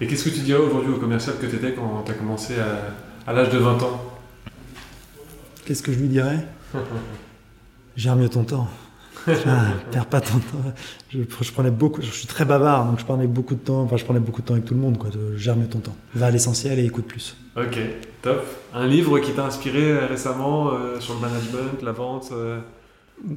Et 0.00 0.06
qu'est-ce 0.06 0.24
que 0.24 0.30
tu 0.30 0.40
dirais 0.40 0.60
aujourd'hui 0.60 0.92
au 0.92 0.98
commercial 0.98 1.36
que 1.38 1.46
tu 1.46 1.56
étais 1.56 1.72
quand 1.72 2.02
tu 2.04 2.12
as 2.12 2.14
commencé 2.14 2.54
à, 2.58 3.30
à 3.30 3.34
l'âge 3.34 3.50
de 3.50 3.58
20 3.58 3.82
ans? 3.82 4.02
Qu'est-ce 5.64 5.82
que 5.82 5.92
je 5.92 5.98
lui 5.98 6.08
dirais? 6.08 6.46
Gère 7.96 8.16
mieux 8.16 8.28
ton 8.28 8.44
temps. 8.44 8.68
Ah, 9.28 9.72
perds 9.90 10.06
pas 10.06 10.20
ton 10.22 10.38
temps. 10.38 10.72
Je, 11.10 11.18
je 11.40 11.52
prenais 11.52 11.70
beaucoup, 11.70 12.00
je 12.00 12.10
suis 12.10 12.26
très 12.26 12.46
bavard, 12.46 12.86
donc 12.86 12.98
je 12.98 13.04
prenais 13.04 13.26
beaucoup 13.26 13.54
de 13.54 13.60
temps. 13.60 13.82
Enfin, 13.82 13.98
je 13.98 14.04
prenais 14.04 14.20
beaucoup 14.20 14.40
de 14.40 14.46
temps 14.46 14.54
avec 14.54 14.64
tout 14.64 14.72
le 14.72 14.80
monde, 14.80 14.96
quoi. 14.96 15.10
De 15.10 15.36
gère 15.36 15.56
mieux 15.56 15.66
ton 15.66 15.80
temps. 15.80 15.96
Va 16.14 16.26
à 16.26 16.30
l'essentiel 16.30 16.78
et 16.78 16.84
écoute 16.84 17.06
plus. 17.06 17.36
Ok, 17.56 17.78
top. 18.22 18.42
Un 18.72 18.86
livre 18.86 19.18
qui 19.18 19.32
t'a 19.32 19.44
inspiré 19.44 19.90
euh, 19.90 20.06
récemment 20.06 20.70
euh, 20.72 20.98
sur 21.00 21.14
le 21.14 21.20
management, 21.20 21.82
la 21.82 21.92
vente 21.92 22.30
euh? 22.32 22.60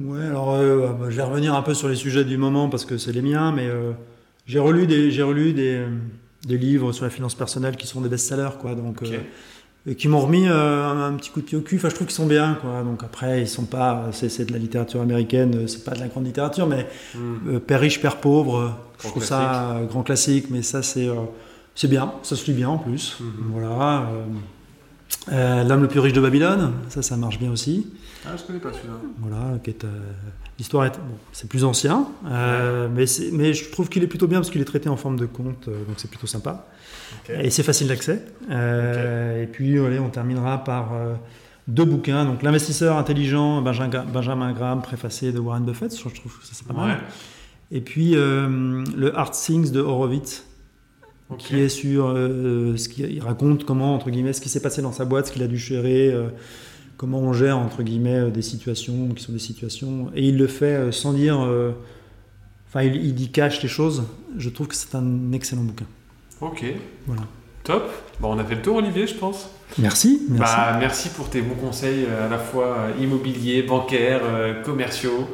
Ouais, 0.02 0.24
alors 0.24 0.54
euh, 0.54 0.92
bah, 0.98 1.06
je 1.10 1.16
vais 1.16 1.22
revenir 1.22 1.54
un 1.54 1.60
peu 1.60 1.74
sur 1.74 1.88
les 1.88 1.96
sujets 1.96 2.24
du 2.24 2.38
moment 2.38 2.70
parce 2.70 2.86
que 2.86 2.96
c'est 2.96 3.12
les 3.12 3.20
miens, 3.20 3.52
mais 3.52 3.68
j'ai 4.46 4.58
relu 4.58 4.86
des, 4.86 5.10
j'ai 5.10 5.22
relu 5.22 5.52
des, 5.52 5.84
des 6.46 6.58
livres 6.58 6.92
sur 6.92 7.04
la 7.04 7.10
finance 7.10 7.34
personnelle 7.34 7.76
qui 7.76 7.86
sont 7.86 8.00
des 8.00 8.08
best-sellers, 8.08 8.56
quoi. 8.60 8.74
Donc, 8.74 9.02
euh, 9.02 9.18
et 9.86 9.94
qui 9.96 10.08
m'ont 10.08 10.20
remis 10.20 10.48
euh, 10.48 10.84
un, 10.84 11.08
un 11.08 11.12
petit 11.14 11.30
coup 11.30 11.40
de 11.40 11.46
pied 11.46 11.58
au 11.58 11.60
cul. 11.60 11.76
Enfin, 11.76 11.90
je 11.90 11.94
trouve 11.94 12.06
qu'ils 12.06 12.16
sont 12.16 12.26
bien, 12.26 12.56
quoi. 12.60 12.82
Donc 12.82 13.02
après, 13.02 13.42
ils 13.42 13.48
sont 13.48 13.64
pas, 13.66 14.08
c'est, 14.12 14.28
c'est 14.30 14.44
de 14.46 14.52
la 14.52 14.58
littérature 14.58 15.00
américaine, 15.02 15.54
euh, 15.54 15.66
c'est 15.66 15.84
pas 15.84 15.92
de 15.92 16.00
la 16.00 16.08
grande 16.08 16.24
littérature, 16.26 16.66
mais 16.66 16.86
Hmm. 17.14 17.48
euh, 17.48 17.60
Père 17.60 17.80
riche, 17.80 18.00
Père 18.00 18.16
pauvre, 18.16 18.56
euh, 18.58 18.68
je 19.02 19.08
trouve 19.08 19.24
ça 19.24 19.72
euh, 19.72 19.84
grand 19.86 20.02
classique, 20.02 20.46
mais 20.50 20.62
ça 20.62 20.82
c'est 20.82 21.06
euh, 21.08 21.14
c'est 21.74 21.88
bien, 21.88 22.12
ça 22.22 22.34
se 22.36 22.46
lit 22.46 22.52
bien 22.54 22.68
en 22.70 22.78
plus. 22.78 23.18
Mhm. 23.20 23.26
Voilà. 23.52 24.08
Euh, 25.32 25.64
L'homme 25.64 25.82
le 25.82 25.88
plus 25.88 26.00
riche 26.00 26.12
de 26.12 26.20
Babylone, 26.20 26.72
ça 26.88 27.02
ça 27.02 27.16
marche 27.16 27.38
bien 27.38 27.50
aussi. 27.50 27.86
Ah, 28.26 28.30
je 28.36 28.42
connais 28.44 28.58
pas 28.58 28.72
celui-là. 28.72 28.94
Voilà, 29.18 29.58
qui 29.62 29.70
est, 29.70 29.84
euh, 29.84 29.88
l'histoire 30.58 30.86
est, 30.86 30.96
bon, 30.98 31.16
c'est 31.32 31.48
plus 31.48 31.64
ancien, 31.64 32.06
euh, 32.26 32.88
mais, 32.94 33.06
je 33.06 33.70
trouve 33.70 33.88
qu'il 33.88 34.02
est 34.02 34.06
plutôt 34.06 34.26
bien 34.26 34.38
parce 34.38 34.50
qu'il 34.50 34.60
est 34.60 34.66
traité 34.66 34.88
en 34.88 34.96
forme 34.96 35.18
de 35.18 35.26
conte, 35.26 35.66
donc 35.66 35.96
c'est 35.96 36.08
plutôt 36.08 36.26
sympa. 36.26 36.66
Et 37.28 37.50
c'est 37.50 37.62
facile 37.62 37.88
d'accès. 37.88 38.22
Et 38.50 39.46
puis 39.46 39.78
allez, 39.78 39.98
on 39.98 40.08
terminera 40.08 40.64
par 40.64 40.92
deux 41.68 41.84
bouquins. 41.84 42.24
Donc 42.24 42.42
l'investisseur 42.42 42.96
intelligent, 42.96 43.62
Benjamin, 43.62 44.52
Graham, 44.52 44.82
préfacé 44.82 45.32
de 45.32 45.38
Warren 45.38 45.64
Buffett, 45.64 45.94
je 45.94 46.00
trouve 46.00 46.38
que 46.38 46.46
ça 46.46 46.52
c'est 46.52 46.66
pas 46.66 46.74
mal. 46.74 46.90
Ouais. 46.90 46.96
Et 47.70 47.80
puis 47.80 48.12
le 48.12 49.12
Hard 49.14 49.32
Things 49.32 49.70
de 49.70 49.80
Horowitz, 49.80 50.44
Ok. 51.30 51.38
qui 51.38 51.58
est 51.58 51.68
sur 51.70 52.08
euh, 52.08 52.76
ce 52.76 52.88
qu'il 52.88 53.10
il 53.10 53.20
raconte 53.20 53.64
comment 53.64 53.94
entre 53.94 54.10
guillemets 54.10 54.34
ce 54.34 54.40
qui 54.40 54.48
s'est 54.50 54.60
passé 54.60 54.82
dans 54.82 54.92
sa 54.92 55.04
boîte, 55.04 55.28
ce 55.28 55.32
qu'il 55.32 55.42
a 55.42 55.46
dû 55.46 55.56
gérer, 55.56 56.10
euh, 56.12 56.28
comment 56.96 57.18
on 57.18 57.32
gère 57.32 57.58
entre 57.58 57.82
guillemets 57.82 58.16
euh, 58.16 58.30
des 58.30 58.42
situations 58.42 59.08
qui 59.08 59.22
sont 59.22 59.32
des 59.32 59.38
situations, 59.38 60.10
et 60.14 60.22
il 60.28 60.36
le 60.36 60.46
fait 60.46 60.74
euh, 60.74 60.92
sans 60.92 61.12
dire, 61.12 61.40
euh, 61.40 61.72
enfin 62.68 62.82
il, 62.82 62.96
il 62.96 63.14
dit 63.14 63.30
cache 63.30 63.62
les 63.62 63.68
choses. 63.68 64.04
Je 64.36 64.50
trouve 64.50 64.68
que 64.68 64.74
c'est 64.74 64.94
un 64.94 65.32
excellent 65.32 65.62
bouquin. 65.62 65.86
Ok. 66.40 66.64
Voilà. 67.06 67.22
Top. 67.62 67.90
Bon, 68.20 68.34
on 68.34 68.38
a 68.38 68.44
fait 68.44 68.56
le 68.56 68.62
tour, 68.62 68.76
Olivier, 68.76 69.06
je 69.06 69.14
pense. 69.14 69.48
Merci, 69.78 70.20
merci. 70.28 70.54
Bah, 70.54 70.76
merci 70.78 71.08
pour 71.08 71.30
tes 71.30 71.40
bons 71.40 71.54
conseils 71.54 72.04
euh, 72.06 72.26
à 72.26 72.28
la 72.28 72.38
fois 72.38 72.76
euh, 72.78 73.02
immobiliers, 73.02 73.62
bancaires, 73.62 74.20
euh, 74.22 74.62
commerciaux. 74.62 75.30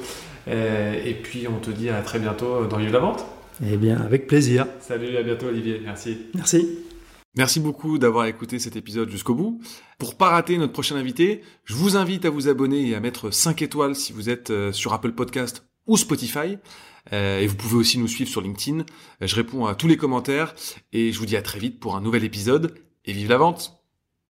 Euh, 0.47 0.95
et 1.05 1.15
puis, 1.15 1.49
on 1.49 1.59
te 1.59 1.71
dit 1.73 1.89
à 1.91 2.01
très 2.03 2.21
bientôt 2.21 2.47
euh, 2.47 2.69
dans 2.69 2.79
Lieu 2.79 2.87
de 2.87 2.93
la 2.93 3.01
Vente. 3.01 3.25
Eh 3.63 3.77
bien, 3.77 4.01
avec 4.01 4.27
plaisir. 4.27 4.67
Salut, 4.81 5.17
à 5.17 5.23
bientôt, 5.23 5.47
Olivier. 5.47 5.81
Merci. 5.85 6.19
Merci. 6.35 6.79
Merci 7.37 7.61
beaucoup 7.61 7.99
d'avoir 7.99 8.27
écouté 8.27 8.59
cet 8.59 8.75
épisode 8.75 9.09
jusqu'au 9.11 9.35
bout. 9.35 9.61
Pour 9.99 10.17
pas 10.17 10.31
rater 10.31 10.59
notre 10.59 10.73
prochain 10.73 10.97
invité, 10.97 11.43
je 11.65 11.75
vous 11.75 11.97
invite 11.97 12.25
à 12.25 12.31
vous 12.31 12.49
abonner 12.49 12.89
et 12.89 12.95
à 12.95 13.01
mettre 13.01 13.31
5 13.31 13.63
étoiles 13.63 13.95
si 13.95 14.13
vous 14.13 14.29
êtes 14.31 14.51
euh, 14.51 14.73
sur 14.73 14.93
Apple 14.93 15.13
Podcast 15.13 15.65
ou 15.87 15.97
Spotify. 15.97 16.59
Euh, 17.13 17.39
et 17.39 17.47
vous 17.47 17.55
pouvez 17.55 17.77
aussi 17.77 17.99
nous 17.99 18.09
suivre 18.09 18.31
sur 18.31 18.41
LinkedIn. 18.41 18.81
Euh, 18.81 19.27
Je 19.27 19.37
réponds 19.37 19.67
à 19.67 19.75
tous 19.75 19.87
les 19.87 19.97
commentaires 19.97 20.55
et 20.93 21.13
je 21.13 21.19
vous 21.19 21.27
dis 21.27 21.37
à 21.37 21.43
très 21.43 21.59
vite 21.59 21.79
pour 21.79 21.97
un 21.97 22.01
nouvel 22.01 22.25
épisode 22.25 22.75
et 23.05 23.13
vive 23.13 23.29
la 23.29 23.39
vente 23.39 23.80